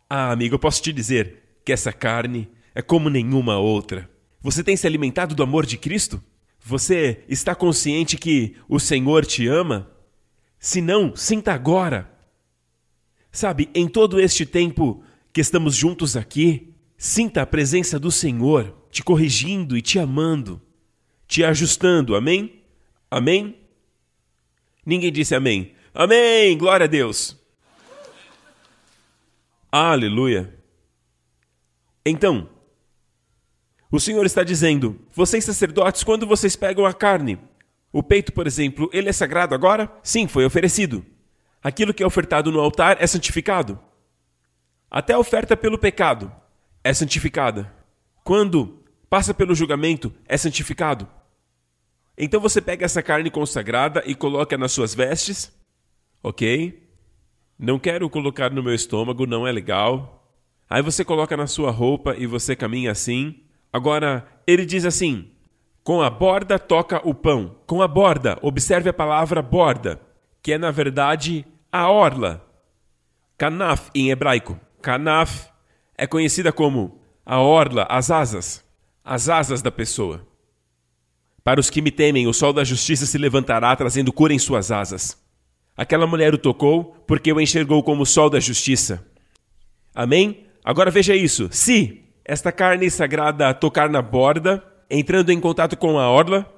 Ah, 0.09 0.33
amigo, 0.33 0.55
eu 0.55 0.59
posso 0.59 0.83
te 0.83 0.93
dizer 0.93 1.59
que 1.63 1.73
essa 1.73 1.93
carne 1.93 2.49
é 2.75 2.81
como 2.81 3.11
nenhuma 3.11 3.59
outra. 3.59 4.11
Você 4.41 4.65
tem 4.65 4.77
se 4.77 4.87
alimentado 4.87 5.35
do 5.35 5.43
amor 5.43 5.67
de 5.67 5.77
Cristo? 5.77 6.23
Você 6.65 7.23
está 7.29 7.55
consciente 7.55 8.17
que 8.17 8.57
o 8.67 8.81
Senhor 8.81 9.27
te 9.27 9.47
ama? 9.47 9.91
Se 10.59 10.81
não, 10.81 11.15
sinta 11.15 11.53
agora. 11.53 12.11
Sabe, 13.31 13.69
em 13.75 13.87
todo 13.87 14.19
este 14.19 14.47
tempo 14.47 15.04
que 15.35 15.41
estamos 15.41 15.75
juntos 15.75 16.17
aqui, 16.17 16.73
sinta 16.97 17.43
a 17.43 17.47
presença 17.47 17.99
do 17.99 18.13
Senhor 18.13 18.73
te 18.89 19.03
corrigindo 19.03 19.77
e 19.77 19.83
te 19.83 19.99
amando, 19.99 20.63
te 21.27 21.43
ajustando. 21.43 22.15
Amém? 22.15 22.63
Amém? 23.11 23.59
Ninguém 24.87 25.11
disse 25.11 25.35
amém. 25.35 25.75
Amém! 25.93 26.57
Glória 26.57 26.85
a 26.85 26.87
Deus! 26.87 27.37
Aleluia! 29.73 30.55
Então, 32.07 32.49
o 33.91 33.99
Senhor 33.99 34.25
está 34.25 34.45
dizendo: 34.45 35.01
vocês 35.13 35.45
sacerdotes, 35.45 36.05
quando 36.05 36.29
vocês 36.29 36.55
pegam 36.55 36.87
a 36.87 36.95
carne, 36.95 37.41
o 37.93 38.05
peito, 38.05 38.33
por 38.33 38.47
exemplo, 38.47 38.89
ele 38.93 39.09
é 39.09 39.13
sagrado 39.13 39.53
agora? 39.53 39.93
Sim, 40.01 40.29
foi 40.29 40.45
oferecido. 40.45 41.05
Aquilo 41.61 41.93
que 41.93 42.05
é 42.05 42.07
ofertado 42.07 42.53
no 42.53 42.61
altar 42.61 42.99
é 43.01 43.07
santificado. 43.09 43.81
Até 44.95 45.13
a 45.13 45.19
oferta 45.19 45.57
pelo 45.57 45.77
pecado 45.77 46.31
é 46.85 46.95
santificada. 46.95 47.69
Quando 48.23 48.85
passa 49.11 49.35
pelo 49.35 49.53
julgamento, 49.53 50.15
é 50.25 50.37
santificado. 50.37 51.09
Então 52.17 52.41
você 52.41 52.61
pega 52.61 52.85
essa 52.85 53.03
carne 53.03 53.29
consagrada 53.29 54.05
e 54.07 54.15
coloca 54.15 54.57
nas 54.57 54.71
suas 54.71 54.95
vestes. 54.95 55.53
Ok? 56.23 56.89
Não 57.59 57.77
quero 57.77 58.09
colocar 58.09 58.53
no 58.53 58.63
meu 58.63 58.73
estômago, 58.73 59.27
não 59.27 59.45
é 59.45 59.51
legal. 59.51 60.33
Aí 60.71 60.81
você 60.81 61.05
coloca 61.05 61.37
na 61.37 61.49
sua 61.49 61.73
roupa 61.73 62.15
e 62.17 62.25
você 62.25 62.55
caminha 62.55 62.93
assim. 62.93 63.43
Agora, 63.73 64.25
ele 64.47 64.65
diz 64.65 64.85
assim: 64.85 65.29
com 65.83 66.03
a 66.03 66.09
borda 66.09 66.57
toca 66.57 67.01
o 67.05 67.13
pão. 67.13 67.57
Com 67.67 67.83
a 67.83 67.89
borda, 67.89 68.39
observe 68.41 68.91
a 68.91 68.95
palavra 68.95 69.43
borda, 69.43 70.01
que 70.41 70.53
é 70.53 70.57
na 70.57 70.71
verdade 70.71 71.45
a 71.73 71.91
orla. 71.91 72.49
Kanaf 73.37 73.91
em 73.93 74.13
hebraico. 74.13 74.57
Kanaf 74.85 75.49
é 75.97 76.07
conhecida 76.07 76.53
como 76.53 77.01
a 77.25 77.41
orla, 77.41 77.87
as 77.89 78.11
asas, 78.11 78.63
as 79.03 79.31
asas 79.31 79.63
da 79.63 79.71
pessoa. 79.71 80.29
Para 81.43 81.59
os 81.59 81.71
que 81.71 81.81
me 81.81 81.91
temem, 81.91 82.27
o 82.27 82.35
sol 82.35 82.53
da 82.53 82.63
justiça 82.63 83.07
se 83.07 83.17
levantará, 83.17 83.75
trazendo 83.75 84.13
cura 84.13 84.35
em 84.35 84.39
suas 84.39 84.71
asas. 84.71 85.19
Aquela 85.75 86.07
mulher 86.07 86.35
o 86.35 86.39
tocou, 86.39 86.95
porque 87.07 87.33
o 87.33 87.41
enxergou 87.41 87.83
como 87.83 88.03
o 88.03 88.07
sol 88.07 88.29
da 88.29 88.39
justiça. 88.39 89.03
Amém? 89.95 90.47
Agora 90.63 90.91
veja 90.91 91.17
isso. 91.17 91.49
Se 91.51 92.05
esta 92.23 92.53
carne 92.53 92.91
sagrada 92.91 93.55
tocar 93.55 93.89
na 93.89 94.03
borda, 94.03 94.63
entrando 94.91 95.31
em 95.31 95.41
contato 95.41 95.79
com 95.79 95.99
a 95.99 96.11
orla. 96.11 96.51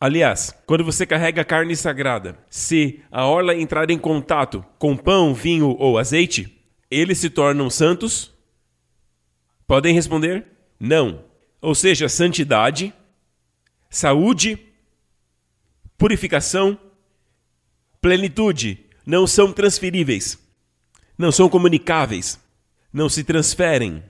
Aliás, 0.00 0.54
quando 0.66 0.84
você 0.84 1.04
carrega 1.04 1.44
carne 1.44 1.74
sagrada, 1.74 2.38
se 2.48 3.00
a 3.10 3.26
orla 3.26 3.56
entrar 3.56 3.90
em 3.90 3.98
contato 3.98 4.64
com 4.78 4.96
pão, 4.96 5.34
vinho 5.34 5.74
ou 5.78 5.98
azeite, 5.98 6.57
eles 6.90 7.18
se 7.18 7.30
tornam 7.30 7.68
santos? 7.68 8.32
Podem 9.66 9.94
responder? 9.94 10.46
Não. 10.80 11.24
Ou 11.60 11.74
seja, 11.74 12.08
santidade, 12.08 12.94
saúde, 13.90 14.58
purificação, 15.96 16.78
plenitude 18.00 18.86
não 19.04 19.26
são 19.26 19.52
transferíveis, 19.52 20.38
não 21.16 21.32
são 21.32 21.48
comunicáveis, 21.48 22.38
não 22.92 23.08
se 23.08 23.24
transferem. 23.24 24.02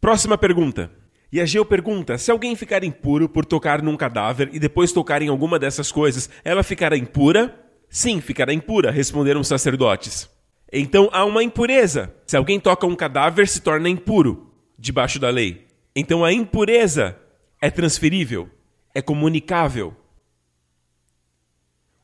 Próxima 0.00 0.36
pergunta. 0.36 0.90
E 1.32 1.40
a 1.40 1.44
Geo 1.44 1.64
pergunta: 1.64 2.18
se 2.18 2.30
alguém 2.30 2.56
ficar 2.56 2.82
impuro 2.82 3.28
por 3.28 3.44
tocar 3.44 3.82
num 3.82 3.96
cadáver 3.96 4.50
e 4.52 4.58
depois 4.58 4.92
tocar 4.92 5.22
em 5.22 5.28
alguma 5.28 5.58
dessas 5.58 5.92
coisas, 5.92 6.28
ela 6.42 6.62
ficará 6.62 6.96
impura? 6.96 7.54
Sim, 7.88 8.20
ficará 8.20 8.52
impura, 8.52 8.90
responderam 8.90 9.40
os 9.40 9.48
sacerdotes. 9.48 10.28
Então 10.72 11.08
há 11.12 11.24
uma 11.24 11.42
impureza. 11.42 12.14
Se 12.26 12.36
alguém 12.36 12.60
toca 12.60 12.86
um 12.86 12.94
cadáver, 12.94 13.48
se 13.48 13.60
torna 13.60 13.88
impuro, 13.88 14.52
debaixo 14.78 15.18
da 15.18 15.28
lei. 15.28 15.66
Então 15.94 16.24
a 16.24 16.32
impureza 16.32 17.18
é 17.60 17.70
transferível, 17.70 18.48
é 18.94 19.02
comunicável. 19.02 19.96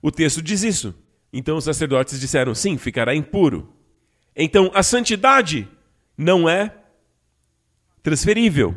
O 0.02 0.10
texto 0.10 0.42
diz 0.42 0.62
isso. 0.62 0.94
Então 1.32 1.56
os 1.56 1.64
sacerdotes 1.64 2.18
disseram: 2.18 2.54
sim, 2.54 2.76
ficará 2.76 3.14
impuro. 3.14 3.72
Então 4.34 4.70
a 4.74 4.82
santidade 4.82 5.68
não 6.16 6.48
é 6.48 6.74
transferível. 8.02 8.76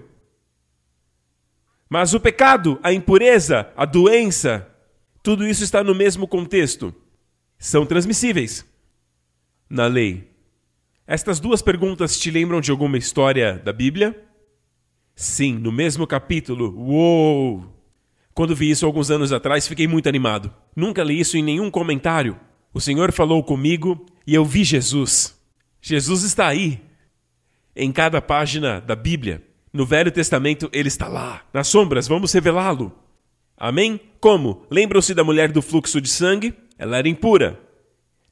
Mas 1.89 2.13
o 2.13 2.19
pecado, 2.19 2.79
a 2.83 2.93
impureza, 2.93 3.71
a 3.75 3.83
doença, 3.83 4.67
tudo 5.23 5.47
isso 5.47 5.63
está 5.63 5.83
no 5.83 5.95
mesmo 5.95 6.27
contexto. 6.27 6.93
São 7.57 7.85
transmissíveis 7.85 8.63
na 9.69 9.85
lei. 9.85 10.27
Estas 11.05 11.39
duas 11.39 11.61
perguntas 11.61 12.17
te 12.17 12.31
lembram 12.31 12.61
de 12.61 12.71
alguma 12.71 12.97
história 12.97 13.59
da 13.63 13.71
Bíblia? 13.73 14.15
Sim, 15.15 15.55
no 15.55 15.71
mesmo 15.71 16.07
capítulo. 16.07 16.73
Uou! 16.77 17.65
Quando 18.33 18.55
vi 18.55 18.69
isso 18.69 18.85
alguns 18.85 19.11
anos 19.11 19.33
atrás, 19.33 19.67
fiquei 19.67 19.87
muito 19.87 20.07
animado. 20.07 20.53
Nunca 20.75 21.03
li 21.03 21.19
isso 21.19 21.37
em 21.37 21.43
nenhum 21.43 21.69
comentário. 21.69 22.39
O 22.73 22.79
Senhor 22.79 23.11
falou 23.11 23.43
comigo 23.43 24.05
e 24.25 24.33
eu 24.33 24.45
vi 24.45 24.63
Jesus. 24.63 25.37
Jesus 25.81 26.23
está 26.23 26.47
aí 26.47 26.81
em 27.75 27.91
cada 27.91 28.21
página 28.21 28.79
da 28.79 28.95
Bíblia. 28.95 29.43
No 29.73 29.85
Velho 29.85 30.11
Testamento 30.11 30.69
ele 30.71 30.87
está 30.87 31.07
lá. 31.07 31.41
Nas 31.53 31.67
sombras, 31.67 32.07
vamos 32.07 32.31
revelá-lo. 32.31 32.93
Amém? 33.57 33.99
Como? 34.21 34.65
Lembram-se 34.69 35.13
da 35.13 35.23
mulher 35.23 35.51
do 35.51 35.61
fluxo 35.61 35.99
de 35.99 36.09
sangue? 36.09 36.53
Ela 36.77 36.97
era 36.97 37.09
impura. 37.09 37.59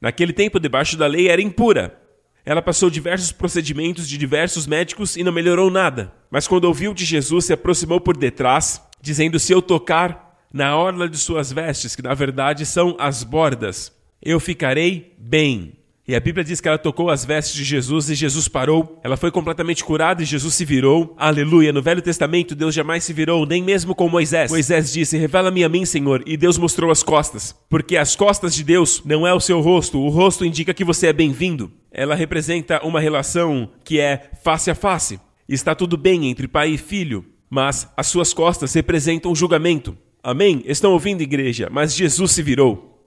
Naquele 0.00 0.32
tempo, 0.32 0.60
debaixo 0.60 0.96
da 0.96 1.06
lei, 1.06 1.28
era 1.28 1.42
impura. 1.42 2.00
Ela 2.44 2.62
passou 2.62 2.88
diversos 2.88 3.32
procedimentos 3.32 4.08
de 4.08 4.16
diversos 4.16 4.66
médicos 4.66 5.16
e 5.16 5.22
não 5.22 5.32
melhorou 5.32 5.70
nada. 5.70 6.12
Mas 6.30 6.48
quando 6.48 6.64
ouviu 6.64 6.94
de 6.94 7.04
Jesus, 7.04 7.46
se 7.46 7.52
aproximou 7.52 8.00
por 8.00 8.16
detrás, 8.16 8.82
dizendo: 9.02 9.38
Se 9.38 9.52
eu 9.52 9.60
tocar 9.60 10.38
na 10.52 10.76
orla 10.76 11.08
de 11.08 11.18
suas 11.18 11.52
vestes, 11.52 11.94
que 11.94 12.02
na 12.02 12.14
verdade 12.14 12.64
são 12.64 12.96
as 12.98 13.22
bordas, 13.22 13.92
eu 14.22 14.40
ficarei 14.40 15.14
bem. 15.18 15.74
E 16.08 16.14
a 16.14 16.20
Bíblia 16.20 16.42
diz 16.42 16.58
que 16.58 16.66
ela 16.66 16.78
tocou 16.78 17.10
as 17.10 17.22
vestes 17.22 17.54
de 17.54 17.62
Jesus 17.62 18.08
e 18.08 18.14
Jesus 18.14 18.48
parou. 18.48 18.98
Ela 19.04 19.14
foi 19.14 19.30
completamente 19.30 19.84
curada 19.84 20.22
e 20.22 20.24
Jesus 20.24 20.54
se 20.54 20.64
virou. 20.64 21.14
Aleluia. 21.18 21.70
No 21.70 21.82
Velho 21.82 22.00
Testamento, 22.00 22.54
Deus 22.54 22.74
jamais 22.74 23.04
se 23.04 23.12
virou, 23.12 23.44
nem 23.44 23.62
mesmo 23.62 23.94
com 23.94 24.08
Moisés. 24.08 24.50
Moisés 24.50 24.90
disse: 24.90 25.18
Revela-me 25.18 25.62
a 25.62 25.68
mim, 25.68 25.84
Senhor. 25.84 26.22
E 26.24 26.34
Deus 26.34 26.56
mostrou 26.56 26.90
as 26.90 27.02
costas. 27.02 27.54
Porque 27.68 27.94
as 27.94 28.16
costas 28.16 28.54
de 28.54 28.64
Deus 28.64 29.02
não 29.04 29.26
é 29.26 29.34
o 29.34 29.40
seu 29.40 29.60
rosto. 29.60 30.00
O 30.00 30.08
rosto 30.08 30.46
indica 30.46 30.72
que 30.72 30.82
você 30.82 31.08
é 31.08 31.12
bem-vindo. 31.12 31.70
Ela 31.92 32.14
representa 32.14 32.82
uma 32.86 33.00
relação 33.00 33.70
que 33.84 34.00
é 34.00 34.30
face 34.42 34.70
a 34.70 34.74
face. 34.74 35.20
Está 35.46 35.74
tudo 35.74 35.98
bem 35.98 36.30
entre 36.30 36.48
pai 36.48 36.70
e 36.70 36.78
filho, 36.78 37.22
mas 37.50 37.86
as 37.94 38.06
suas 38.06 38.32
costas 38.32 38.72
representam 38.72 39.30
o 39.30 39.36
julgamento. 39.36 39.94
Amém? 40.22 40.62
Estão 40.64 40.92
ouvindo, 40.92 41.20
igreja? 41.20 41.68
Mas 41.70 41.94
Jesus 41.94 42.32
se 42.32 42.42
virou. 42.42 42.98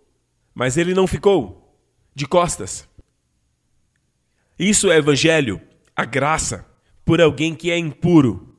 Mas 0.54 0.78
ele 0.78 0.94
não 0.94 1.08
ficou 1.08 1.62
de 2.14 2.28
costas. 2.28 2.88
Isso 4.62 4.92
é 4.92 4.98
evangelho, 4.98 5.60
a 5.96 6.06
graça, 6.06 6.64
por 7.04 7.20
alguém 7.20 7.56
que 7.56 7.72
é 7.72 7.80
impuro. 7.80 8.56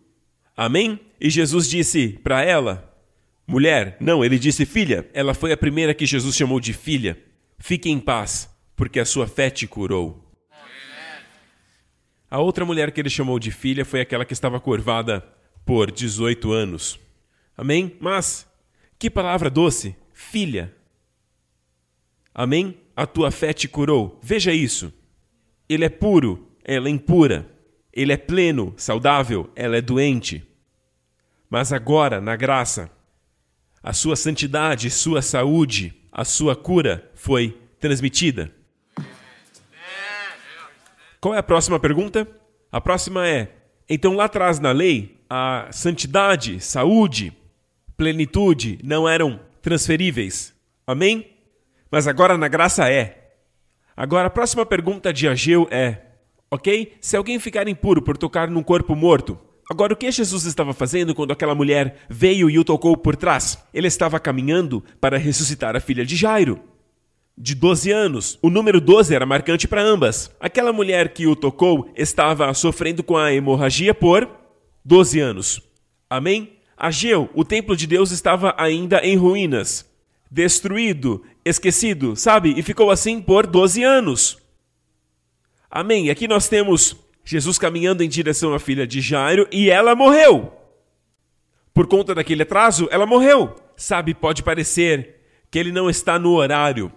Amém? 0.57 0.99
E 1.21 1.31
Jesus 1.31 1.71
disse 1.71 2.19
para 2.25 2.43
ela: 2.43 2.93
Mulher, 3.47 3.99
não, 4.01 4.25
ele 4.25 4.37
disse 4.37 4.67
filha. 4.67 5.09
Ela 5.15 5.33
foi 5.33 5.53
a 5.53 5.57
primeira 5.57 5.95
que 5.95 6.05
Jesus 6.05 6.35
chamou 6.35 6.59
de 6.59 6.73
filha. 6.73 7.23
Fique 7.57 7.89
em 7.89 8.01
paz, 8.01 8.51
porque 8.75 8.99
a 8.99 9.05
sua 9.05 9.29
fé 9.29 9.49
te 9.49 9.65
curou. 9.69 10.29
A 12.29 12.41
outra 12.41 12.65
mulher 12.65 12.91
que 12.91 13.01
ele 13.01 13.09
chamou 13.09 13.39
de 13.39 13.53
filha 13.53 13.85
foi 13.85 14.01
aquela 14.01 14.25
que 14.25 14.33
estava 14.33 14.59
curvada 14.59 15.25
por 15.65 15.89
18 15.89 16.51
anos. 16.51 16.99
Amém? 17.57 17.97
Mas, 18.01 18.45
que 18.99 19.09
palavra 19.09 19.49
doce! 19.49 19.95
Filha. 20.13 20.75
Amém? 22.35 22.77
A 22.97 23.07
tua 23.07 23.31
fé 23.31 23.53
te 23.53 23.69
curou. 23.69 24.19
Veja 24.21 24.53
isso. 24.53 24.93
Ele 25.73 25.87
é 25.87 25.89
puro, 25.89 26.47
ela 26.63 26.87
é 26.87 26.91
impura. 26.91 27.49
Ele 27.91 28.13
é 28.13 28.17
pleno, 28.17 28.75
saudável, 28.77 29.51
ela 29.57 29.77
é 29.77 29.81
doente. 29.81 30.47
Mas 31.49 31.73
agora, 31.73 32.21
na 32.21 32.37
graça, 32.37 32.91
a 33.83 33.95
sua 33.95 34.15
santidade, 34.17 34.91
sua 34.91 35.23
saúde, 35.23 35.95
a 36.13 36.27
sua 36.27 36.55
cura 36.55 37.11
foi 37.15 37.59
transmitida. 37.81 38.53
Qual 41.19 41.35
é 41.35 41.39
a 41.39 41.43
próxima 41.43 41.81
pergunta? 41.81 42.29
A 42.71 42.81
próxima 42.81 43.27
é: 43.27 43.55
então 43.89 44.15
lá 44.15 44.25
atrás 44.25 44.59
na 44.59 44.73
lei, 44.73 45.23
a 45.29 45.69
santidade, 45.73 46.61
saúde, 46.61 47.33
plenitude 47.97 48.79
não 48.85 49.09
eram 49.09 49.41
transferíveis. 49.63 50.53
Amém? 50.87 51.35
Mas 51.91 52.07
agora 52.07 52.37
na 52.37 52.49
graça 52.49 52.91
é. 52.91 53.22
Agora 54.03 54.27
a 54.27 54.31
próxima 54.31 54.67
pergunta 54.67 55.13
de 55.13 55.29
Ageu 55.29 55.69
é: 55.71 56.01
ok? 56.51 56.95
Se 57.01 57.17
alguém 57.17 57.39
ficar 57.39 57.69
impuro 57.69 58.03
por 58.03 58.17
tocar 58.19 58.51
num 58.51 58.61
corpo 58.61 58.97
morto, 58.97 59.39
Agora, 59.71 59.93
o 59.93 59.97
que 59.97 60.11
Jesus 60.11 60.45
estava 60.45 60.75
fazendo 60.75 61.15
quando 61.15 61.31
aquela 61.31 61.55
mulher 61.55 62.01
veio 62.11 62.51
e 62.51 62.59
o 62.59 62.65
tocou 62.65 62.97
por 62.97 63.15
trás? 63.15 63.57
Ele 63.73 63.87
estava 63.87 64.19
caminhando 64.19 64.85
para 65.01 65.17
ressuscitar 65.17 65.77
a 65.77 65.81
filha 65.81 66.05
de 66.05 66.17
Jairo 66.17 66.61
de 67.39 67.55
12 67.55 67.93
anos. 67.93 68.39
O 68.43 68.51
número 68.51 68.81
12 68.81 69.15
era 69.15 69.25
marcante 69.25 69.69
para 69.69 69.81
ambas. 69.81 70.35
Aquela 70.41 70.73
mulher 70.73 71.15
que 71.15 71.29
o 71.29 71.37
tocou 71.37 71.89
estava 71.97 72.53
sofrendo 72.53 73.05
com 73.05 73.17
a 73.17 73.33
hemorragia 73.33 73.95
por 73.95 74.29
12 74.85 75.21
anos. 75.21 75.63
Amém? 76.11 76.55
Ageu, 76.77 77.31
o 77.35 77.45
templo 77.45 77.77
de 77.77 77.87
Deus 77.87 78.11
estava 78.11 78.55
ainda 78.59 78.99
em 78.99 79.17
ruínas, 79.17 79.89
destruído, 80.29 81.23
esquecido, 81.45 82.17
sabe? 82.17 82.55
E 82.57 82.63
ficou 82.63 82.91
assim 82.91 83.21
por 83.21 83.47
12 83.47 83.83
anos. 83.83 84.39
Amém? 85.71 86.11
Aqui 86.11 86.29
nós 86.29 86.49
temos 86.49 86.97
Jesus 87.25 87.59
caminhando 87.59 88.03
em 88.03 88.09
direção 88.09 88.53
à 88.55 88.59
filha 88.59 88.87
de 88.87 89.01
Jairo 89.01 89.49
e 89.51 89.71
ela 89.71 89.95
morreu. 89.95 90.53
Por 91.73 91.87
conta 91.87 92.15
daquele 92.15 92.43
atraso, 92.43 92.89
ela 92.91 93.07
morreu. 93.07 93.55
Sabe, 93.77 94.15
pode 94.15 94.43
parecer 94.43 95.17
que 95.51 95.59
ele 95.59 95.73
não 95.73 95.89
está 95.89 96.19
no 96.19 96.33
horário, 96.33 96.93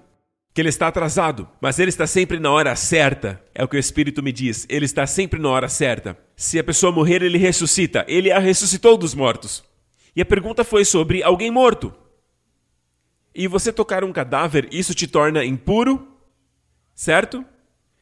que 0.53 0.61
ele 0.61 0.69
está 0.69 0.87
atrasado, 0.87 1.47
mas 1.61 1.79
ele 1.79 1.89
está 1.89 2.05
sempre 2.05 2.39
na 2.39 2.51
hora 2.51 2.75
certa. 2.75 3.41
É 3.53 3.63
o 3.63 3.67
que 3.67 3.77
o 3.77 3.79
Espírito 3.79 4.21
me 4.21 4.31
diz. 4.31 4.65
Ele 4.69 4.85
está 4.85 5.07
sempre 5.07 5.39
na 5.39 5.49
hora 5.49 5.69
certa. 5.69 6.17
Se 6.35 6.59
a 6.59 6.63
pessoa 6.63 6.91
morrer, 6.91 7.21
ele 7.21 7.37
ressuscita. 7.37 8.05
Ele 8.07 8.31
a 8.31 8.39
ressuscitou 8.39 8.97
dos 8.97 9.13
mortos. 9.13 9.63
E 10.15 10.21
a 10.21 10.25
pergunta 10.25 10.63
foi 10.63 10.83
sobre 10.83 11.23
alguém 11.23 11.51
morto. 11.51 11.93
E 13.35 13.49
você 13.49 13.73
tocar 13.73 14.05
um 14.05 14.13
cadáver, 14.13 14.69
isso 14.71 14.95
te 14.95 15.05
torna 15.05 15.43
impuro? 15.43 16.07
Certo? 16.95 17.45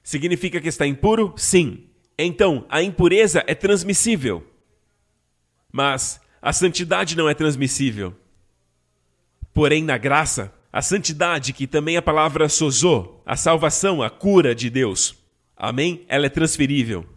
Significa 0.04 0.62
que 0.62 0.68
está 0.68 0.86
impuro? 0.86 1.34
Sim. 1.36 1.90
Então, 2.16 2.68
a 2.70 2.84
impureza 2.84 3.44
é 3.48 3.56
transmissível. 3.56 4.46
Mas 5.72 6.22
a 6.40 6.54
santidade 6.54 7.18
não 7.18 7.28
é 7.28 7.34
transmissível. 7.34 8.16
Porém, 9.52 9.84
na 9.84 9.98
graça, 9.98 10.54
a 10.72 10.84
santidade, 10.84 11.52
que 11.52 11.66
também 11.66 11.98
a 11.98 12.02
palavra 12.02 12.48
sozô, 12.48 13.16
a 13.26 13.36
salvação, 13.36 14.04
a 14.04 14.12
cura 14.12 14.54
de 14.54 14.70
Deus, 14.70 15.16
amém? 15.58 16.06
Ela 16.08 16.28
é 16.28 16.30
transferível. 16.30 17.08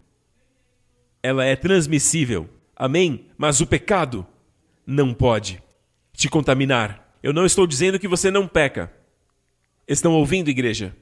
Ela 1.22 1.44
é 1.44 1.54
transmissível, 1.54 2.48
amém? 2.74 3.26
Mas 3.36 3.60
o 3.60 3.66
pecado 3.66 4.26
não 4.86 5.12
pode 5.12 5.62
te 6.14 6.30
contaminar. 6.30 7.05
Eu 7.26 7.32
não 7.32 7.44
estou 7.44 7.66
dizendo 7.66 7.98
que 7.98 8.06
você 8.06 8.30
não 8.30 8.46
peca. 8.46 8.88
Estão 9.88 10.12
ouvindo, 10.12 10.48
igreja? 10.48 10.94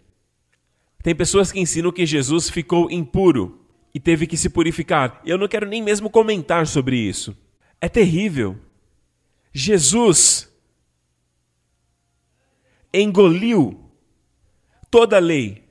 Tem 1.02 1.14
pessoas 1.14 1.52
que 1.52 1.60
ensinam 1.60 1.92
que 1.92 2.06
Jesus 2.06 2.48
ficou 2.48 2.90
impuro 2.90 3.62
e 3.94 4.00
teve 4.00 4.26
que 4.26 4.34
se 4.34 4.48
purificar. 4.48 5.20
Eu 5.26 5.36
não 5.36 5.46
quero 5.46 5.66
nem 5.66 5.82
mesmo 5.82 6.08
comentar 6.08 6.66
sobre 6.66 6.96
isso. 6.96 7.36
É 7.78 7.90
terrível. 7.90 8.58
Jesus 9.52 10.50
engoliu 12.90 13.78
toda 14.90 15.16
a 15.16 15.20
lei. 15.20 15.62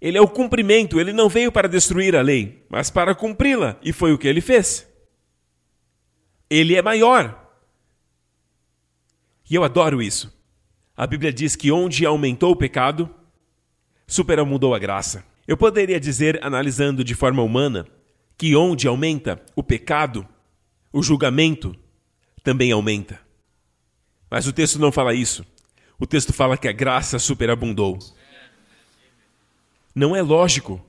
Ele 0.00 0.16
é 0.16 0.22
o 0.22 0.26
cumprimento, 0.26 0.98
ele 0.98 1.12
não 1.12 1.28
veio 1.28 1.52
para 1.52 1.68
destruir 1.68 2.16
a 2.16 2.22
lei, 2.22 2.64
mas 2.70 2.88
para 2.88 3.14
cumpri-la, 3.14 3.76
e 3.82 3.92
foi 3.92 4.14
o 4.14 4.18
que 4.18 4.26
ele 4.26 4.40
fez. 4.40 4.88
Ele 6.48 6.76
é 6.76 6.80
maior. 6.80 7.47
E 9.50 9.54
eu 9.54 9.64
adoro 9.64 10.02
isso. 10.02 10.32
A 10.96 11.06
Bíblia 11.06 11.32
diz 11.32 11.54
que 11.54 11.70
onde 11.70 12.04
aumentou 12.04 12.52
o 12.52 12.56
pecado, 12.56 13.08
superamudou 14.06 14.74
a 14.74 14.78
graça. 14.78 15.24
Eu 15.46 15.56
poderia 15.56 16.00
dizer, 16.00 16.44
analisando 16.44 17.04
de 17.04 17.14
forma 17.14 17.42
humana, 17.42 17.86
que 18.36 18.54
onde 18.54 18.86
aumenta 18.86 19.40
o 19.54 19.62
pecado, 19.62 20.26
o 20.92 21.02
julgamento 21.02 21.74
também 22.42 22.72
aumenta. 22.72 23.20
Mas 24.30 24.46
o 24.46 24.52
texto 24.52 24.78
não 24.78 24.92
fala 24.92 25.14
isso. 25.14 25.44
O 25.98 26.06
texto 26.06 26.32
fala 26.32 26.56
que 26.56 26.68
a 26.68 26.72
graça 26.72 27.18
superabundou. 27.18 27.98
Não 29.94 30.14
é 30.14 30.22
lógico, 30.22 30.84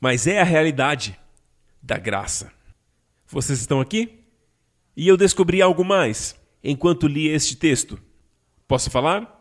mas 0.00 0.26
é 0.26 0.40
a 0.40 0.44
realidade 0.44 1.18
da 1.82 1.98
graça. 1.98 2.52
Vocês 3.26 3.60
estão 3.60 3.80
aqui? 3.80 4.20
E 4.96 5.08
eu 5.08 5.16
descobri 5.16 5.62
algo 5.62 5.84
mais 5.84 6.39
enquanto 6.62 7.06
li 7.06 7.28
este 7.28 7.56
texto. 7.56 7.98
Posso 8.66 8.90
falar? 8.90 9.40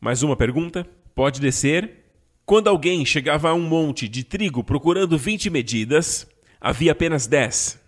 Mais 0.00 0.22
uma 0.22 0.36
pergunta? 0.36 0.86
Pode 1.14 1.40
descer. 1.40 2.04
Quando 2.44 2.68
alguém 2.68 3.04
chegava 3.04 3.50
a 3.50 3.54
um 3.54 3.60
monte 3.60 4.08
de 4.08 4.22
trigo 4.22 4.62
procurando 4.62 5.18
20 5.18 5.50
medidas, 5.50 6.26
havia 6.60 6.92
apenas 6.92 7.26
10. 7.26 7.80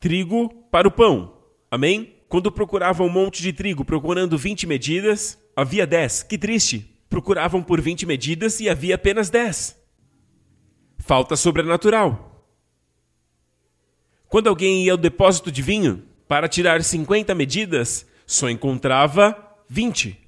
Trigo 0.00 0.48
para 0.70 0.88
o 0.88 0.90
pão. 0.90 1.34
Amém? 1.70 2.14
Quando 2.28 2.50
procurava 2.50 3.02
um 3.02 3.08
monte 3.08 3.42
de 3.42 3.52
trigo 3.52 3.84
procurando 3.84 4.36
20 4.36 4.66
medidas, 4.66 5.38
havia 5.54 5.86
10. 5.86 6.24
Que 6.24 6.36
triste! 6.36 6.88
Procuravam 7.08 7.62
por 7.62 7.80
20 7.80 8.06
medidas 8.06 8.58
e 8.58 8.68
havia 8.70 8.94
apenas 8.94 9.28
10. 9.28 9.78
Falta 10.98 11.36
sobrenatural. 11.36 12.48
Quando 14.28 14.48
alguém 14.48 14.84
ia 14.84 14.92
ao 14.92 14.98
depósito 14.98 15.52
de 15.52 15.60
vinho 15.60 16.02
para 16.32 16.48
tirar 16.48 16.82
50 16.82 17.34
medidas, 17.34 18.06
só 18.26 18.48
encontrava 18.48 19.36
20. 19.68 20.18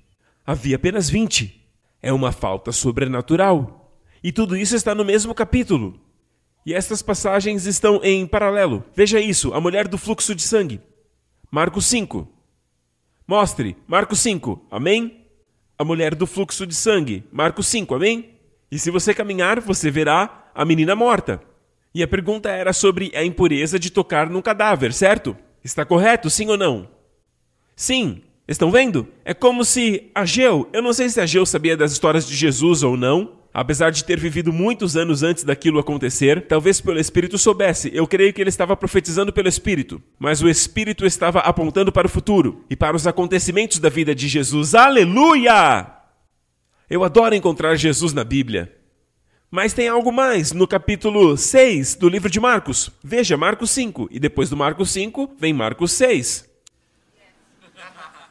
Havia 0.44 0.76
apenas 0.76 1.08
20. 1.08 1.66
É 2.02 2.12
uma 2.12 2.30
falta 2.30 2.72
sobrenatural. 2.72 3.98
E 4.22 4.30
tudo 4.30 4.54
isso 4.54 4.76
está 4.76 4.94
no 4.94 5.02
mesmo 5.02 5.34
capítulo. 5.34 5.98
E 6.66 6.74
estas 6.74 7.00
passagens 7.00 7.64
estão 7.64 8.02
em 8.04 8.26
paralelo. 8.26 8.84
Veja 8.94 9.18
isso: 9.18 9.54
a 9.54 9.60
mulher 9.62 9.88
do 9.88 9.96
fluxo 9.96 10.34
de 10.34 10.42
sangue. 10.42 10.78
Marcos 11.50 11.86
5. 11.86 12.28
Mostre, 13.26 13.74
Marcos 13.86 14.20
5. 14.20 14.66
Amém? 14.70 15.24
a 15.78 15.84
mulher 15.84 16.14
do 16.14 16.26
fluxo 16.26 16.66
de 16.66 16.74
sangue. 16.74 17.24
Marcos 17.32 17.66
5, 17.68 17.94
amém? 17.94 18.34
E 18.70 18.78
se 18.78 18.90
você 18.90 19.14
caminhar, 19.14 19.58
você 19.58 19.90
verá 19.90 20.50
a 20.54 20.66
menina 20.66 20.94
morta. 20.94 21.40
E 21.94 22.02
a 22.02 22.06
pergunta 22.06 22.50
era 22.50 22.74
sobre 22.74 23.10
a 23.14 23.24
impureza 23.24 23.78
de 23.78 23.88
tocar 23.88 24.28
num 24.28 24.42
cadáver, 24.42 24.92
certo? 24.92 25.34
Está 25.64 25.84
correto, 25.84 26.28
sim 26.30 26.48
ou 26.48 26.56
não? 26.56 26.88
Sim. 27.74 28.22
Estão 28.46 28.70
vendo? 28.70 29.08
É 29.24 29.32
como 29.32 29.64
se 29.64 30.10
Ageu, 30.14 30.68
eu 30.72 30.82
não 30.82 30.92
sei 30.92 31.08
se 31.08 31.18
Ageu 31.18 31.46
sabia 31.46 31.76
das 31.76 31.92
histórias 31.92 32.28
de 32.28 32.36
Jesus 32.36 32.82
ou 32.82 32.94
não, 32.94 33.42
Apesar 33.54 33.90
de 33.90 34.02
ter 34.02 34.18
vivido 34.18 34.52
muitos 34.52 34.96
anos 34.96 35.22
antes 35.22 35.44
daquilo 35.44 35.78
acontecer, 35.78 36.48
talvez 36.48 36.80
pelo 36.80 36.98
Espírito 36.98 37.38
soubesse. 37.38 37.88
Eu 37.94 38.04
creio 38.04 38.32
que 38.32 38.40
ele 38.40 38.48
estava 38.48 38.76
profetizando 38.76 39.32
pelo 39.32 39.46
Espírito, 39.46 40.02
mas 40.18 40.42
o 40.42 40.48
Espírito 40.48 41.06
estava 41.06 41.38
apontando 41.38 41.92
para 41.92 42.08
o 42.08 42.10
futuro 42.10 42.64
e 42.68 42.74
para 42.74 42.96
os 42.96 43.06
acontecimentos 43.06 43.78
da 43.78 43.88
vida 43.88 44.12
de 44.12 44.26
Jesus. 44.26 44.74
Aleluia! 44.74 45.86
Eu 46.90 47.04
adoro 47.04 47.32
encontrar 47.32 47.76
Jesus 47.76 48.12
na 48.12 48.24
Bíblia. 48.24 48.74
Mas 49.54 49.72
tem 49.72 49.86
algo 49.86 50.10
mais 50.10 50.50
no 50.50 50.66
capítulo 50.66 51.36
6 51.36 51.94
do 51.94 52.08
livro 52.08 52.28
de 52.28 52.40
Marcos. 52.40 52.90
Veja, 53.04 53.36
Marcos 53.36 53.70
5. 53.70 54.08
E 54.10 54.18
depois 54.18 54.50
do 54.50 54.56
Marcos 54.56 54.90
5, 54.90 55.36
vem 55.38 55.52
Marcos 55.52 55.92
6. 55.92 56.50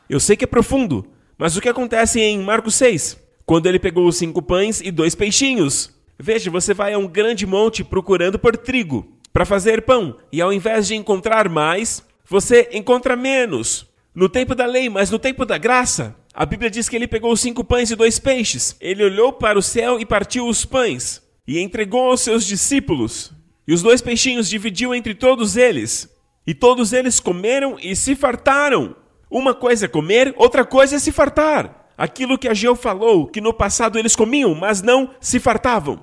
Eu 0.09 0.19
sei 0.19 0.35
que 0.35 0.43
é 0.43 0.47
profundo, 0.47 1.07
mas 1.37 1.55
o 1.55 1.61
que 1.61 1.69
acontece 1.69 2.19
em 2.19 2.39
Marcos 2.39 2.75
6? 2.75 3.23
quando 3.45 3.67
ele 3.67 3.79
pegou 3.79 4.05
os 4.05 4.17
cinco 4.17 4.41
pães 4.41 4.81
e 4.81 4.91
dois 4.91 5.15
peixinhos. 5.15 5.91
Veja, 6.19 6.51
você 6.51 6.73
vai 6.73 6.91
a 6.91 6.97
um 6.97 7.07
grande 7.07 7.45
monte 7.45 7.85
procurando 7.85 8.37
por 8.37 8.57
trigo 8.57 9.07
para 9.31 9.45
fazer 9.45 9.83
pão, 9.83 10.17
e 10.29 10.41
ao 10.41 10.51
invés 10.51 10.87
de 10.87 10.95
encontrar 10.95 11.47
mais, 11.47 12.03
você 12.25 12.69
encontra 12.73 13.15
menos. 13.15 13.87
no 14.13 14.29
tempo 14.29 14.53
da 14.53 14.65
lei, 14.65 14.89
mas 14.89 15.09
no 15.09 15.17
tempo 15.17 15.43
da 15.45 15.57
graça, 15.57 16.15
a 16.33 16.45
Bíblia 16.45 16.69
diz 16.69 16.89
que 16.89 16.95
ele 16.95 17.07
pegou 17.07 17.35
cinco 17.37 17.63
pães 17.63 17.91
e 17.91 17.95
dois 17.95 18.17
peixes. 18.17 18.75
Ele 18.81 19.03
olhou 19.03 19.31
para 19.33 19.59
o 19.59 19.61
céu 19.61 19.99
e 19.99 20.05
partiu 20.05 20.47
os 20.47 20.65
pães 20.65 21.21
e 21.47 21.59
entregou 21.59 22.09
aos 22.09 22.21
seus 22.21 22.45
discípulos. 22.45 23.31
E 23.67 23.73
os 23.73 23.83
dois 23.83 24.01
peixinhos 24.01 24.49
dividiu 24.49 24.95
entre 24.95 25.13
todos 25.13 25.55
eles. 25.55 26.09
E 26.45 26.53
todos 26.53 26.91
eles 26.91 27.19
comeram 27.19 27.77
e 27.79 27.95
se 27.95 28.15
fartaram. 28.15 28.95
Uma 29.29 29.53
coisa 29.53 29.85
é 29.85 29.87
comer, 29.87 30.33
outra 30.35 30.65
coisa 30.65 30.95
é 30.95 30.99
se 30.99 31.11
fartar. 31.11 31.91
Aquilo 31.95 32.37
que 32.37 32.47
Ageu 32.47 32.75
falou, 32.75 33.27
que 33.27 33.39
no 33.39 33.53
passado 33.53 33.99
eles 33.99 34.15
comiam, 34.15 34.55
mas 34.55 34.81
não 34.81 35.11
se 35.21 35.39
fartavam. 35.39 36.01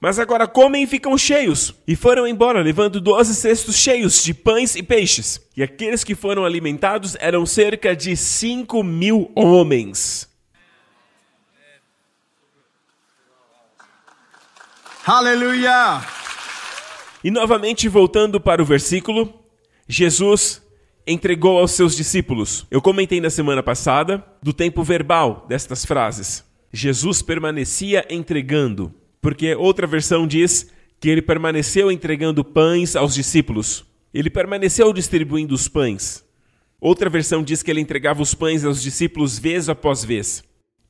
Mas 0.00 0.18
agora 0.18 0.46
comem 0.46 0.84
e 0.84 0.86
ficam 0.86 1.18
cheios. 1.18 1.74
E 1.86 1.96
foram 1.96 2.26
embora, 2.26 2.62
levando 2.62 3.00
doze 3.00 3.34
cestos 3.34 3.76
cheios 3.76 4.22
de 4.22 4.32
pães 4.32 4.76
e 4.76 4.82
peixes. 4.82 5.40
E 5.56 5.62
aqueles 5.62 6.04
que 6.04 6.14
foram 6.14 6.44
alimentados 6.44 7.16
eram 7.18 7.44
cerca 7.44 7.96
de 7.96 8.16
cinco 8.16 8.84
mil 8.84 9.30
homens. 9.34 10.28
Hallelujah. 15.04 16.06
E 17.24 17.30
novamente 17.30 17.88
voltando 17.88 18.40
para 18.40 18.62
o 18.62 18.64
versículo, 18.64 19.34
Jesus 19.88 20.62
entregou 21.06 21.58
aos 21.58 21.72
seus 21.72 21.96
discípulos. 21.96 22.66
Eu 22.70 22.82
comentei 22.82 23.20
na 23.20 23.30
semana 23.30 23.62
passada 23.62 24.22
do 24.42 24.52
tempo 24.52 24.82
verbal 24.82 25.46
destas 25.48 25.84
frases. 25.84 26.44
Jesus 26.70 27.22
permanecia 27.22 28.06
entregando, 28.10 28.94
porque 29.20 29.54
outra 29.54 29.86
versão 29.86 30.26
diz 30.26 30.70
que 31.00 31.08
ele 31.08 31.22
permaneceu 31.22 31.90
entregando 31.90 32.44
pães 32.44 32.96
aos 32.96 33.14
discípulos. 33.14 33.84
Ele 34.12 34.30
permaneceu 34.30 34.92
distribuindo 34.92 35.54
os 35.54 35.68
pães. 35.68 36.24
Outra 36.80 37.10
versão 37.10 37.42
diz 37.42 37.62
que 37.62 37.70
ele 37.70 37.80
entregava 37.80 38.22
os 38.22 38.34
pães 38.34 38.64
aos 38.64 38.80
discípulos 38.80 39.38
vez 39.38 39.68
após 39.68 40.04
vez. 40.04 40.44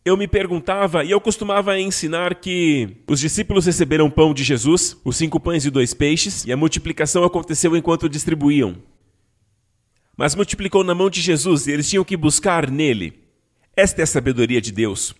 Eu 0.04 0.16
me 0.16 0.28
perguntava 0.28 1.04
e 1.04 1.10
eu 1.10 1.20
costumava 1.20 1.78
ensinar 1.78 2.34
que 2.36 2.96
os 3.06 3.20
discípulos 3.20 3.66
receberam 3.66 4.10
pão 4.10 4.32
de 4.32 4.44
Jesus, 4.44 4.96
os 5.04 5.16
cinco 5.16 5.40
pães 5.40 5.64
e 5.64 5.70
dois 5.70 5.92
peixes, 5.92 6.44
e 6.44 6.52
a 6.52 6.56
multiplicação 6.56 7.24
aconteceu 7.24 7.76
enquanto 7.76 8.08
distribuíam. 8.08 8.76
Mas 10.16 10.34
multiplicou 10.34 10.82
na 10.82 10.94
mão 10.94 11.10
de 11.10 11.20
Jesus 11.20 11.66
e 11.66 11.72
eles 11.72 11.88
tinham 11.88 12.04
que 12.04 12.16
buscar 12.16 12.70
nele. 12.70 13.22
Esta 13.76 14.02
é 14.02 14.04
a 14.04 14.06
sabedoria 14.06 14.60
de 14.60 14.72
Deus. 14.72 15.14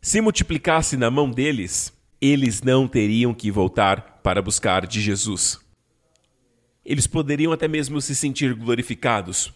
Se 0.00 0.20
multiplicasse 0.20 0.96
na 0.96 1.10
mão 1.10 1.30
deles, 1.30 1.92
eles 2.20 2.62
não 2.62 2.86
teriam 2.86 3.32
que 3.32 3.50
voltar 3.50 4.20
para 4.22 4.42
buscar 4.42 4.86
de 4.86 5.00
Jesus. 5.00 5.58
Eles 6.84 7.06
poderiam 7.06 7.52
até 7.52 7.66
mesmo 7.66 8.00
se 8.00 8.14
sentir 8.14 8.54
glorificados. 8.54 9.52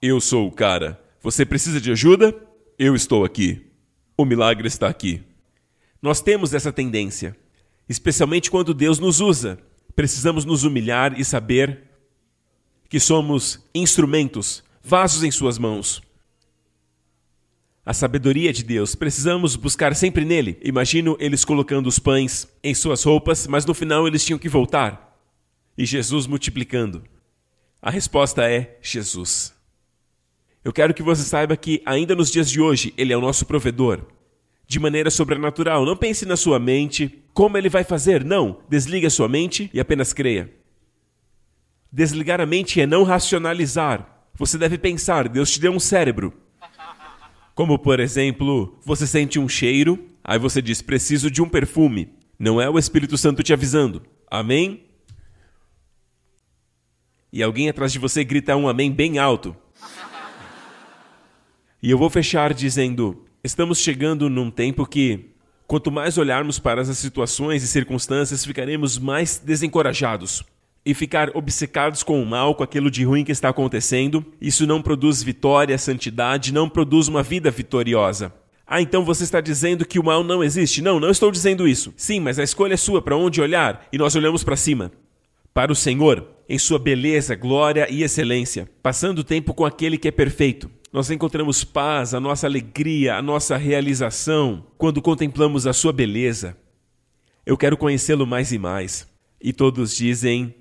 Eu 0.00 0.20
sou 0.20 0.46
o 0.46 0.52
cara. 0.52 1.00
Você 1.22 1.44
precisa 1.44 1.80
de 1.80 1.90
ajuda? 1.90 2.34
Eu 2.78 2.94
estou 2.94 3.24
aqui. 3.24 3.66
O 4.16 4.24
milagre 4.24 4.68
está 4.68 4.88
aqui. 4.88 5.22
Nós 6.00 6.20
temos 6.20 6.54
essa 6.54 6.72
tendência, 6.72 7.36
especialmente 7.88 8.50
quando 8.50 8.72
Deus 8.72 8.98
nos 8.98 9.20
usa. 9.20 9.58
Precisamos 9.94 10.44
nos 10.44 10.64
humilhar 10.64 11.18
e 11.18 11.24
saber 11.24 11.82
que 12.88 13.00
somos 13.00 13.64
instrumentos, 13.74 14.62
vasos 14.82 15.24
em 15.24 15.30
Suas 15.30 15.58
mãos. 15.58 16.00
A 17.88 17.94
sabedoria 17.94 18.52
de 18.52 18.62
Deus, 18.62 18.94
precisamos 18.94 19.56
buscar 19.56 19.96
sempre 19.96 20.22
nele. 20.22 20.58
Imagino 20.62 21.16
eles 21.18 21.42
colocando 21.42 21.86
os 21.86 21.98
pães 21.98 22.46
em 22.62 22.74
suas 22.74 23.02
roupas, 23.02 23.46
mas 23.46 23.64
no 23.64 23.72
final 23.72 24.06
eles 24.06 24.22
tinham 24.22 24.38
que 24.38 24.46
voltar. 24.46 25.18
E 25.74 25.86
Jesus 25.86 26.26
multiplicando. 26.26 27.02
A 27.80 27.90
resposta 27.90 28.44
é 28.46 28.76
Jesus. 28.82 29.54
Eu 30.62 30.70
quero 30.70 30.92
que 30.92 31.02
você 31.02 31.22
saiba 31.22 31.56
que, 31.56 31.80
ainda 31.86 32.14
nos 32.14 32.30
dias 32.30 32.50
de 32.50 32.60
hoje, 32.60 32.92
Ele 32.94 33.10
é 33.10 33.16
o 33.16 33.22
nosso 33.22 33.46
provedor. 33.46 34.02
De 34.66 34.78
maneira 34.78 35.10
sobrenatural. 35.10 35.86
Não 35.86 35.96
pense 35.96 36.26
na 36.26 36.36
sua 36.36 36.58
mente 36.58 37.24
como 37.32 37.56
Ele 37.56 37.70
vai 37.70 37.84
fazer. 37.84 38.22
Não. 38.22 38.60
Desligue 38.68 39.06
a 39.06 39.10
sua 39.10 39.30
mente 39.30 39.70
e 39.72 39.80
apenas 39.80 40.12
creia. 40.12 40.52
Desligar 41.90 42.38
a 42.38 42.44
mente 42.44 42.82
é 42.82 42.86
não 42.86 43.02
racionalizar. 43.02 44.28
Você 44.34 44.58
deve 44.58 44.76
pensar. 44.76 45.26
Deus 45.26 45.50
te 45.50 45.58
deu 45.58 45.72
um 45.72 45.80
cérebro. 45.80 46.47
Como, 47.58 47.76
por 47.76 47.98
exemplo, 47.98 48.78
você 48.84 49.04
sente 49.04 49.36
um 49.36 49.48
cheiro, 49.48 49.98
aí 50.22 50.38
você 50.38 50.62
diz: 50.62 50.80
preciso 50.80 51.28
de 51.28 51.42
um 51.42 51.48
perfume. 51.48 52.08
Não 52.38 52.60
é 52.60 52.70
o 52.70 52.78
Espírito 52.78 53.18
Santo 53.18 53.42
te 53.42 53.52
avisando. 53.52 54.00
Amém? 54.30 54.84
E 57.32 57.42
alguém 57.42 57.68
atrás 57.68 57.92
de 57.92 57.98
você 57.98 58.22
grita 58.22 58.54
um 58.54 58.68
amém 58.68 58.92
bem 58.92 59.18
alto. 59.18 59.56
E 61.82 61.90
eu 61.90 61.98
vou 61.98 62.08
fechar 62.08 62.54
dizendo: 62.54 63.24
estamos 63.42 63.80
chegando 63.80 64.30
num 64.30 64.52
tempo 64.52 64.86
que, 64.86 65.32
quanto 65.66 65.90
mais 65.90 66.16
olharmos 66.16 66.60
para 66.60 66.82
as 66.82 66.96
situações 66.96 67.64
e 67.64 67.66
circunstâncias, 67.66 68.44
ficaremos 68.44 68.98
mais 68.98 69.36
desencorajados. 69.36 70.44
E 70.88 70.94
ficar 70.94 71.36
obcecados 71.36 72.02
com 72.02 72.22
o 72.22 72.24
mal, 72.24 72.54
com 72.54 72.62
aquilo 72.62 72.90
de 72.90 73.04
ruim 73.04 73.22
que 73.22 73.30
está 73.30 73.50
acontecendo, 73.50 74.24
isso 74.40 74.66
não 74.66 74.80
produz 74.80 75.22
vitória, 75.22 75.76
santidade, 75.76 76.50
não 76.50 76.66
produz 76.66 77.08
uma 77.08 77.22
vida 77.22 77.50
vitoriosa. 77.50 78.32
Ah, 78.66 78.80
então 78.80 79.04
você 79.04 79.24
está 79.24 79.38
dizendo 79.38 79.84
que 79.84 79.98
o 79.98 80.04
mal 80.04 80.24
não 80.24 80.42
existe? 80.42 80.80
Não, 80.80 80.98
não 80.98 81.10
estou 81.10 81.30
dizendo 81.30 81.68
isso. 81.68 81.92
Sim, 81.94 82.20
mas 82.20 82.38
a 82.38 82.42
escolha 82.42 82.72
é 82.72 82.78
sua 82.78 83.02
para 83.02 83.16
onde 83.16 83.40
olhar 83.42 83.86
e 83.92 83.98
nós 83.98 84.16
olhamos 84.16 84.42
para 84.42 84.56
cima. 84.56 84.90
Para 85.52 85.70
o 85.70 85.76
Senhor, 85.76 86.26
em 86.48 86.58
sua 86.58 86.78
beleza, 86.78 87.34
glória 87.34 87.86
e 87.90 88.02
excelência, 88.02 88.66
passando 88.82 89.18
o 89.18 89.24
tempo 89.24 89.52
com 89.52 89.66
aquele 89.66 89.98
que 89.98 90.08
é 90.08 90.10
perfeito 90.10 90.70
nós 90.92 91.10
encontramos 91.10 91.64
paz, 91.64 92.14
a 92.14 92.20
nossa 92.20 92.46
alegria, 92.46 93.16
a 93.16 93.22
nossa 93.22 93.56
realização 93.56 94.64
quando 94.78 95.02
contemplamos 95.02 95.66
a 95.66 95.72
sua 95.72 95.92
beleza. 95.92 96.56
Eu 97.44 97.58
quero 97.58 97.76
conhecê-lo 97.76 98.26
mais 98.26 98.52
e 98.52 98.58
mais. 98.58 99.06
E 99.40 99.52
todos 99.52 99.94
dizem: 99.94 100.54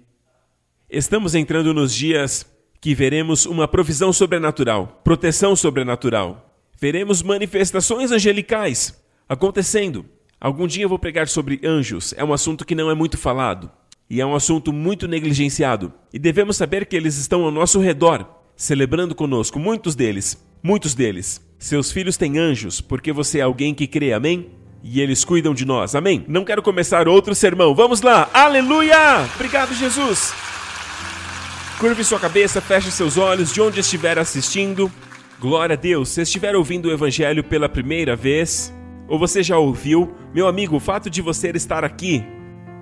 Estamos 0.90 1.36
entrando 1.36 1.74
nos 1.74 1.94
dias 1.94 2.46
que 2.80 2.96
veremos 2.96 3.46
uma 3.46 3.68
provisão 3.68 4.14
sobrenatural, 4.14 5.02
proteção 5.04 5.54
sobrenatural. 5.54 6.58
Veremos 6.80 7.22
manifestações 7.22 8.10
angelicais 8.10 8.98
acontecendo. 9.28 10.06
Algum 10.40 10.66
dia 10.66 10.86
eu 10.86 10.90
vou 10.90 10.98
pregar 10.98 11.28
sobre 11.28 11.60
anjos, 11.62 12.14
é 12.16 12.24
um 12.24 12.32
assunto 12.32 12.64
que 12.64 12.74
não 12.74 12.90
é 12.90 12.94
muito 12.94 13.18
falado 13.18 13.70
e 14.10 14.22
é 14.22 14.26
um 14.26 14.34
assunto 14.34 14.72
muito 14.72 15.10
negligenciado. 15.10 15.92
E 16.14 16.18
devemos 16.18 16.56
saber 16.56 16.86
que 16.86 16.96
eles 16.96 17.18
estão 17.18 17.44
ao 17.44 17.52
nosso 17.52 17.82
redor, 17.82 18.26
celebrando 18.56 19.14
conosco, 19.14 19.60
muitos 19.60 19.94
deles, 19.94 20.42
muitos 20.64 20.96
deles. 20.96 21.46
Seus 21.60 21.92
filhos 21.92 22.16
têm 22.16 22.38
anjos, 22.38 22.80
porque 22.80 23.12
você 23.12 23.40
é 23.40 23.42
alguém 23.42 23.74
que 23.74 23.88
crê, 23.88 24.14
amém? 24.14 24.52
E 24.82 25.02
eles 25.02 25.26
cuidam 25.26 25.54
de 25.54 25.66
nós, 25.66 25.96
amém? 25.96 26.24
Não 26.30 26.46
quero 26.46 26.62
começar 26.62 27.10
outro 27.10 27.36
sermão, 27.36 27.76
vamos 27.76 28.02
lá, 28.02 28.30
aleluia! 28.34 29.28
Obrigado, 29.36 29.74
Jesus! 29.74 30.32
Curve 31.80 32.04
sua 32.04 32.20
cabeça, 32.20 32.60
feche 32.60 32.90
seus 32.90 33.18
olhos 33.18 33.54
de 33.54 33.62
onde 33.62 33.80
estiver 33.80 34.18
assistindo. 34.18 34.92
Glória 35.40 35.76
a 35.76 35.78
Deus, 35.78 36.10
se 36.10 36.24
estiver 36.24 36.56
ouvindo 36.56 36.88
o 36.88 36.92
Evangelho 36.92 37.44
pela 37.44 37.70
primeira 37.70 38.16
vez, 38.16 38.74
ou 39.08 39.20
você 39.20 39.44
já 39.44 39.60
ouviu, 39.60 40.12
meu 40.34 40.48
amigo, 40.48 40.76
o 40.76 40.80
fato 40.80 41.08
de 41.08 41.22
você 41.22 41.52
estar 41.52 41.84
aqui 41.84 42.26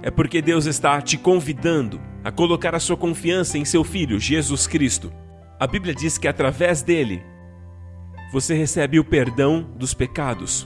é 0.01 0.09
porque 0.09 0.41
Deus 0.41 0.65
está 0.65 1.01
te 1.01 1.17
convidando 1.17 1.99
a 2.23 2.31
colocar 2.31 2.73
a 2.73 2.79
sua 2.79 2.95
confiança 2.95 3.57
em 3.57 3.65
seu 3.65 3.83
Filho, 3.83 4.17
Jesus 4.17 4.65
Cristo. 4.65 5.11
A 5.59 5.67
Bíblia 5.67 5.93
diz 5.93 6.17
que 6.17 6.27
através 6.27 6.81
dele 6.81 7.21
você 8.31 8.53
recebe 8.53 8.97
o 8.97 9.03
perdão 9.03 9.69
dos 9.75 9.93
pecados. 9.93 10.65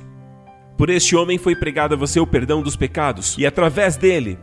Por 0.78 0.92
este 0.92 1.16
homem 1.16 1.40
foi 1.40 1.56
pregado 1.56 1.96
a 1.96 1.98
você 1.98 2.20
o 2.20 2.28
perdão 2.28 2.62
dos 2.62 2.76
pecados, 2.76 3.36
e 3.40 3.46
através 3.48 3.98
dele 3.98 4.38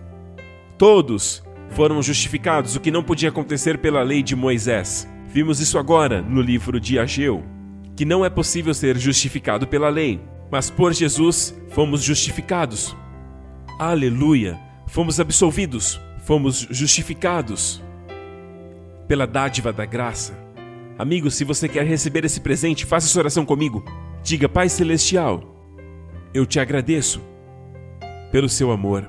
todos 0.76 1.45
foram 1.70 2.02
justificados, 2.02 2.76
o 2.76 2.80
que 2.80 2.90
não 2.90 3.02
podia 3.02 3.28
acontecer 3.28 3.78
pela 3.78 4.02
lei 4.02 4.22
de 4.22 4.34
Moisés. 4.34 5.08
Vimos 5.28 5.60
isso 5.60 5.78
agora 5.78 6.22
no 6.22 6.40
livro 6.40 6.80
de 6.80 6.98
Ageu, 6.98 7.44
que 7.94 8.04
não 8.04 8.24
é 8.24 8.30
possível 8.30 8.72
ser 8.72 8.96
justificado 8.96 9.66
pela 9.66 9.88
lei, 9.88 10.20
mas 10.50 10.70
por 10.70 10.92
Jesus 10.92 11.54
fomos 11.70 12.02
justificados. 12.02 12.96
Aleluia! 13.78 14.58
Fomos 14.86 15.18
absolvidos, 15.18 16.00
fomos 16.24 16.66
justificados 16.70 17.82
pela 19.06 19.26
dádiva 19.26 19.72
da 19.72 19.84
graça. 19.84 20.38
Amigo, 20.98 21.30
se 21.30 21.44
você 21.44 21.68
quer 21.68 21.84
receber 21.84 22.24
esse 22.24 22.40
presente, 22.40 22.86
faça 22.86 23.06
essa 23.06 23.18
oração 23.18 23.44
comigo. 23.44 23.84
Diga: 24.22 24.48
Pai 24.48 24.68
Celestial, 24.68 25.42
eu 26.32 26.46
te 26.46 26.58
agradeço 26.58 27.20
pelo 28.30 28.48
seu 28.48 28.70
amor, 28.70 29.08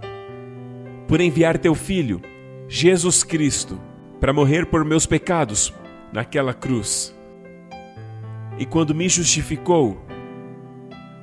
por 1.07 1.21
enviar 1.21 1.57
teu 1.57 1.73
Filho, 1.73 2.21
Jesus 2.67 3.23
Cristo, 3.23 3.79
para 4.19 4.33
morrer 4.33 4.65
por 4.65 4.83
meus 4.83 5.05
pecados 5.05 5.73
naquela 6.11 6.53
cruz. 6.53 7.15
E 8.57 8.65
quando 8.65 8.95
me 8.95 9.07
justificou, 9.07 10.01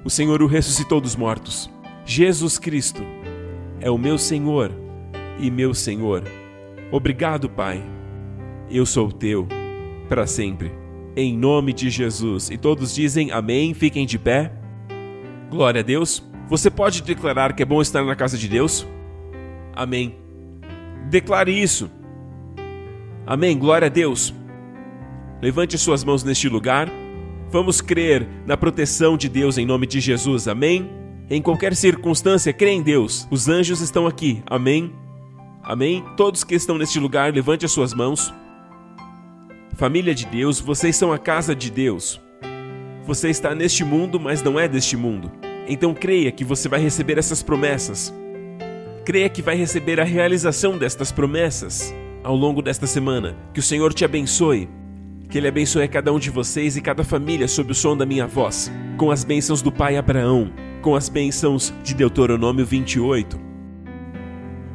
o 0.04 0.10
Senhor 0.10 0.42
o 0.42 0.46
ressuscitou 0.46 1.00
dos 1.00 1.16
mortos. 1.16 1.70
Jesus 2.04 2.58
Cristo 2.58 3.02
é 3.80 3.90
o 3.90 3.98
meu 3.98 4.18
Senhor 4.18 4.70
e 5.38 5.50
meu 5.50 5.74
Senhor. 5.74 6.22
Obrigado, 6.92 7.48
Pai 7.48 7.82
eu 8.70 8.86
sou 8.86 9.10
teu 9.10 9.46
para 10.08 10.26
sempre. 10.26 10.72
em 11.16 11.38
nome 11.38 11.72
de 11.72 11.90
Jesus. 11.90 12.50
E 12.50 12.58
todos 12.58 12.92
dizem 12.92 13.30
amém, 13.30 13.72
fiquem 13.72 14.04
de 14.04 14.18
pé. 14.18 14.52
Glória 15.48 15.80
a 15.80 15.84
Deus. 15.84 16.20
Você 16.48 16.68
pode 16.68 17.02
declarar 17.02 17.52
que 17.52 17.62
é 17.62 17.66
bom 17.66 17.80
estar 17.80 18.04
na 18.04 18.16
casa 18.16 18.36
de 18.36 18.48
Deus? 18.48 18.84
Amém. 19.76 20.23
Declare 21.08 21.50
isso. 21.50 21.90
Amém. 23.26 23.58
Glória 23.58 23.86
a 23.86 23.90
Deus. 23.90 24.34
Levante 25.40 25.76
suas 25.78 26.04
mãos 26.04 26.24
neste 26.24 26.48
lugar. 26.48 26.88
Vamos 27.50 27.80
crer 27.80 28.26
na 28.46 28.56
proteção 28.56 29.16
de 29.16 29.28
Deus 29.28 29.58
em 29.58 29.66
nome 29.66 29.86
de 29.86 30.00
Jesus. 30.00 30.48
Amém. 30.48 30.90
Em 31.30 31.40
qualquer 31.40 31.74
circunstância, 31.74 32.52
crê 32.52 32.70
em 32.70 32.82
Deus. 32.82 33.26
Os 33.30 33.48
anjos 33.48 33.80
estão 33.80 34.06
aqui. 34.06 34.42
Amém. 34.46 34.92
Amém. 35.62 36.04
Todos 36.16 36.44
que 36.44 36.54
estão 36.54 36.76
neste 36.76 36.98
lugar, 36.98 37.32
levante 37.32 37.64
as 37.64 37.72
suas 37.72 37.94
mãos. 37.94 38.32
Família 39.76 40.14
de 40.14 40.26
Deus, 40.26 40.60
vocês 40.60 40.96
são 40.96 41.12
a 41.12 41.18
casa 41.18 41.54
de 41.54 41.70
Deus. 41.70 42.20
Você 43.06 43.28
está 43.28 43.54
neste 43.54 43.84
mundo, 43.84 44.20
mas 44.20 44.42
não 44.42 44.58
é 44.58 44.68
deste 44.68 44.96
mundo. 44.96 45.30
Então 45.66 45.94
creia 45.94 46.30
que 46.30 46.44
você 46.44 46.68
vai 46.68 46.80
receber 46.80 47.18
essas 47.18 47.42
promessas. 47.42 48.12
Creia 49.04 49.28
que 49.28 49.42
vai 49.42 49.54
receber 49.54 50.00
a 50.00 50.04
realização 50.04 50.78
destas 50.78 51.12
promessas 51.12 51.94
ao 52.22 52.34
longo 52.34 52.62
desta 52.62 52.86
semana. 52.86 53.36
Que 53.52 53.60
o 53.60 53.62
Senhor 53.62 53.92
te 53.92 54.04
abençoe. 54.04 54.68
Que 55.28 55.36
Ele 55.36 55.48
abençoe 55.48 55.86
cada 55.88 56.12
um 56.12 56.18
de 56.18 56.30
vocês 56.30 56.76
e 56.76 56.80
cada 56.80 57.04
família 57.04 57.46
sob 57.46 57.72
o 57.72 57.74
som 57.74 57.96
da 57.96 58.06
minha 58.06 58.26
voz, 58.26 58.72
com 58.96 59.10
as 59.10 59.22
bênçãos 59.22 59.60
do 59.60 59.70
Pai 59.70 59.96
Abraão, 59.96 60.50
com 60.80 60.96
as 60.96 61.08
bênçãos 61.08 61.72
de 61.82 61.94
Deuteronômio 61.94 62.64
28. 62.64 63.38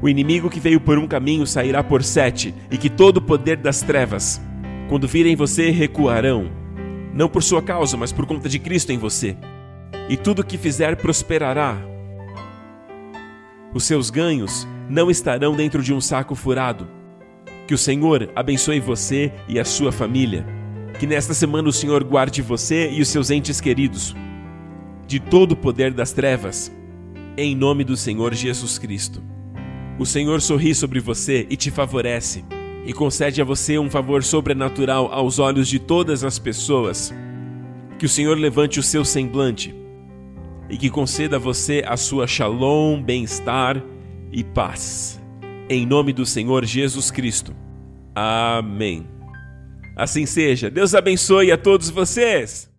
O 0.02 0.08
inimigo 0.08 0.50
que 0.50 0.60
veio 0.60 0.80
por 0.80 0.98
um 1.00 1.08
caminho 1.08 1.48
sairá 1.48 1.84
por 1.84 2.04
sete, 2.04 2.54
e 2.70 2.78
que 2.78 2.90
todo 2.90 3.18
o 3.18 3.22
poder 3.22 3.58
das 3.58 3.82
trevas, 3.82 4.40
quando 4.88 5.08
virem 5.08 5.36
você, 5.36 5.72
recuarão, 5.72 6.52
não 7.14 7.28
por 7.28 7.42
sua 7.42 7.62
causa, 7.62 7.98
mas 7.98 8.12
por 8.12 8.26
conta 8.26 8.48
de 8.48 8.60
Cristo 8.60 8.92
em 8.92 8.98
você 8.98 9.36
e 10.10 10.18
tudo 10.18 10.44
que 10.44 10.58
fizer 10.58 10.96
prosperará. 10.96 11.78
Os 13.74 13.84
seus 13.84 14.10
ganhos 14.10 14.68
não 14.90 15.12
estarão 15.12 15.56
dentro 15.56 15.84
de 15.84 15.94
um 15.94 16.02
saco 16.02 16.34
furado. 16.34 16.88
Que 17.68 17.74
o 17.74 17.78
Senhor 17.78 18.32
abençoe 18.36 18.80
você 18.80 19.32
e 19.48 19.60
a 19.60 19.66
sua 19.66 19.92
família. 19.92 20.46
Que 21.00 21.06
nesta 21.06 21.34
semana 21.34 21.70
o 21.70 21.74
Senhor 21.74 22.04
guarde 22.04 22.42
você 22.42 22.90
e 22.90 23.02
os 23.02 23.08
seus 23.08 23.30
entes 23.30 23.62
queridos 23.62 24.16
de 25.10 25.20
todo 25.20 25.54
o 25.54 25.56
poder 25.56 25.92
das 25.92 26.12
trevas, 26.12 26.72
em 27.36 27.56
nome 27.56 27.84
do 27.84 27.98
Senhor 27.98 28.32
Jesus 28.36 28.78
Cristo. 28.78 29.24
O 29.98 30.06
Senhor 30.06 30.40
sorri 30.40 30.76
sobre 30.76 31.00
você 31.00 31.48
e 31.50 31.58
te 31.58 31.72
favorece, 31.72 32.46
e 32.86 32.94
concede 32.94 33.42
a 33.42 33.44
você 33.44 33.80
um 33.80 33.90
favor 33.90 34.24
sobrenatural 34.24 35.12
aos 35.12 35.40
olhos 35.40 35.68
de 35.68 35.80
todas 35.80 36.24
as 36.24 36.38
pessoas. 36.38 37.12
Que 37.98 38.06
o 38.06 38.10
Senhor 38.10 38.38
levante 38.38 38.80
o 38.80 38.84
seu 38.84 39.04
semblante 39.04 39.76
e 40.70 40.78
que 40.78 40.90
conceda 40.90 41.38
a 41.38 41.40
você 41.40 41.84
a 41.86 41.98
sua 41.98 42.28
shalom, 42.28 43.02
bem-estar 43.02 43.84
e 44.32 44.44
paz. 44.44 45.20
Em 45.68 45.86
nome 45.86 46.14
do 46.14 46.26
Senhor 46.26 46.64
Jesus 46.66 47.10
Cristo. 47.10 47.56
Amém. 48.16 49.08
Assim 49.96 50.26
seja. 50.26 50.70
Deus 50.70 50.94
abençoe 50.94 51.52
a 51.52 51.58
todos 51.58 51.90
vocês. 51.90 52.70